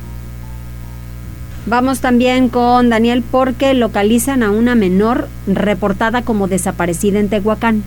Vamos 1.66 2.00
también 2.00 2.48
con 2.48 2.90
Daniel 2.90 3.24
porque 3.28 3.74
localizan 3.74 4.44
a 4.44 4.50
una 4.52 4.76
menor 4.76 5.28
reportada 5.48 6.22
como 6.22 6.46
desaparecida 6.46 7.18
en 7.18 7.28
Tehuacán. 7.28 7.82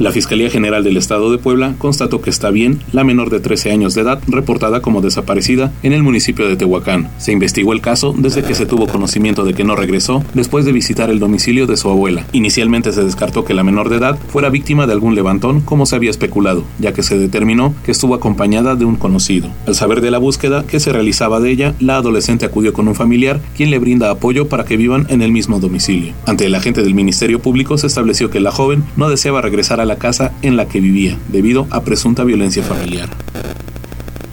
La 0.00 0.10
Fiscalía 0.10 0.50
General 0.50 0.82
del 0.82 0.96
Estado 0.96 1.30
de 1.30 1.38
Puebla 1.38 1.74
constató 1.78 2.20
que 2.20 2.30
está 2.30 2.50
bien 2.50 2.80
la 2.92 3.04
menor 3.04 3.30
de 3.30 3.38
13 3.38 3.70
años 3.70 3.94
de 3.94 4.00
edad 4.00 4.20
reportada 4.26 4.82
como 4.82 5.00
desaparecida 5.00 5.72
en 5.84 5.92
el 5.92 6.02
municipio 6.02 6.48
de 6.48 6.56
Tehuacán. 6.56 7.10
Se 7.18 7.30
investigó 7.30 7.72
el 7.72 7.80
caso 7.80 8.12
desde 8.16 8.42
que 8.42 8.56
se 8.56 8.66
tuvo 8.66 8.88
conocimiento 8.88 9.44
de 9.44 9.54
que 9.54 9.62
no 9.62 9.76
regresó 9.76 10.24
después 10.34 10.64
de 10.64 10.72
visitar 10.72 11.10
el 11.10 11.20
domicilio 11.20 11.68
de 11.68 11.76
su 11.76 11.90
abuela. 11.90 12.26
Inicialmente 12.32 12.92
se 12.92 13.04
descartó 13.04 13.44
que 13.44 13.54
la 13.54 13.62
menor 13.62 13.88
de 13.88 13.98
edad 13.98 14.18
fuera 14.28 14.50
víctima 14.50 14.88
de 14.88 14.94
algún 14.94 15.14
levantón 15.14 15.60
como 15.60 15.86
se 15.86 15.94
había 15.94 16.10
especulado, 16.10 16.64
ya 16.80 16.92
que 16.92 17.04
se 17.04 17.16
determinó 17.16 17.72
que 17.84 17.92
estuvo 17.92 18.16
acompañada 18.16 18.74
de 18.74 18.84
un 18.84 18.96
conocido. 18.96 19.48
Al 19.64 19.76
saber 19.76 20.00
de 20.00 20.10
la 20.10 20.18
búsqueda 20.18 20.64
que 20.66 20.80
se 20.80 20.92
realizaba 20.92 21.38
de 21.38 21.52
ella, 21.52 21.74
la 21.78 21.98
adolescente 21.98 22.46
acudió 22.46 22.72
con 22.72 22.88
un 22.88 22.96
familiar 22.96 23.40
quien 23.56 23.70
le 23.70 23.78
brinda 23.78 24.10
apoyo 24.10 24.48
para 24.48 24.64
que 24.64 24.76
vivan 24.76 25.06
en 25.08 25.22
el 25.22 25.30
mismo 25.30 25.60
domicilio. 25.60 26.14
Ante 26.26 26.46
el 26.46 26.54
agente 26.56 26.82
del 26.82 26.94
Ministerio 26.94 27.38
Público 27.38 27.78
se 27.78 27.86
estableció 27.86 28.28
que 28.28 28.40
la 28.40 28.50
joven 28.50 28.82
no 28.96 29.08
deseaba 29.08 29.40
regresar 29.40 29.80
a 29.80 29.83
la 29.86 29.96
casa 29.96 30.32
en 30.42 30.56
la 30.56 30.66
que 30.66 30.80
vivía, 30.80 31.18
debido 31.28 31.66
a 31.70 31.82
presunta 31.82 32.24
violencia 32.24 32.62
familiar. 32.62 33.08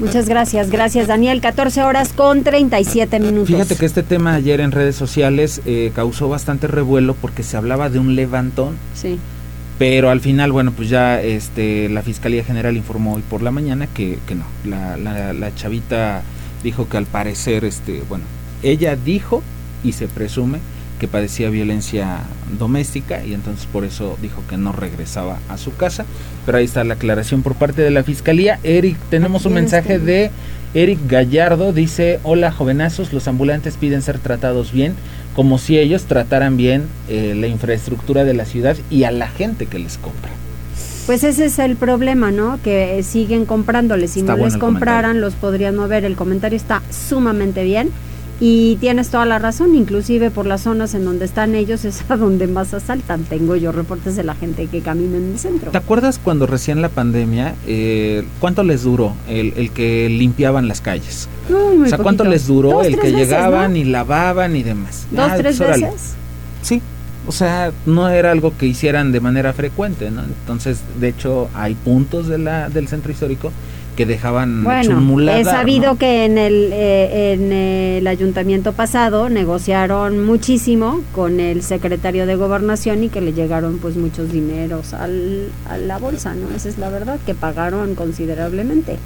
Muchas 0.01 0.27
gracias, 0.27 0.71
gracias 0.71 1.07
Daniel. 1.07 1.41
14 1.41 1.83
horas 1.83 2.11
con 2.13 2.43
37 2.43 3.19
minutos. 3.19 3.47
Fíjate 3.47 3.75
que 3.75 3.85
este 3.85 4.01
tema 4.01 4.33
ayer 4.33 4.59
en 4.59 4.71
redes 4.71 4.95
sociales 4.95 5.61
eh, 5.65 5.91
causó 5.93 6.27
bastante 6.27 6.65
revuelo 6.65 7.13
porque 7.13 7.43
se 7.43 7.55
hablaba 7.55 7.89
de 7.89 7.99
un 7.99 8.15
levantón. 8.15 8.77
Sí. 8.95 9.19
Pero 9.77 10.09
al 10.09 10.19
final, 10.19 10.51
bueno, 10.51 10.71
pues 10.71 10.89
ya 10.89 11.21
este, 11.21 11.87
la 11.89 12.01
Fiscalía 12.01 12.43
General 12.43 12.75
informó 12.75 13.13
hoy 13.15 13.23
por 13.29 13.43
la 13.43 13.51
mañana 13.51 13.87
que, 13.87 14.17
que 14.27 14.33
no. 14.33 14.45
La, 14.65 14.97
la, 14.97 15.33
la 15.33 15.53
chavita 15.53 16.23
dijo 16.63 16.89
que 16.89 16.97
al 16.97 17.05
parecer, 17.05 17.63
este, 17.63 18.01
bueno, 18.09 18.23
ella 18.63 18.95
dijo 18.95 19.43
y 19.83 19.91
se 19.93 20.07
presume 20.07 20.59
que 21.01 21.07
padecía 21.07 21.49
violencia 21.49 22.19
doméstica 22.59 23.25
y 23.25 23.33
entonces 23.33 23.65
por 23.65 23.85
eso 23.85 24.19
dijo 24.21 24.43
que 24.47 24.55
no 24.55 24.71
regresaba 24.71 25.39
a 25.49 25.57
su 25.57 25.75
casa. 25.75 26.05
Pero 26.45 26.59
ahí 26.59 26.65
está 26.65 26.83
la 26.83 26.93
aclaración 26.93 27.41
por 27.41 27.55
parte 27.55 27.81
de 27.81 27.89
la 27.89 28.03
Fiscalía. 28.03 28.59
Eric, 28.61 28.97
tenemos 29.09 29.47
un 29.47 29.55
mensaje 29.55 29.97
de 29.97 30.29
Eric 30.75 30.99
Gallardo. 31.07 31.73
Dice, 31.73 32.19
hola 32.21 32.51
jovenazos, 32.51 33.13
los 33.13 33.27
ambulantes 33.27 33.77
piden 33.77 34.03
ser 34.03 34.19
tratados 34.19 34.71
bien, 34.71 34.93
como 35.35 35.57
si 35.57 35.79
ellos 35.79 36.03
trataran 36.03 36.55
bien 36.55 36.83
eh, 37.09 37.33
la 37.35 37.47
infraestructura 37.47 38.23
de 38.23 38.35
la 38.35 38.45
ciudad 38.45 38.77
y 38.91 39.05
a 39.05 39.11
la 39.11 39.27
gente 39.27 39.65
que 39.65 39.79
les 39.79 39.97
compra. 39.97 40.29
Pues 41.07 41.23
ese 41.23 41.45
es 41.45 41.57
el 41.57 41.77
problema, 41.77 42.29
¿no? 42.29 42.59
Que 42.63 42.99
eh, 42.99 43.03
siguen 43.03 43.47
comprándoles. 43.47 44.11
Si 44.11 44.19
Está 44.19 44.33
no 44.33 44.37
bueno 44.37 44.53
les 44.53 44.61
compraran, 44.61 45.19
los 45.19 45.33
podrían 45.33 45.75
mover. 45.75 46.05
El 46.05 46.15
comentario 46.15 46.57
está 46.57 46.83
sumamente 46.91 47.63
bien. 47.63 47.89
Y 48.43 48.77
tienes 48.77 49.09
toda 49.09 49.27
la 49.27 49.37
razón, 49.37 49.75
inclusive 49.75 50.31
por 50.31 50.47
las 50.47 50.61
zonas 50.61 50.95
en 50.95 51.05
donde 51.05 51.25
están 51.25 51.53
ellos 51.53 51.85
es 51.85 52.03
a 52.09 52.17
donde 52.17 52.47
más 52.47 52.73
asaltan. 52.73 53.23
Tengo 53.23 53.55
yo 53.55 53.71
reportes 53.71 54.15
de 54.15 54.23
la 54.23 54.33
gente 54.33 54.65
que 54.65 54.81
camina 54.81 55.17
en 55.17 55.33
el 55.33 55.37
centro. 55.39 55.69
¿Te 55.69 55.77
acuerdas 55.77 56.19
cuando 56.21 56.47
recién 56.47 56.81
la 56.81 56.89
pandemia, 56.89 57.53
eh, 57.67 58.25
cuánto 58.39 58.63
les 58.63 58.81
duró 58.81 59.13
el, 59.29 59.53
el 59.55 59.69
que 59.69 60.09
limpiaban 60.09 60.67
las 60.67 60.81
calles? 60.81 61.29
Muy 61.49 61.85
o 61.85 61.87
sea, 61.87 61.99
¿cuánto 61.99 62.23
poquito. 62.23 62.33
les 62.33 62.47
duró 62.47 62.71
Dos, 62.71 62.87
el 62.87 62.95
que 62.95 63.11
veces, 63.11 63.15
llegaban 63.15 63.73
¿no? 63.73 63.77
y 63.77 63.83
lavaban 63.83 64.55
y 64.55 64.63
demás? 64.63 65.05
Dos, 65.11 65.29
Ah, 65.31 65.35
tres 65.37 65.57
pues, 65.59 65.81
veces. 65.81 66.15
o 67.27 67.31
sea, 67.31 67.71
no 67.85 68.09
era 68.09 68.31
algo 68.31 68.57
que 68.57 68.65
hicieran 68.65 69.11
de 69.11 69.19
manera 69.19 69.53
frecuente, 69.53 70.09
¿no? 70.09 70.23
Entonces, 70.23 70.79
de 70.99 71.09
hecho, 71.09 71.47
hay 71.53 71.75
puntos 71.75 72.27
de 72.27 72.39
la, 72.39 72.69
del 72.69 72.87
centro 72.87 73.11
histórico 73.11 73.51
que 73.95 74.05
dejaban 74.05 74.63
bueno, 74.63 75.19
he 75.31 75.43
sabido 75.43 75.97
que 75.97 76.25
en 76.25 76.37
el 76.37 76.69
eh, 76.71 77.33
en 77.33 77.51
el 77.51 78.07
ayuntamiento 78.07 78.73
pasado 78.73 79.29
negociaron 79.29 80.23
muchísimo 80.25 81.01
con 81.13 81.39
el 81.39 81.61
secretario 81.61 82.25
de 82.25 82.35
gobernación 82.35 83.03
y 83.03 83.09
que 83.09 83.21
le 83.21 83.33
llegaron 83.33 83.79
pues 83.79 83.97
muchos 83.97 84.31
dineros 84.31 84.93
al, 84.93 85.49
a 85.69 85.77
la 85.77 85.97
bolsa 85.97 86.33
no 86.33 86.55
esa 86.55 86.69
es 86.69 86.77
la 86.77 86.89
verdad 86.89 87.19
que 87.25 87.35
pagaron 87.35 87.95
considerablemente. 87.95 88.97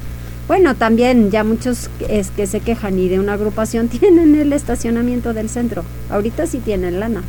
Bueno 0.47 0.75
también 0.75 1.31
ya 1.31 1.43
muchos 1.43 1.89
es 2.07 2.29
que 2.29 2.45
se 2.45 2.59
quejan 2.59 2.99
y 2.99 3.07
de 3.07 3.19
una 3.19 3.33
agrupación 3.33 3.87
tienen 3.89 4.35
el 4.35 4.53
estacionamiento 4.53 5.33
del 5.33 5.49
centro. 5.49 5.83
Ahorita 6.09 6.45
sí 6.45 6.59
tienen 6.59 6.99
lana. 6.99 7.23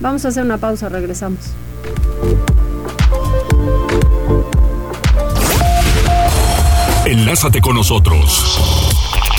Vamos 0.00 0.24
a 0.24 0.28
hacer 0.28 0.44
una 0.44 0.58
pausa 0.58 0.88
regresamos 0.88 1.38
Enlázate 7.22 7.60
con 7.60 7.76
nosotros. 7.76 8.58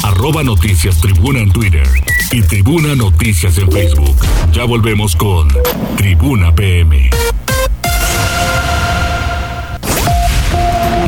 Arroba 0.06 0.42
Noticias 0.42 1.02
Tribuna 1.02 1.40
en 1.40 1.52
Twitter 1.52 1.86
y 2.32 2.42
Tribuna 2.42 2.96
Noticias 2.96 3.58
en 3.58 3.70
Facebook. 3.70 4.16
Ya 4.54 4.64
volvemos 4.64 5.18
con 5.18 5.50
Tribuna 5.98 6.56
PM. 6.56 7.10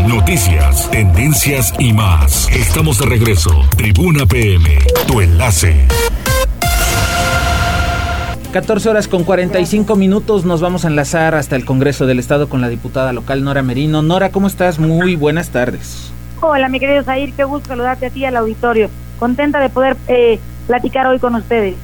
Noticias, 0.06 0.92
tendencias 0.92 1.74
y 1.80 1.94
más. 1.94 2.50
Estamos 2.50 3.00
de 3.00 3.06
regreso. 3.06 3.52
Tribuna 3.78 4.26
PM, 4.26 4.78
tu 5.08 5.22
enlace. 5.22 5.88
14 8.52 8.90
horas 8.90 9.08
con 9.08 9.24
45 9.24 9.96
minutos 9.96 10.44
nos 10.44 10.60
vamos 10.60 10.84
a 10.84 10.90
enlazar 10.90 11.36
hasta 11.36 11.56
el 11.56 11.64
Congreso 11.64 12.06
del 12.06 12.20
Estado 12.20 12.50
con 12.50 12.60
la 12.60 12.68
diputada 12.68 13.14
local 13.14 13.46
Nora 13.46 13.64
Merino. 13.64 14.02
Nora, 14.02 14.32
¿cómo 14.32 14.48
estás? 14.48 14.78
Muy 14.78 15.16
buenas 15.16 15.52
tardes. 15.52 16.12
Hola, 16.42 16.70
mi 16.70 16.80
querido 16.80 17.02
Zair, 17.04 17.34
qué 17.34 17.44
gusto 17.44 17.70
saludarte 17.70 18.08
a 18.08 18.10
ti 18.10 18.26
al 18.26 18.36
auditorio. 18.36 18.90
Contenta 19.20 19.60
de 19.60 19.70
poder 19.70 19.96
eh, 20.08 20.40
platicar 20.68 21.08
hoy 21.08 21.20
con 21.20 21.36
ustedes. 21.36 21.76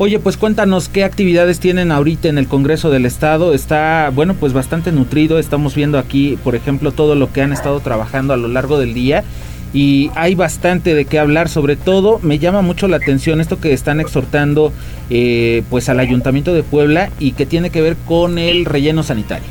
Oye, 0.00 0.20
pues 0.20 0.36
cuéntanos 0.36 0.88
qué 0.88 1.02
actividades 1.02 1.58
tienen 1.58 1.90
ahorita 1.90 2.28
en 2.28 2.38
el 2.38 2.46
Congreso 2.46 2.88
del 2.90 3.04
Estado. 3.04 3.52
Está, 3.52 4.10
bueno, 4.14 4.34
pues 4.34 4.52
bastante 4.52 4.92
nutrido. 4.92 5.40
Estamos 5.40 5.74
viendo 5.74 5.98
aquí, 5.98 6.38
por 6.44 6.54
ejemplo, 6.54 6.92
todo 6.92 7.16
lo 7.16 7.32
que 7.32 7.42
han 7.42 7.52
estado 7.52 7.80
trabajando 7.80 8.32
a 8.32 8.36
lo 8.36 8.46
largo 8.46 8.78
del 8.78 8.94
día. 8.94 9.24
Y 9.72 10.10
hay 10.14 10.36
bastante 10.36 10.94
de 10.94 11.04
qué 11.04 11.18
hablar, 11.18 11.48
sobre 11.48 11.76
todo 11.76 12.20
me 12.22 12.38
llama 12.38 12.62
mucho 12.62 12.88
la 12.88 12.96
atención 12.96 13.40
esto 13.40 13.60
que 13.60 13.72
están 13.72 14.00
exhortando 14.00 14.72
eh, 15.10 15.62
pues 15.68 15.88
al 15.88 16.00
Ayuntamiento 16.00 16.54
de 16.54 16.62
Puebla 16.62 17.10
y 17.18 17.32
que 17.32 17.44
tiene 17.44 17.68
que 17.68 17.82
ver 17.82 17.96
con 18.06 18.38
el 18.38 18.64
relleno 18.64 19.02
sanitario. 19.02 19.48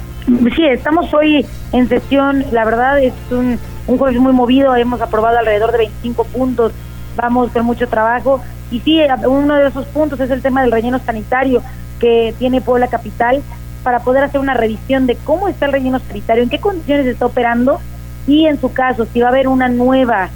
Sí, 0.55 0.63
estamos 0.63 1.13
hoy 1.13 1.45
en 1.71 1.87
sesión, 1.87 2.45
la 2.51 2.65
verdad 2.65 3.01
es 3.01 3.13
un 3.29 3.59
un 3.87 3.97
jueves 3.97 4.19
muy 4.19 4.33
movido, 4.33 4.75
hemos 4.75 5.01
aprobado 5.01 5.39
alrededor 5.39 5.71
de 5.71 5.79
25 5.79 6.25
puntos, 6.25 6.73
vamos 7.15 7.51
con 7.51 7.65
mucho 7.65 7.87
trabajo. 7.87 8.41
Y 8.69 8.81
sí, 8.81 8.99
uno 9.25 9.55
de 9.55 9.67
esos 9.69 9.85
puntos 9.87 10.19
es 10.19 10.29
el 10.29 10.41
tema 10.41 10.61
del 10.61 10.71
relleno 10.71 10.99
sanitario 10.99 11.63
que 11.99 12.35
tiene 12.37 12.61
Puebla 12.61 12.87
Capital 12.87 13.41
para 13.83 13.99
poder 13.99 14.25
hacer 14.25 14.41
una 14.41 14.53
revisión 14.53 15.07
de 15.07 15.15
cómo 15.15 15.47
está 15.47 15.65
el 15.65 15.71
relleno 15.71 15.99
sanitario, 15.99 16.43
en 16.43 16.49
qué 16.49 16.59
condiciones 16.59 17.05
está 17.05 17.25
operando 17.25 17.79
y 18.27 18.45
en 18.45 18.59
su 18.59 18.73
caso, 18.73 19.07
si 19.11 19.21
va 19.21 19.27
a 19.27 19.29
haber 19.31 19.47
una 19.47 19.69
nueva 19.69 20.29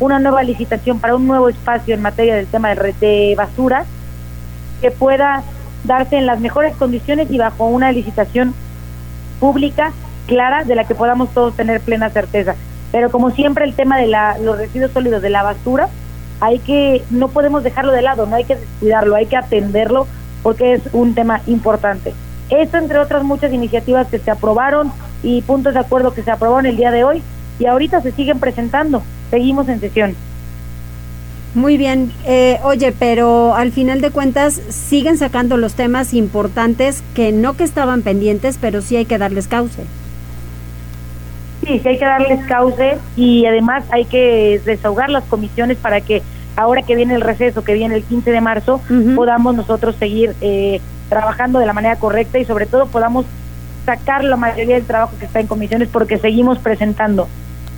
una 0.00 0.20
nueva 0.20 0.44
licitación 0.44 1.00
para 1.00 1.16
un 1.16 1.26
nuevo 1.26 1.48
espacio 1.48 1.92
en 1.92 2.02
materia 2.02 2.36
del 2.36 2.46
tema 2.46 2.72
de, 2.72 2.94
de 3.00 3.34
basura 3.36 3.84
que 4.80 4.92
pueda 4.92 5.42
darse 5.82 6.16
en 6.16 6.26
las 6.26 6.38
mejores 6.38 6.76
condiciones 6.76 7.28
y 7.32 7.38
bajo 7.38 7.66
una 7.66 7.90
licitación 7.90 8.54
pública 9.40 9.92
clara 10.28 10.62
de 10.62 10.76
la 10.76 10.84
que 10.84 10.94
podamos 10.94 11.30
todos 11.34 11.56
tener 11.56 11.80
plena 11.80 12.10
certeza. 12.10 12.54
Pero 12.92 13.10
como 13.10 13.30
siempre 13.30 13.64
el 13.64 13.74
tema 13.74 13.98
de 13.98 14.06
la, 14.06 14.38
los 14.38 14.58
residuos 14.58 14.92
sólidos 14.92 15.22
de 15.22 15.30
la 15.30 15.42
basura, 15.42 15.88
hay 16.40 16.58
que, 16.60 17.02
no 17.10 17.28
podemos 17.28 17.64
dejarlo 17.64 17.92
de 17.92 18.02
lado, 18.02 18.26
no 18.26 18.36
hay 18.36 18.44
que 18.44 18.56
descuidarlo, 18.56 19.16
hay 19.16 19.26
que 19.26 19.36
atenderlo 19.36 20.06
porque 20.42 20.74
es 20.74 20.82
un 20.92 21.14
tema 21.14 21.40
importante. 21.46 22.14
Esto 22.50 22.78
entre 22.78 22.98
otras 22.98 23.24
muchas 23.24 23.52
iniciativas 23.52 24.06
que 24.08 24.18
se 24.18 24.30
aprobaron 24.30 24.92
y 25.22 25.42
puntos 25.42 25.74
de 25.74 25.80
acuerdo 25.80 26.14
que 26.14 26.22
se 26.22 26.30
aprobaron 26.30 26.66
el 26.66 26.76
día 26.76 26.90
de 26.90 27.04
hoy 27.04 27.22
y 27.58 27.66
ahorita 27.66 28.00
se 28.00 28.12
siguen 28.12 28.38
presentando. 28.38 29.02
Seguimos 29.30 29.68
en 29.68 29.80
sesión. 29.80 30.16
Muy 31.54 31.76
bien, 31.76 32.12
eh, 32.24 32.60
oye, 32.62 32.92
pero 32.96 33.54
al 33.54 33.72
final 33.72 34.00
de 34.00 34.10
cuentas 34.10 34.60
siguen 34.68 35.18
sacando 35.18 35.56
los 35.56 35.74
temas 35.74 36.14
importantes 36.14 37.02
que 37.14 37.32
no 37.32 37.54
que 37.54 37.64
estaban 37.64 38.02
pendientes, 38.02 38.58
pero 38.60 38.80
sí 38.80 38.96
hay 38.96 39.06
que 39.06 39.18
darles 39.18 39.48
cauce. 39.48 39.82
Sí, 41.64 41.80
sí 41.80 41.88
hay 41.88 41.98
que 41.98 42.04
darles 42.04 42.44
cauce 42.46 42.98
y 43.16 43.46
además 43.46 43.84
hay 43.90 44.04
que 44.04 44.60
desahogar 44.64 45.10
las 45.10 45.24
comisiones 45.24 45.76
para 45.76 46.00
que 46.00 46.22
ahora 46.56 46.82
que 46.82 46.96
viene 46.96 47.14
el 47.14 47.20
receso, 47.20 47.64
que 47.64 47.74
viene 47.74 47.94
el 47.94 48.04
15 48.04 48.30
de 48.30 48.40
marzo, 48.40 48.80
podamos 49.14 49.54
nosotros 49.54 49.96
seguir 49.96 50.34
eh, 50.40 50.80
trabajando 51.08 51.58
de 51.58 51.66
la 51.66 51.72
manera 51.72 51.96
correcta 51.96 52.38
y 52.38 52.44
sobre 52.44 52.66
todo 52.66 52.86
podamos 52.86 53.26
sacar 53.86 54.24
la 54.24 54.36
mayoría 54.36 54.74
del 54.74 54.84
trabajo 54.84 55.14
que 55.18 55.24
está 55.24 55.40
en 55.40 55.46
comisiones 55.46 55.88
porque 55.88 56.18
seguimos 56.18 56.58
presentando. 56.58 57.28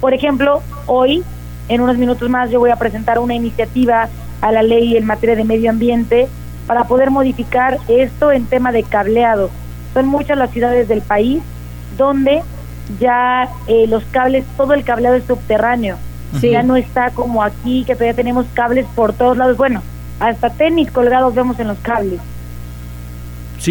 Por 0.00 0.14
ejemplo, 0.14 0.62
hoy, 0.86 1.22
en 1.68 1.80
unos 1.82 1.98
minutos 1.98 2.28
más, 2.28 2.50
yo 2.50 2.58
voy 2.58 2.70
a 2.70 2.76
presentar 2.76 3.18
una 3.18 3.34
iniciativa 3.34 4.08
a 4.40 4.52
la 4.52 4.62
ley 4.62 4.96
en 4.96 5.06
materia 5.06 5.36
de 5.36 5.44
medio 5.44 5.70
ambiente 5.70 6.28
para 6.66 6.84
poder 6.84 7.10
modificar 7.10 7.78
esto 7.88 8.32
en 8.32 8.46
tema 8.46 8.72
de 8.72 8.82
cableado. 8.82 9.50
Son 9.92 10.06
muchas 10.06 10.38
las 10.38 10.50
ciudades 10.50 10.88
del 10.88 11.02
país 11.02 11.42
donde 11.98 12.42
ya 12.98 13.48
eh, 13.66 13.86
los 13.86 14.04
cables, 14.06 14.44
todo 14.56 14.74
el 14.74 14.84
cableado 14.84 15.16
es 15.16 15.24
subterráneo. 15.24 15.96
Ya 16.40 16.62
no 16.62 16.76
está 16.76 17.10
como 17.10 17.42
aquí, 17.42 17.84
que 17.84 17.94
todavía 17.94 18.14
tenemos 18.14 18.46
cables 18.54 18.86
por 18.94 19.12
todos 19.12 19.36
lados. 19.36 19.56
Bueno, 19.56 19.82
hasta 20.20 20.50
tenis 20.50 20.90
colgados 20.90 21.34
vemos 21.34 21.58
en 21.58 21.66
los 21.66 21.78
cables. 21.78 22.20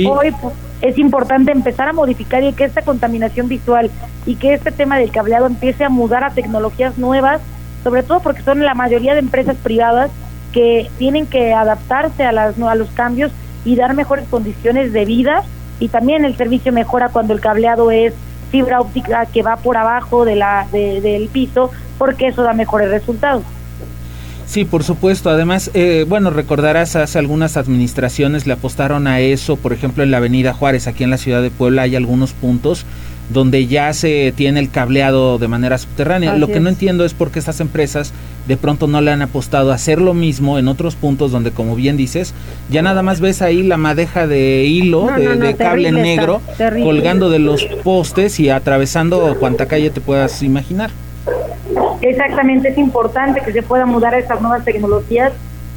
Hoy 0.06 0.32
pues, 0.42 0.54
es 0.82 0.98
importante 0.98 1.52
empezar 1.52 1.88
a 1.88 1.94
modificar 1.94 2.44
y 2.44 2.54
que 2.54 2.66
esta 2.66 2.82
contaminación 2.82 3.48
visual 3.48 3.90
y 4.26 4.36
que 4.36 4.54
este 4.54 4.72
tema 4.72 4.98
del 4.98 5.12
cableado 5.12 5.48
empiece 5.48 5.84
a 5.84 5.90
mudar 5.90 6.24
a 6.24 6.32
tecnologías 6.32 6.98
nuevas, 6.98 7.42
sobre 7.84 8.04
todo 8.04 8.20
porque 8.20 8.44
son 8.44 8.64
la 8.64 8.74
mayoría 8.74 9.14
de 9.14 9.20
empresas 9.20 9.56
privadas 9.58 10.12
que 10.52 10.90
tienen 10.98 11.28
que 11.28 11.54
adaptarse 11.54 12.24
a, 12.24 12.32
las, 12.32 12.60
a 12.60 12.76
los 12.76 12.90
cambios 12.90 13.32
y 13.66 13.76
dar 13.76 13.94
mejores 13.94 14.28
condiciones 14.28 14.94
de 14.94 15.06
vida 15.06 15.44
y 15.80 15.90
también 15.90 16.26
el 16.26 16.36
servicio 16.36 16.72
mejora 16.74 17.10
cuando 17.10 17.34
el 17.34 17.42
cableado 17.42 17.92
es 17.92 18.14
fibra 18.50 18.82
óptica 18.82 19.26
que 19.26 19.42
va 19.42 19.58
por 19.58 19.78
abajo 19.78 20.26
de 20.26 20.36
la, 20.36 20.68
del 20.72 21.28
piso, 21.30 21.72
porque 21.98 22.28
eso 22.28 22.44
da 22.44 22.54
mejores 22.54 22.90
resultados. 22.90 23.44
Sí, 24.50 24.66
por 24.66 24.84
supuesto. 24.84 25.30
Además, 25.30 25.70
eh, 25.76 26.06
bueno, 26.10 26.32
recordarás, 26.32 26.96
hace 26.96 27.20
algunas 27.20 27.56
administraciones 27.56 28.48
le 28.48 28.54
apostaron 28.54 29.06
a 29.06 29.20
eso. 29.20 29.58
Por 29.58 29.74
ejemplo, 29.74 30.02
en 30.02 30.10
la 30.10 30.18
Avenida 30.18 30.54
Juárez, 30.54 30.88
aquí 30.88 31.04
en 31.04 31.12
la 31.12 31.18
ciudad 31.18 31.44
de 31.44 31.52
Puebla, 31.52 31.84
hay 31.84 31.96
algunos 31.96 32.34
puntos 32.34 32.84
donde 33.30 33.68
ya 33.68 33.94
se 33.94 34.34
tiene 34.36 34.60
el 34.60 34.70
cableado 34.70 35.38
de 35.38 35.48
manera 35.48 35.78
subterránea. 35.78 36.36
lo 36.36 36.48
que 36.48 36.60
no 36.60 36.70
entiendo 36.70 37.06
es 37.06 37.14
por 37.14 37.32
qué 37.32 37.40
estas 37.40 37.60
empresas 37.60 38.12
de 38.48 38.58
pronto 38.58 38.88
no 38.88 39.00
le 39.02 39.12
han 39.12 39.22
apostado 39.22 39.72
a 39.72 39.76
hacer 39.76 40.02
lo 40.02 40.16
mismo 40.16 40.58
en 40.58 40.68
otros 40.68 40.96
puntos 40.96 41.32
donde, 41.32 41.52
como 41.52 41.76
bien 41.76 41.98
dices, 41.98 42.34
ya 42.70 42.82
nada 42.82 43.04
más 43.04 43.22
ves 43.22 43.42
ahí 43.42 43.62
la 43.62 43.78
madeja 43.78 44.26
de 44.26 44.64
hilo, 44.66 45.06
de, 45.06 45.56
cable 45.56 45.92
negro, 45.92 46.42
colgando 46.84 47.30
de 47.30 47.40
los 47.40 47.66
postes 47.84 48.40
y 48.40 48.50
atravesando 48.50 49.38
cuanta 49.40 49.68
calle 49.68 49.92
te 49.92 50.02
puedas 50.02 50.42
imaginar. 50.42 50.90
Exactamente, 52.02 52.70
es 52.70 52.78
importante 52.78 53.42
que 53.46 53.52
se 53.52 53.62
pueda 53.62 53.86
mudar 53.86 54.16
a 54.16 54.20
estas 54.20 54.42
nuevas 54.42 54.66
tecnologías 54.66 55.34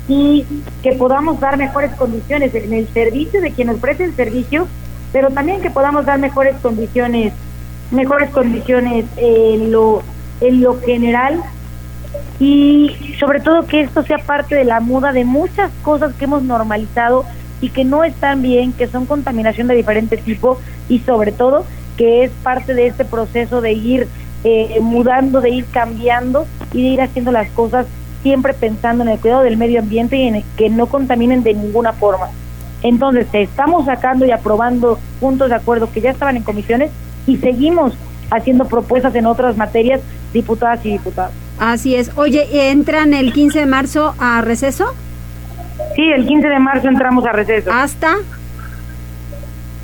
y 0.09 0.44
que 0.82 0.92
podamos 0.92 1.38
dar 1.40 1.57
mejores 1.57 1.92
condiciones 1.92 2.55
en 2.55 2.72
el 2.72 2.88
servicio 2.88 3.40
de 3.40 3.53
quien 3.53 3.68
ofrece 3.68 4.05
el 4.05 4.14
servicio, 4.14 4.66
pero 5.13 5.31
también 5.31 5.61
que 5.61 5.71
podamos 5.71 6.07
dar 6.07 6.19
mejores 6.19 6.57
condiciones, 6.63 7.33
mejores 7.91 8.31
condiciones 8.31 9.05
en 9.17 9.71
lo, 9.71 10.03
en 10.41 10.61
lo 10.61 10.81
general 10.81 11.43
y 12.41 12.91
sobre 13.21 13.41
todo 13.41 13.67
que 13.67 13.83
esto 13.83 14.03
sea 14.03 14.19
parte 14.19 14.55
de 14.55 14.65
la 14.65 14.81
muda 14.81 15.13
de 15.13 15.25
muchas 15.25 15.71
cosas 15.83 16.15
que 16.15 16.25
hemos 16.25 16.43
normalizado 16.43 17.25
y 17.61 17.71
que 17.71 17.85
no 17.85 18.03
están 18.05 18.43
bien, 18.43 18.73
que 18.73 18.89
son 18.89 19.07
contaminación 19.07 19.69
de 19.69 19.77
diferente 19.77 20.17
tipo 20.17 20.59
y 20.89 20.99
sobre 21.01 21.33
todo 21.33 21.65
que 21.97 22.25
es 22.25 22.31
parte 22.43 22.75
de 22.75 22.87
este 22.87 23.05
proceso 23.05 23.61
de 23.61 23.73
ir 23.73 24.09
eh, 24.45 24.79
mudando, 24.81 25.41
de 25.41 25.51
ir 25.51 25.67
cambiando 25.67 26.47
y 26.73 26.83
de 26.83 26.89
ir 26.89 27.01
haciendo 27.01 27.31
las 27.31 27.49
cosas 27.51 27.87
siempre 28.23 28.55
pensando 28.55 29.05
en 29.05 29.11
el 29.11 29.19
cuidado 29.19 29.43
del 29.43 29.57
medio 29.57 29.81
ambiente 29.81 30.17
y 30.17 30.29
en 30.29 30.45
que 30.57 30.71
no 30.71 30.87
contaminen 30.87 31.43
de 31.43 31.55
ninguna 31.55 31.93
forma. 31.93 32.31
Entonces, 32.83 33.26
estamos 33.33 33.87
sacando 33.87 34.26
y 34.26 34.30
aprobando 34.30 34.99
puntos 35.20 35.49
de 35.49 35.55
acuerdo 35.55 35.91
que 35.93 36.01
ya 36.01 36.11
estaban 36.11 36.37
en 36.37 36.43
comisiones 36.43 36.91
y 37.26 37.37
seguimos 37.37 37.95
haciendo 38.30 38.64
propuestas 38.64 39.14
en 39.14 39.26
otras 39.26 39.57
materias, 39.57 40.01
diputadas 40.33 40.85
y 40.85 40.93
diputados. 40.93 41.33
Así 41.59 41.95
es. 41.95 42.11
Oye, 42.16 42.70
¿entran 42.70 43.14
el 43.14 43.33
15 43.33 43.61
de 43.61 43.66
marzo 43.66 44.14
a 44.18 44.41
receso? 44.41 44.95
Sí, 45.95 46.03
el 46.03 46.26
15 46.26 46.49
de 46.49 46.59
marzo 46.59 46.89
entramos 46.89 47.24
a 47.26 47.33
receso. 47.33 47.70
¿Hasta? 47.72 48.16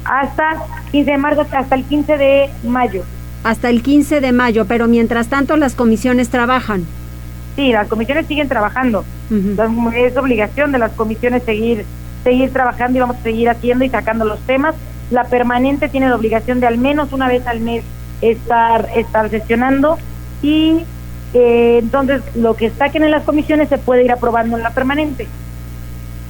hasta 0.09 0.57
15 0.91 1.11
de 1.11 1.19
marzo, 1.19 1.47
hasta 1.53 1.75
el 1.75 1.85
15 1.85 2.17
de 2.17 2.51
mayo. 2.65 3.05
Hasta 3.45 3.71
el 3.71 3.83
15 3.83 4.21
de 4.21 4.33
mayo, 4.33 4.65
pero 4.67 4.89
mientras 4.89 5.29
tanto 5.29 5.57
las 5.57 5.75
comisiones 5.75 6.31
trabajan. 6.31 6.87
Sí, 7.57 7.73
las 7.73 7.89
comisiones 7.89 8.27
siguen 8.27 8.49
trabajando. 8.49 9.05
Es 9.95 10.17
obligación 10.17 10.73
de 10.73 10.79
las 10.79 10.93
comisiones 10.93 11.43
seguir 11.43 11.85
seguir 12.25 12.53
trabajando 12.53 12.99
y 12.99 13.01
vamos 13.01 13.17
a 13.17 13.23
seguir 13.23 13.49
haciendo 13.49 13.85
y 13.85 13.89
sacando 13.89 14.25
los 14.25 14.41
temas. 14.41 14.75
La 15.11 15.25
permanente 15.25 15.89
tiene 15.89 16.09
la 16.09 16.17
obligación 16.17 16.61
de 16.61 16.67
al 16.67 16.79
menos 16.79 17.13
una 17.13 17.29
vez 17.29 17.47
al 17.47 17.61
mes 17.61 17.83
estar 18.21 18.89
estar 18.95 19.31
sesionando 19.31 19.99
y 20.43 20.85
eh, 21.35 21.79
entonces 21.81 22.23
lo 22.35 22.55
que 22.55 22.71
saquen 22.71 23.05
en 23.05 23.11
las 23.11 23.25
comisiones 23.25 23.69
se 23.69 23.79
puede 23.79 24.05
ir 24.05 24.13
aprobando 24.13 24.57
en 24.57 24.63
la 24.63 24.71
permanente. 24.71 25.27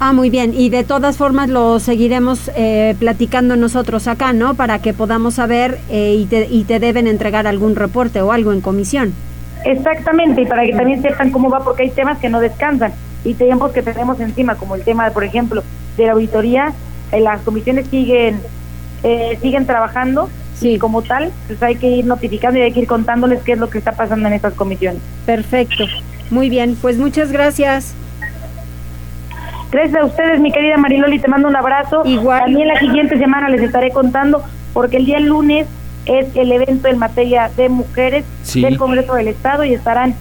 Ah, 0.01 0.13
muy 0.13 0.31
bien. 0.31 0.55
Y 0.55 0.71
de 0.71 0.85
todas 0.85 1.17
formas 1.17 1.49
lo 1.49 1.81
seguiremos 1.81 2.51
eh, 2.55 2.95
platicando 3.01 3.57
nosotros 3.57 4.07
acá, 4.07 4.33
¿no? 4.33 4.55
Para 4.55 4.79
que 4.79 4.95
podamos 4.95 5.35
saber 5.35 5.79
eh, 5.91 6.15
y, 6.17 6.27
te, 6.27 6.47
y 6.49 6.65
te 6.65 6.79
deben 6.79 7.09
entregar 7.09 7.49
algún 7.49 7.75
reporte 7.75 8.23
o 8.23 8.31
algo 8.31 8.53
en 8.53 8.61
comisión. 8.61 9.13
Exactamente, 9.65 10.43
y 10.43 10.47
para 10.47 10.65
que 10.65 10.73
también 10.73 11.03
sepan 11.03 11.33
cómo 11.33 11.51
va, 11.51 11.59
porque 11.61 11.83
hay 11.83 11.91
temas 11.91 12.19
que 12.19 12.29
no 12.29 12.39
descansan 12.39 12.93
y 13.25 13.35
tiempos 13.35 13.73
que 13.73 13.83
tenemos 13.83 14.21
encima, 14.21 14.55
como 14.55 14.77
el 14.77 14.83
tema, 14.83 15.11
por 15.11 15.25
ejemplo, 15.25 15.65
de 15.99 16.07
la 16.07 16.13
auditoría, 16.13 16.73
eh, 17.13 17.21
las 17.21 17.43
comisiones 17.43 17.87
siguen 17.89 18.41
siguen 19.41 19.65
trabajando 19.65 20.29
sí. 20.59 20.71
y 20.73 20.79
como 20.79 21.03
tal, 21.03 21.31
pues 21.47 21.63
hay 21.63 21.77
que 21.77 21.87
ir 21.89 22.05
notificando 22.05 22.59
y 22.59 22.63
hay 22.63 22.73
que 22.73 22.81
ir 22.81 22.87
contándoles 22.89 23.43
qué 23.43 23.53
es 23.53 23.59
lo 23.59 23.71
que 23.71 23.79
está 23.79 23.93
pasando 23.93 24.27
en 24.27 24.35
estas 24.35 24.55
comisiones. 24.55 25.01
Perfecto, 25.25 25.85
muy 26.31 26.51
bien, 26.51 26.77
pues 26.81 26.97
muchas 26.99 27.31
gracias. 27.31 27.95
Gracias 29.71 30.01
a 30.03 30.05
ustedes, 30.07 30.41
mi 30.41 30.51
querida 30.51 30.79
Mariloli, 30.79 31.19
te 31.19 31.29
mando 31.29 31.47
un 31.47 31.57
abrazo. 31.57 32.03
Igual. 32.05 32.41
También 32.41 32.69
la 32.69 32.79
siguiente 32.79 33.19
semana 33.19 33.49
les 33.51 33.61
estaré 33.61 33.91
contando, 33.91 34.43
porque 34.73 34.97
el 34.97 35.05
día 35.07 35.21
lunes 35.21 35.67
es 36.07 36.27
el 36.35 36.51
evento 36.53 36.89
en 36.89 36.99
materia 36.99 37.51
de 37.57 37.69
mujeres 37.69 38.25
Sí. 38.43 38.63
del 38.63 38.79
Congreso 38.79 39.15
del 39.15 39.29
Estado 39.29 39.65
y 39.65 39.75
estarán 39.75 40.15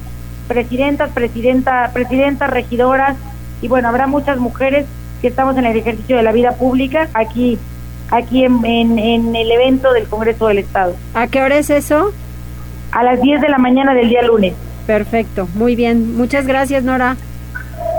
presidentas, 0.50 1.10
presidenta, 1.14 1.90
presidentas, 1.94 2.50
regidoras 2.50 3.16
y 3.62 3.70
bueno, 3.70 3.88
habrá 3.88 4.06
muchas 4.06 4.38
mujeres 4.38 4.86
que 5.22 5.28
estamos 5.28 5.58
en 5.58 5.66
el 5.66 5.76
ejercicio 5.78 6.18
de 6.18 6.24
la 6.24 6.32
vida 6.32 6.52
pública 6.54 7.10
aquí 7.14 7.58
aquí 8.10 8.46
en, 8.46 8.64
en, 8.66 8.98
en 8.98 9.36
el 9.36 9.52
evento 9.52 9.92
del 9.92 10.06
Congreso 10.08 10.48
del 10.48 10.60
Estado. 10.60 10.96
¿A 11.14 11.28
qué 11.28 11.42
hora 11.42 11.58
es 11.58 11.70
eso? 11.70 12.14
A 12.92 13.04
las 13.04 13.22
10 13.22 13.42
de 13.42 13.50
la 13.50 13.58
mañana 13.58 13.94
del 13.94 14.08
día 14.10 14.22
lunes. 14.22 14.54
Perfecto, 14.86 15.48
muy 15.56 15.76
bien. 15.76 16.16
Muchas 16.16 16.48
gracias, 16.48 16.84
Nora. 16.86 17.18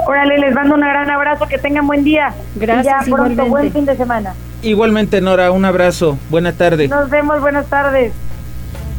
Órale, 0.06 0.38
les 0.38 0.54
mando 0.54 0.74
un 0.76 0.80
gran 0.80 1.10
abrazo, 1.10 1.46
que 1.46 1.58
tengan 1.58 1.86
buen 1.86 2.02
día. 2.04 2.32
Gracias, 2.56 3.06
Y 3.06 3.10
ya 3.10 3.14
pronto, 3.16 3.32
igualmente. 3.32 3.50
buen 3.50 3.72
fin 3.72 3.84
de 3.84 3.96
semana. 3.96 4.34
Igualmente, 4.62 5.20
Nora, 5.20 5.50
un 5.52 5.66
abrazo. 5.66 6.18
Buena 6.30 6.52
tarde. 6.52 6.88
Nos 6.88 7.10
vemos, 7.10 7.40
buenas 7.42 7.66
tardes. 7.66 8.12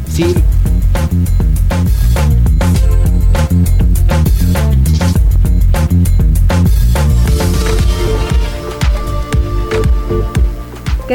Sí. 0.08 0.36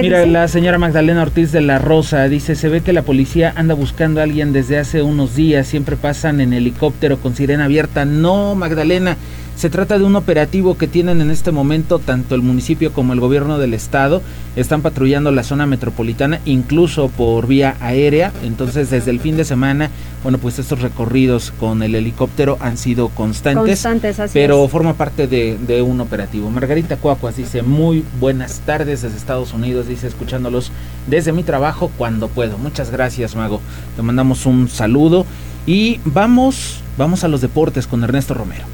Mira, 0.02 0.20
dice? 0.20 0.30
la 0.30 0.48
señora 0.48 0.78
Magdalena 0.78 1.22
Ortiz 1.22 1.52
de 1.52 1.60
la 1.60 1.78
Rosa 1.78 2.28
dice, 2.28 2.54
se 2.54 2.68
ve 2.68 2.80
que 2.80 2.92
la 2.92 3.02
policía 3.02 3.52
anda 3.56 3.74
buscando 3.74 4.20
a 4.20 4.24
alguien 4.24 4.52
desde 4.52 4.78
hace 4.78 5.02
unos 5.02 5.34
días, 5.34 5.66
siempre 5.66 5.96
pasan 5.96 6.40
en 6.40 6.52
helicóptero 6.52 7.18
con 7.18 7.34
sirena 7.36 7.64
abierta. 7.64 8.04
No, 8.04 8.54
Magdalena, 8.54 9.16
se 9.56 9.70
trata 9.70 9.98
de 9.98 10.04
un 10.04 10.16
operativo 10.16 10.76
que 10.76 10.88
tienen 10.88 11.20
en 11.20 11.30
este 11.30 11.52
momento 11.52 12.00
tanto 12.00 12.34
el 12.34 12.42
municipio 12.42 12.92
como 12.92 13.12
el 13.12 13.20
gobierno 13.20 13.58
del 13.58 13.72
estado. 13.72 14.20
Están 14.56 14.82
patrullando 14.82 15.30
la 15.30 15.44
zona 15.44 15.64
metropolitana, 15.64 16.40
incluso 16.44 17.08
por 17.08 17.46
vía 17.46 17.76
aérea. 17.80 18.32
Entonces, 18.42 18.90
desde 18.90 19.12
el 19.12 19.20
fin 19.20 19.36
de 19.36 19.44
semana, 19.44 19.90
bueno, 20.24 20.38
pues 20.38 20.58
estos 20.58 20.80
recorridos 20.80 21.52
con 21.60 21.82
el 21.82 21.94
helicóptero 21.94 22.56
han 22.58 22.78
sido 22.78 23.10
constantes. 23.10 23.82
Constantes, 23.82 24.18
así 24.18 24.32
pero 24.32 24.64
es. 24.64 24.70
forma 24.70 24.94
parte 24.94 25.26
de, 25.26 25.58
de 25.58 25.82
un 25.82 26.00
operativo. 26.00 26.50
Margarita 26.50 26.96
Cuacuas 26.96 27.36
dice, 27.36 27.62
muy 27.62 28.02
buenas 28.18 28.60
tardes 28.60 29.02
desde 29.02 29.18
Estados 29.18 29.52
Unidos, 29.52 29.86
dice, 29.86 30.06
escuchándolos 30.06 30.72
desde 31.06 31.32
mi 31.32 31.42
trabajo 31.42 31.92
cuando 31.98 32.28
puedo. 32.28 32.56
Muchas 32.56 32.90
gracias, 32.90 33.36
Mago. 33.36 33.60
Te 33.96 34.02
mandamos 34.02 34.46
un 34.46 34.70
saludo 34.70 35.26
y 35.66 36.00
vamos, 36.06 36.80
vamos 36.96 37.22
a 37.22 37.28
los 37.28 37.42
deportes 37.42 37.86
con 37.86 38.02
Ernesto 38.02 38.32
Romero. 38.32 38.64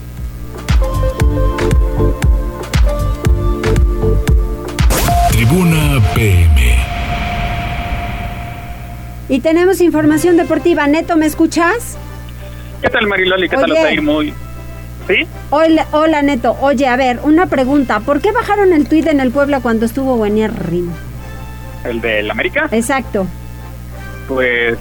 Tribuna 5.32 6.00
PM. 6.14 6.59
Y 9.30 9.38
tenemos 9.38 9.80
información 9.80 10.36
deportiva. 10.36 10.88
Neto, 10.88 11.16
¿me 11.16 11.24
escuchas? 11.24 11.96
¿Qué 12.82 12.90
tal, 12.90 13.06
Mariloli? 13.06 13.48
¿Qué 13.48 13.56
tal? 13.56 14.02
Muy... 14.02 14.34
¿Sí? 15.06 15.24
Hola, 15.50 15.86
hola, 15.92 16.20
Neto. 16.22 16.56
Oye, 16.60 16.88
a 16.88 16.96
ver, 16.96 17.20
una 17.22 17.46
pregunta. 17.46 18.00
¿Por 18.00 18.20
qué 18.20 18.32
bajaron 18.32 18.72
el 18.72 18.88
tuit 18.88 19.06
en 19.06 19.20
el 19.20 19.30
Puebla 19.30 19.60
cuando 19.60 19.86
estuvo 19.86 20.16
buenérrimo? 20.16 20.92
¿El 21.84 22.00
del 22.00 22.28
América? 22.28 22.68
Exacto. 22.72 23.28
Pues 24.26 24.76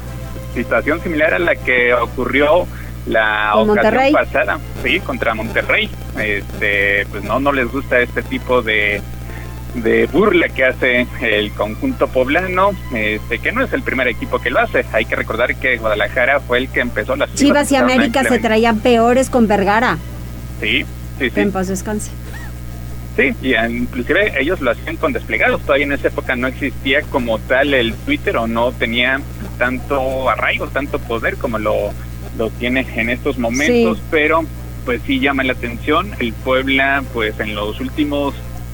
situación 0.55 0.99
similar 1.03 1.35
a 1.35 1.39
la 1.39 1.55
que 1.55 1.93
ocurrió 1.93 2.65
la 3.05 3.51
ocasión 3.53 3.67
Monterrey. 3.67 4.11
pasada, 4.11 4.59
sí, 4.83 4.99
contra 5.01 5.35
Monterrey. 5.35 5.91
Este, 6.17 7.05
pues 7.11 7.23
no, 7.23 7.39
no 7.39 7.51
les 7.51 7.71
gusta 7.71 7.99
este 7.99 8.23
tipo 8.23 8.63
de, 8.63 8.99
de 9.75 10.07
burla 10.07 10.49
que 10.49 10.65
hace 10.65 11.07
el 11.21 11.51
conjunto 11.51 12.07
poblano, 12.07 12.71
este, 12.93 13.39
que 13.39 13.51
no 13.51 13.63
es 13.63 13.71
el 13.73 13.83
primer 13.83 14.07
equipo 14.07 14.39
que 14.39 14.49
lo 14.49 14.59
hace. 14.59 14.85
Hay 14.93 15.05
que 15.05 15.15
recordar 15.15 15.55
que 15.55 15.77
Guadalajara 15.77 16.39
fue 16.39 16.57
el 16.57 16.69
que 16.69 16.79
empezó 16.79 17.15
las 17.15 17.33
Chivas 17.35 17.71
y 17.71 17.75
América 17.75 18.23
se 18.23 18.39
traían 18.39 18.79
peores 18.79 19.29
con 19.29 19.47
Vergara. 19.47 19.97
Sí, 20.59 20.85
sí, 21.19 21.29
sí. 21.29 21.39
en 21.39 21.51
paz 21.51 21.67
descanse. 21.67 22.11
Sí, 23.15 23.33
y 23.41 23.53
inclusive 23.55 24.39
ellos 24.39 24.61
lo 24.61 24.71
hacían 24.71 24.95
con 24.95 25.11
desplegados. 25.13 25.61
Todavía 25.61 25.85
en 25.85 25.91
esa 25.91 26.07
época 26.07 26.35
no 26.35 26.47
existía 26.47 27.01
como 27.03 27.37
tal 27.37 27.73
el 27.73 27.93
Twitter 27.93 28.37
o 28.37 28.47
no 28.47 28.71
tenía 28.71 29.19
tanto 29.57 30.29
arraigo, 30.29 30.67
tanto 30.67 30.99
poder 30.99 31.35
como 31.35 31.59
lo, 31.59 31.91
lo 32.37 32.49
tiene 32.51 32.87
en 32.95 33.09
estos 33.09 33.37
momentos, 33.37 33.97
Sí. 33.97 34.03
pero 34.09 34.45
pues 34.85 35.01
sí 35.05 35.19
llama 35.19 35.43
la 35.43 35.53
atención. 35.53 36.11
El 36.19 36.31
Puebla, 36.33 37.03
pues 37.13 37.37
en 37.41 37.55
los 37.55 37.79
últimos 37.81 38.33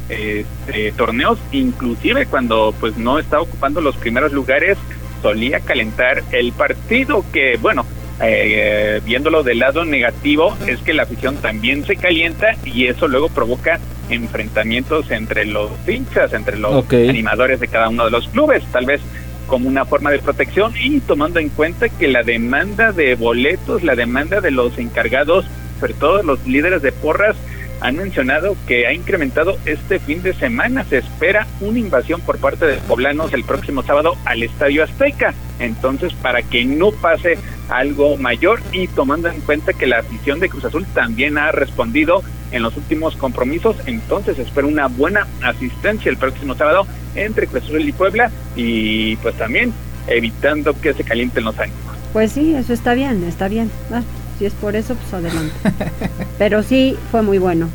este, 0.09 0.91
torneos, 0.91 1.39
inclusive 1.51 2.25
cuando 2.27 2.73
pues 2.79 2.97
no 2.97 3.19
está 3.19 3.41
ocupando 3.41 3.81
los 3.81 3.95
primeros 3.97 4.31
lugares, 4.31 4.77
solía 5.21 5.59
calentar 5.59 6.23
el 6.31 6.51
partido 6.51 7.25
que, 7.33 7.57
bueno, 7.57 7.85
eh, 8.21 9.01
viéndolo 9.03 9.43
del 9.43 9.59
lado 9.59 9.83
negativo, 9.83 10.55
es 10.67 10.79
que 10.79 10.93
la 10.93 11.03
afición 11.03 11.35
también 11.37 11.85
se 11.85 11.95
calienta 11.95 12.55
y 12.63 12.87
eso 12.87 13.07
luego 13.07 13.29
provoca 13.29 13.79
enfrentamientos 14.09 15.09
entre 15.11 15.45
los 15.45 15.71
hinchas, 15.87 16.33
entre 16.33 16.57
los 16.57 16.85
animadores 16.93 17.59
de 17.59 17.67
cada 17.67 17.89
uno 17.89 18.05
de 18.05 18.11
los 18.11 18.27
clubes, 18.27 18.63
tal 18.71 18.85
vez 18.85 19.01
como 19.47 19.67
una 19.67 19.85
forma 19.85 20.11
de 20.11 20.19
protección 20.19 20.73
y 20.79 20.99
tomando 21.01 21.39
en 21.39 21.49
cuenta 21.49 21.89
que 21.89 22.07
la 22.07 22.23
demanda 22.23 22.91
de 22.91 23.15
boletos, 23.15 23.83
la 23.83 23.95
demanda 23.95 24.41
de 24.41 24.51
los 24.51 24.77
encargados, 24.77 25.45
sobre 25.79 25.93
todo 25.93 26.23
los 26.23 26.45
líderes 26.47 26.81
de 26.81 26.91
porras, 26.91 27.35
han 27.81 27.97
mencionado 27.97 28.55
que 28.67 28.87
ha 28.87 28.93
incrementado 28.93 29.57
este 29.65 29.99
fin 29.99 30.23
de 30.23 30.33
semana. 30.33 30.83
Se 30.85 30.97
espera 30.97 31.47
una 31.61 31.79
invasión 31.79 32.21
por 32.21 32.37
parte 32.37 32.65
de 32.65 32.77
poblanos 32.77 33.33
el 33.33 33.43
próximo 33.43 33.83
sábado 33.83 34.15
al 34.25 34.43
Estadio 34.43 34.83
Azteca. 34.83 35.33
Entonces, 35.59 36.13
para 36.13 36.41
que 36.41 36.65
no 36.65 36.91
pase 36.91 37.37
algo 37.69 38.17
mayor 38.17 38.61
y 38.71 38.87
tomando 38.87 39.29
en 39.29 39.41
cuenta 39.41 39.73
que 39.73 39.87
la 39.87 39.99
afición 39.99 40.39
de 40.39 40.49
Cruz 40.49 40.65
Azul 40.65 40.85
también 40.93 41.37
ha 41.37 41.51
respondido 41.51 42.23
en 42.51 42.61
los 42.61 42.77
últimos 42.77 43.15
compromisos, 43.15 43.75
entonces 43.85 44.37
espera 44.37 44.67
una 44.67 44.87
buena 44.87 45.27
asistencia 45.41 46.09
el 46.09 46.17
próximo 46.17 46.55
sábado 46.55 46.85
entre 47.15 47.47
Cruz 47.47 47.63
Azul 47.63 47.87
y 47.87 47.91
Puebla 47.91 48.31
y 48.55 49.15
pues 49.17 49.35
también 49.35 49.73
evitando 50.07 50.79
que 50.79 50.93
se 50.93 51.03
calienten 51.03 51.43
los 51.43 51.57
ánimos. 51.57 51.81
Pues 52.13 52.31
sí, 52.31 52.53
eso 52.55 52.71
está 52.71 52.93
bien, 52.93 53.23
está 53.23 53.47
bien. 53.47 53.69
Ah, 53.91 54.03
si 54.37 54.45
es 54.45 54.53
por 54.53 54.75
eso, 54.75 54.95
pues 54.95 55.13
adelante. 55.13 55.53
Pero 56.37 56.63
sí, 56.63 56.97
fue 57.11 57.21
muy 57.21 57.37
bueno. 57.37 57.69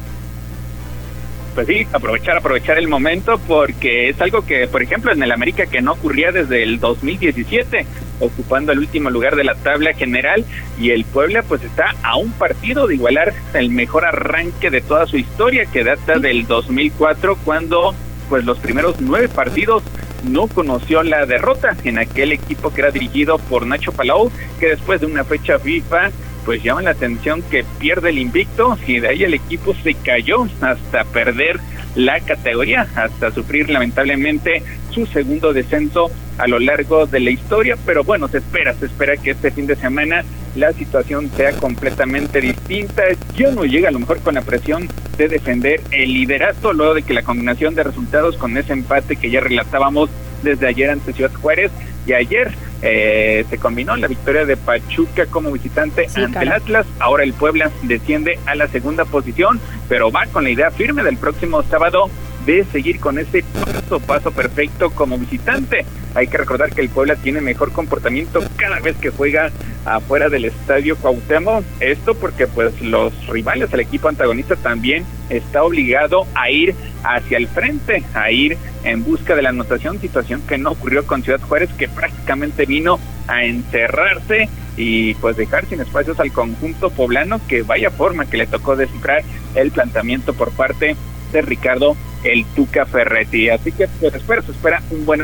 Pues 1.55 1.67
sí, 1.67 1.87
aprovechar, 1.93 2.37
aprovechar 2.37 2.79
el 2.79 2.87
momento 2.87 3.39
porque 3.49 4.09
es 4.09 4.21
algo 4.21 4.47
que, 4.47 4.69
por 4.69 4.83
ejemplo, 4.83 5.13
en 5.13 5.23
el 5.23 5.33
América 5.33 5.67
que 5.67 5.83
no 5.83 5.93
ocurría 5.93 6.31
desde 6.31 6.63
el 6.63 6.79
2017, 6.79 7.87
ocupando 8.21 8.71
el 8.71 8.79
último 8.79 9.11
lugar 9.11 9.35
de 9.35 9.45
la 9.45 9.57
tabla 9.57 9.93
general 9.95 10.45
y 10.79 10.91
el 10.91 11.05
Puebla 11.05 11.43
pues 11.43 11.63
está 11.65 11.97
a 12.03 12.17
un 12.17 12.31
partido 12.33 12.87
de 12.87 12.95
igualar 12.95 13.35
el 13.55 13.71
mejor 13.71 14.05
arranque 14.05 14.71
de 14.71 14.81
toda 14.81 15.07
su 15.07 15.17
historia 15.17 15.67
que 15.67 15.83
data 15.83 16.19
del 16.19 16.47
2004 16.47 17.37
cuando 17.45 17.95
pues 18.29 18.45
los 18.45 18.59
primeros 18.59 19.01
nueve 19.01 19.29
partidos 19.29 19.83
no 20.23 20.47
conoció 20.47 21.03
la 21.03 21.27
derrota 21.27 21.77
en 21.83 21.99
aquel 21.99 22.33
equipo 22.33 22.73
que 22.73 22.83
era 22.83 22.91
dirigido 22.91 23.39
por 23.39 23.67
Nacho 23.67 23.93
Palau 23.93 24.31
que 24.61 24.69
después 24.69 25.01
de 25.01 25.07
una 25.07 25.25
fecha 25.25 25.59
FIFA 25.59 26.11
pues 26.51 26.65
llama 26.65 26.83
la 26.83 26.91
atención 26.91 27.43
que 27.43 27.65
pierde 27.79 28.11
el 28.11 28.19
invicto 28.19 28.77
y 28.85 28.99
de 28.99 29.07
ahí 29.07 29.23
el 29.23 29.35
equipo 29.35 29.73
se 29.85 29.95
cayó 29.95 30.49
hasta 30.61 31.05
perder 31.05 31.61
la 31.95 32.19
categoría, 32.19 32.89
hasta 32.97 33.31
sufrir 33.31 33.71
lamentablemente 33.71 34.65
su 34.91 35.07
segundo 35.07 35.53
descenso 35.53 36.11
a 36.39 36.49
lo 36.49 36.59
largo 36.59 37.07
de 37.07 37.21
la 37.21 37.31
historia, 37.31 37.77
pero 37.87 38.03
bueno, 38.03 38.27
se 38.27 38.39
espera, 38.39 38.75
se 38.75 38.87
espera 38.87 39.17
que 39.17 39.31
este 39.31 39.53
fin 39.53 39.69
de 39.69 39.77
semana 39.77 40.25
la 40.57 40.73
situación 40.73 41.31
sea 41.37 41.53
completamente 41.53 42.41
distinta. 42.41 43.05
Yo 43.37 43.53
no 43.53 43.65
llega 43.65 43.89
a 43.89 43.93
lo 43.93 44.01
mejor 44.01 44.19
con 44.19 44.35
la 44.35 44.43
presión 44.43 44.89
de 45.17 45.29
defender 45.29 45.81
el 45.93 46.13
liderato, 46.13 46.73
luego 46.73 46.95
de 46.95 47.05
que 47.05 47.15
la 47.15 47.23
combinación 47.23 47.77
de 47.77 47.85
resultados 47.85 48.37
con 48.37 48.59
ese 48.59 48.73
empate 48.73 49.15
que 49.15 49.31
ya 49.31 49.39
relatábamos 49.39 50.11
desde 50.43 50.67
ayer 50.67 50.91
ante 50.91 51.13
Ciudad 51.13 51.33
Juárez 51.33 51.71
y 52.11 52.13
ayer 52.13 52.53
eh, 52.83 53.45
se 53.49 53.59
combinó 53.59 53.97
la 53.97 54.09
victoria 54.09 54.45
de 54.45 54.57
Pachuca 54.57 55.27
como 55.27 55.53
visitante 55.53 56.09
ante 56.17 56.41
el 56.41 56.51
Atlas. 56.51 56.87
Ahora 56.99 57.23
el 57.23 57.35
Puebla 57.35 57.71
desciende 57.83 58.41
a 58.47 58.57
la 58.57 58.67
segunda 58.67 59.05
posición, 59.05 59.61
pero 59.89 60.11
va 60.11 60.27
con 60.27 60.43
la 60.43 60.51
idea 60.51 60.73
firme 60.73 61.05
del 61.05 61.17
próximo 61.17 61.63
sábado 61.63 62.11
de 62.57 62.65
seguir 62.65 62.99
con 63.01 63.19
ese 63.19 63.43
paso, 63.43 64.01
paso 64.01 64.31
perfecto 64.33 64.91
como 64.91 65.19
visitante. 65.19 65.85
Hay 66.15 66.27
que 66.27 66.39
recordar 66.39 66.71
que 66.71 66.81
el 66.81 66.89
Puebla 66.89 67.17
tiene 67.17 67.41
mejor 67.41 67.73
comportamiento 67.73 68.43
cada 68.57 68.81
vez 68.81 68.97
que 68.97 69.11
juega 69.11 69.51
afuera 69.85 70.29
del 70.29 70.47
estadio 70.47 70.97
Cuauhtémoc. 70.97 71.65
Esto 71.79 72.15
porque 72.15 72.47
pues 72.47 72.81
los 72.83 73.13
rivales, 73.29 73.73
el 73.73 73.81
equipo 73.81 74.09
antagonista 74.09 74.57
también 74.57 75.05
está 75.29 75.63
obligado 75.63 76.27
a 76.35 76.51
ir 76.51 76.75
hacia 77.05 77.39
el 77.39 77.47
frente, 77.47 78.03
a 78.15 78.31
ir 78.31 78.59
en 78.83 79.05
busca 79.05 79.37
de 79.37 79.43
la 79.43 79.51
anotación, 79.51 80.01
situación 80.01 80.43
que 80.47 80.59
no 80.59 80.73
ocurrió 80.73 81.07
con 81.07 81.23
Ciudad 81.23 81.41
Juárez, 81.41 81.71
que 81.79 81.89
prácticamente 81.89 82.67
vino 82.67 82.99
a 83.29 83.45
encerrarse 83.45 84.49
y 84.77 85.15
pues 85.15 85.37
dejar 85.37 85.67
sin 85.67 85.81
espacios 85.81 86.19
al 86.19 86.33
conjunto 86.33 86.91
poblano, 86.91 87.41
que 87.47 87.63
vaya 87.63 87.91
forma 87.91 88.27
que 88.27 88.39
le 88.39 88.47
tocó 88.47 88.77
descifrar 88.77 89.23
el 89.55 89.71
planteamiento 89.71 90.35
por 90.35 90.51
parte 90.51 90.97
de 91.33 91.43
Ricardo 91.43 91.97
el 92.25 92.45
Tuca 92.55 92.87
Ferretti. 92.87 93.49
Así 93.49 93.73
que 93.73 93.89
pues 94.01 94.15
espera, 94.15 94.43
se 94.43 94.53
espera 94.53 94.83
un 94.91 95.05
buen 95.07 95.23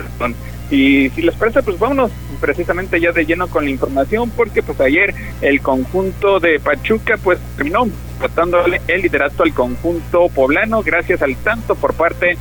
y 0.70 1.10
si 1.10 1.22
les 1.22 1.34
parece, 1.36 1.62
pues 1.62 1.78
vámonos 1.78 2.10
precisamente 2.40 3.00
ya 3.00 3.12
de 3.12 3.24
lleno 3.24 3.46
con 3.46 3.64
la 3.64 3.70
información, 3.70 4.30
porque 4.30 4.62
pues 4.62 4.80
ayer 4.80 5.14
el 5.40 5.60
conjunto 5.60 6.40
de 6.40 6.58
Pachuca 6.58 7.18
pues 7.22 7.38
terminó 7.56 7.86
tratándole 8.18 8.80
el 8.88 9.02
liderato 9.02 9.44
al 9.44 9.54
conjunto 9.54 10.28
poblano, 10.28 10.82
gracias 10.82 11.22
al 11.22 11.36
tanto 11.36 11.76
por 11.76 11.94
parte 11.94 12.36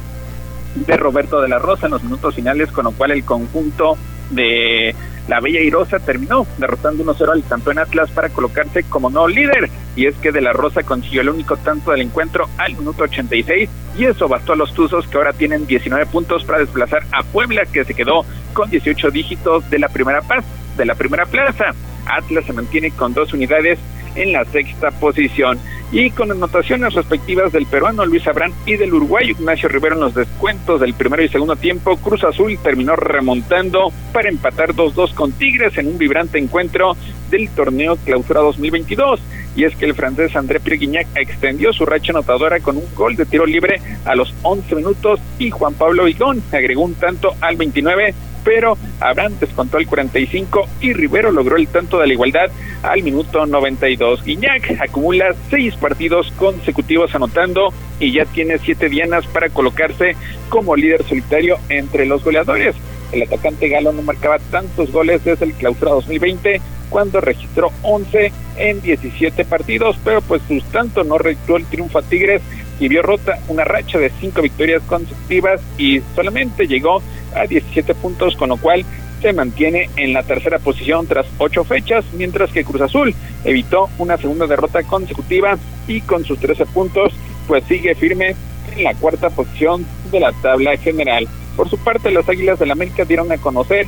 de 0.75 0.97
Roberto 0.97 1.39
de 1.39 1.49
la 1.49 1.59
Rosa 1.59 1.85
en 1.85 1.91
los 1.91 2.03
minutos 2.03 2.35
finales, 2.35 2.71
con 2.71 2.85
lo 2.85 2.91
cual 2.91 3.11
el 3.11 3.23
conjunto 3.23 3.95
de 4.31 4.95
la 5.27 5.39
Bella 5.39 5.61
Irosa 5.61 5.99
terminó 5.99 6.45
derrotando 6.57 7.03
1-0 7.03 7.31
al 7.31 7.43
campeón 7.47 7.79
Atlas 7.79 8.11
para 8.11 8.29
colocarse 8.29 8.83
como 8.83 9.09
no 9.09 9.27
líder. 9.27 9.69
Y 9.95 10.07
es 10.07 10.15
que 10.15 10.31
De 10.31 10.41
la 10.41 10.53
Rosa 10.53 10.83
consiguió 10.83 11.21
el 11.21 11.29
único 11.29 11.57
tanto 11.57 11.91
del 11.91 12.01
encuentro 12.01 12.47
al 12.57 12.75
minuto 12.75 13.03
86 13.03 13.69
y 13.97 14.05
eso 14.05 14.27
bastó 14.27 14.53
a 14.53 14.55
los 14.55 14.73
Tuzos 14.73 15.07
que 15.07 15.17
ahora 15.17 15.33
tienen 15.33 15.65
19 15.65 16.05
puntos 16.07 16.43
para 16.43 16.59
desplazar 16.59 17.03
a 17.11 17.23
Puebla 17.23 17.65
que 17.65 17.85
se 17.85 17.93
quedó 17.93 18.25
con 18.53 18.69
18 18.69 19.09
dígitos 19.11 19.69
de 19.69 19.79
la 19.79 19.89
primera 19.89 20.21
paz, 20.21 20.43
de 20.77 20.85
la 20.85 20.95
primera 20.95 21.25
plaza. 21.25 21.73
Atlas 22.05 22.45
se 22.45 22.53
mantiene 22.53 22.91
con 22.91 23.13
dos 23.13 23.33
unidades 23.33 23.79
en 24.15 24.31
la 24.31 24.45
sexta 24.45 24.91
posición 24.91 25.59
y 25.91 26.09
con 26.11 26.31
anotaciones 26.31 26.93
respectivas 26.93 27.51
del 27.51 27.65
peruano 27.65 28.05
Luis 28.05 28.27
Abrán 28.27 28.53
y 28.65 28.75
del 28.75 28.93
uruguayo 28.93 29.31
Ignacio 29.31 29.69
Rivero 29.69 29.95
en 29.95 30.01
los 30.01 30.15
descuentos 30.15 30.81
del 30.81 30.93
primero 30.93 31.23
y 31.23 31.29
segundo 31.29 31.55
tiempo, 31.55 31.97
Cruz 31.97 32.23
Azul 32.23 32.57
terminó 32.61 32.95
remontando 32.95 33.91
para 34.11 34.29
empatar 34.29 34.73
2-2 34.73 35.13
con 35.13 35.31
Tigres 35.31 35.77
en 35.77 35.87
un 35.87 35.97
vibrante 35.97 36.37
encuentro 36.37 36.95
del 37.29 37.49
torneo 37.49 37.97
Clausura 37.97 38.41
2022. 38.41 39.21
Y 39.55 39.63
es 39.63 39.75
que 39.77 39.85
el 39.85 39.93
francés 39.93 40.35
André 40.35 40.59
Pierre 40.59 41.07
extendió 41.15 41.71
su 41.71 41.85
racha 41.85 42.11
anotadora 42.11 42.59
con 42.59 42.75
un 42.75 42.93
gol 42.93 43.15
de 43.15 43.25
tiro 43.25 43.45
libre 43.45 43.79
a 44.03 44.15
los 44.15 44.33
11 44.41 44.75
minutos 44.75 45.21
y 45.39 45.49
Juan 45.49 45.73
Pablo 45.75 46.03
Vigón 46.03 46.43
agregó 46.51 46.83
un 46.83 46.95
tanto 46.95 47.33
al 47.39 47.55
29 47.55 48.13
pero 48.45 48.77
Abraham 49.01 49.33
descontó 49.39 49.77
el 49.79 49.87
45 49.87 50.69
y 50.79 50.93
Rivero 50.93 51.31
logró 51.31 51.57
el 51.57 51.67
tanto 51.67 51.99
de 51.99 52.07
la 52.07 52.13
igualdad 52.13 52.51
al 52.83 53.03
minuto 53.03 53.45
92. 53.45 54.23
Guiñac 54.23 54.79
acumula 54.79 55.35
seis 55.49 55.75
partidos 55.75 56.31
consecutivos 56.37 57.13
anotando 57.15 57.73
y 57.99 58.13
ya 58.13 58.25
tiene 58.25 58.59
siete 58.59 58.87
dianas 58.87 59.25
para 59.25 59.49
colocarse 59.49 60.15
como 60.49 60.75
líder 60.75 61.03
solitario 61.03 61.57
entre 61.69 62.05
los 62.05 62.23
goleadores. 62.23 62.75
El 63.11 63.23
atacante 63.23 63.67
galo 63.67 63.91
no 63.91 64.03
marcaba 64.03 64.37
tantos 64.51 64.91
goles 64.91 65.23
desde 65.25 65.45
el 65.45 65.53
clausura 65.53 65.91
2020 65.91 66.61
cuando 66.89 67.19
registró 67.21 67.71
11 67.81 68.31
en 68.57 68.81
17 68.81 69.43
partidos, 69.45 69.97
pero 70.03 70.21
pues 70.21 70.41
tanto 70.71 71.03
no 71.03 71.17
registró 71.17 71.57
el 71.57 71.65
triunfo 71.65 71.97
a 71.97 72.03
Tigres 72.03 72.41
y 72.79 72.87
vio 72.87 73.01
rota 73.01 73.37
una 73.47 73.63
racha 73.63 73.97
de 73.99 74.11
cinco 74.19 74.41
victorias 74.41 74.81
consecutivas 74.83 75.61
y 75.77 76.01
solamente 76.15 76.67
llegó 76.67 77.01
a 77.35 77.45
17 77.45 77.93
puntos, 77.95 78.35
con 78.35 78.49
lo 78.49 78.57
cual 78.57 78.85
se 79.21 79.33
mantiene 79.33 79.89
en 79.95 80.13
la 80.13 80.23
tercera 80.23 80.59
posición 80.59 81.07
tras 81.07 81.25
ocho 81.37 81.63
fechas, 81.63 82.05
mientras 82.13 82.51
que 82.51 82.63
Cruz 82.63 82.81
Azul 82.81 83.15
evitó 83.43 83.89
una 83.97 84.17
segunda 84.17 84.45
derrota 84.47 84.83
consecutiva 84.83 85.57
y 85.87 86.01
con 86.01 86.25
sus 86.25 86.39
13 86.39 86.65
puntos, 86.67 87.13
pues 87.47 87.63
sigue 87.65 87.95
firme 87.95 88.35
en 88.75 88.83
la 88.83 88.93
cuarta 88.93 89.29
posición 89.29 89.85
de 90.11 90.19
la 90.19 90.31
tabla 90.41 90.77
general. 90.77 91.27
Por 91.55 91.69
su 91.69 91.77
parte, 91.77 92.11
las 92.11 92.27
Águilas 92.27 92.59
del 92.59 92.71
América 92.71 93.05
dieron 93.05 93.31
a 93.31 93.37
conocer 93.37 93.87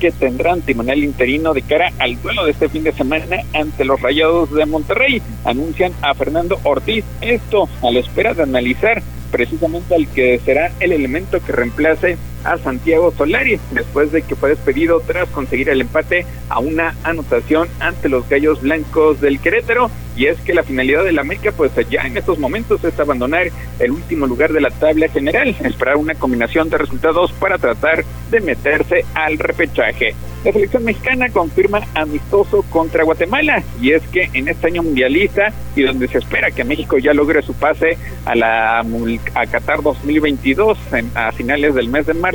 que 0.00 0.10
tendrán 0.10 0.62
timonel 0.62 1.04
interino 1.04 1.54
de 1.54 1.62
cara 1.62 1.92
al 1.98 2.20
duelo 2.20 2.44
de 2.44 2.52
este 2.52 2.68
fin 2.68 2.82
de 2.82 2.92
semana 2.92 3.36
ante 3.54 3.84
los 3.84 4.00
Rayados 4.00 4.52
de 4.52 4.66
Monterrey. 4.66 5.22
Anuncian 5.44 5.92
a 6.02 6.14
Fernando 6.14 6.58
Ortiz 6.64 7.04
esto 7.20 7.68
a 7.82 7.90
la 7.92 8.00
espera 8.00 8.34
de 8.34 8.42
analizar 8.42 9.02
precisamente 9.30 9.94
al 9.94 10.08
que 10.08 10.40
será 10.44 10.72
el 10.80 10.92
elemento 10.92 11.38
que 11.40 11.52
reemplace 11.52 12.18
a 12.44 12.58
Santiago 12.58 13.12
Solari 13.16 13.58
después 13.72 14.12
de 14.12 14.22
que 14.22 14.36
fue 14.36 14.50
despedido 14.50 15.00
tras 15.00 15.28
conseguir 15.28 15.68
el 15.68 15.80
empate 15.80 16.26
a 16.48 16.58
una 16.58 16.94
anotación 17.04 17.68
ante 17.80 18.08
los 18.08 18.28
Gallos 18.28 18.60
Blancos 18.62 19.20
del 19.20 19.40
Querétaro 19.40 19.90
y 20.16 20.26
es 20.26 20.38
que 20.40 20.54
la 20.54 20.62
finalidad 20.62 21.04
de 21.04 21.12
la 21.12 21.22
América 21.22 21.52
pues 21.52 21.72
ya 21.88 22.02
en 22.02 22.16
estos 22.16 22.38
momentos 22.38 22.84
es 22.84 22.98
abandonar 22.98 23.48
el 23.78 23.90
último 23.90 24.26
lugar 24.26 24.52
de 24.52 24.60
la 24.60 24.70
tabla 24.70 25.08
general, 25.08 25.56
esperar 25.64 25.96
una 25.96 26.14
combinación 26.14 26.68
de 26.68 26.78
resultados 26.78 27.32
para 27.32 27.58
tratar 27.58 28.04
de 28.30 28.40
meterse 28.40 29.04
al 29.14 29.38
repechaje. 29.38 30.14
La 30.44 30.52
selección 30.52 30.84
mexicana 30.84 31.28
confirma 31.28 31.80
amistoso 31.94 32.62
contra 32.70 33.04
Guatemala 33.04 33.62
y 33.80 33.92
es 33.92 34.02
que 34.08 34.30
en 34.32 34.48
este 34.48 34.68
año 34.68 34.82
mundialista 34.82 35.52
y 35.76 35.82
donde 35.82 36.08
se 36.08 36.18
espera 36.18 36.50
que 36.50 36.64
México 36.64 36.96
ya 36.98 37.12
logre 37.12 37.42
su 37.42 37.52
pase 37.52 37.98
a 38.24 38.34
la 38.34 38.80
a 39.34 39.46
Qatar 39.46 39.82
2022 39.82 40.78
a 41.14 41.32
finales 41.32 41.74
del 41.74 41.88
mes 41.88 42.06
de 42.06 42.14
marzo, 42.14 42.29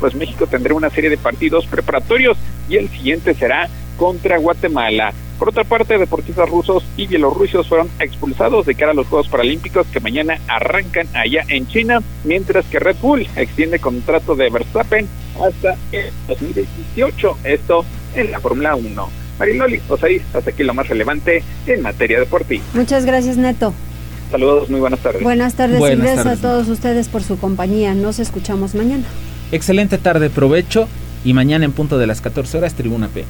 pues 0.00 0.14
México 0.14 0.46
tendrá 0.46 0.74
una 0.74 0.90
serie 0.90 1.10
de 1.10 1.16
partidos 1.16 1.66
preparatorios 1.66 2.36
y 2.68 2.76
el 2.76 2.88
siguiente 2.88 3.34
será 3.34 3.68
contra 3.96 4.38
Guatemala. 4.38 5.12
Por 5.38 5.50
otra 5.50 5.62
parte, 5.62 5.98
deportistas 5.98 6.48
rusos 6.48 6.84
y 6.96 7.06
bielorrusios 7.06 7.68
fueron 7.68 7.88
expulsados 8.00 8.66
de 8.66 8.74
cara 8.74 8.90
a 8.90 8.94
los 8.94 9.06
Juegos 9.06 9.28
Paralímpicos 9.28 9.86
que 9.86 10.00
mañana 10.00 10.38
arrancan 10.48 11.06
allá 11.14 11.44
en 11.48 11.68
China, 11.68 12.00
mientras 12.24 12.66
que 12.66 12.80
Red 12.80 12.96
Bull 13.00 13.26
extiende 13.36 13.78
contrato 13.78 14.34
de 14.34 14.50
Verstappen 14.50 15.06
hasta 15.40 15.76
el 15.92 16.10
2018, 16.26 17.38
esto 17.44 17.84
en 18.14 18.32
la 18.32 18.40
Fórmula 18.40 18.74
1. 18.74 19.08
Mariloli, 19.38 19.80
ahí 20.02 20.20
hasta 20.34 20.50
aquí 20.50 20.64
lo 20.64 20.74
más 20.74 20.88
relevante 20.88 21.44
en 21.66 21.82
materia 21.82 22.18
deportiva. 22.18 22.64
Muchas 22.74 23.04
gracias, 23.04 23.36
Neto. 23.36 23.72
Saludos, 24.32 24.68
muy 24.68 24.80
buenas 24.80 25.00
tardes. 25.00 25.22
Buenas 25.22 25.54
tardes 25.54 25.80
y 25.80 25.96
gracias 25.96 26.26
a 26.26 26.36
todos 26.36 26.68
ustedes 26.68 27.08
por 27.08 27.22
su 27.22 27.38
compañía. 27.38 27.94
Nos 27.94 28.18
escuchamos 28.18 28.74
mañana. 28.74 29.04
Excelente 29.50 29.98
tarde, 29.98 30.30
provecho 30.30 30.88
y 31.24 31.32
mañana 31.32 31.64
en 31.64 31.72
punto 31.72 31.98
de 31.98 32.06
las 32.06 32.20
14 32.20 32.58
horas, 32.58 32.74
Tribuna 32.74 33.08
P. 33.08 33.24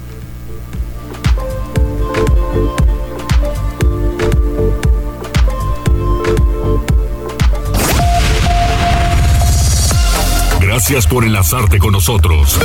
Gracias 10.61 11.07
por 11.07 11.25
enlazarte 11.25 11.77
con 11.77 11.93
nosotros. 11.93 12.59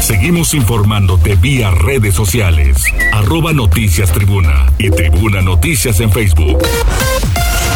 Seguimos 0.00 0.54
informándote 0.54 1.34
vía 1.36 1.70
redes 1.70 2.14
sociales. 2.14 2.84
Arroba 3.12 3.52
Noticias 3.52 4.12
Tribuna 4.12 4.72
y 4.78 4.90
Tribuna 4.90 5.42
Noticias 5.42 6.00
en 6.00 6.10
Facebook. 6.12 6.58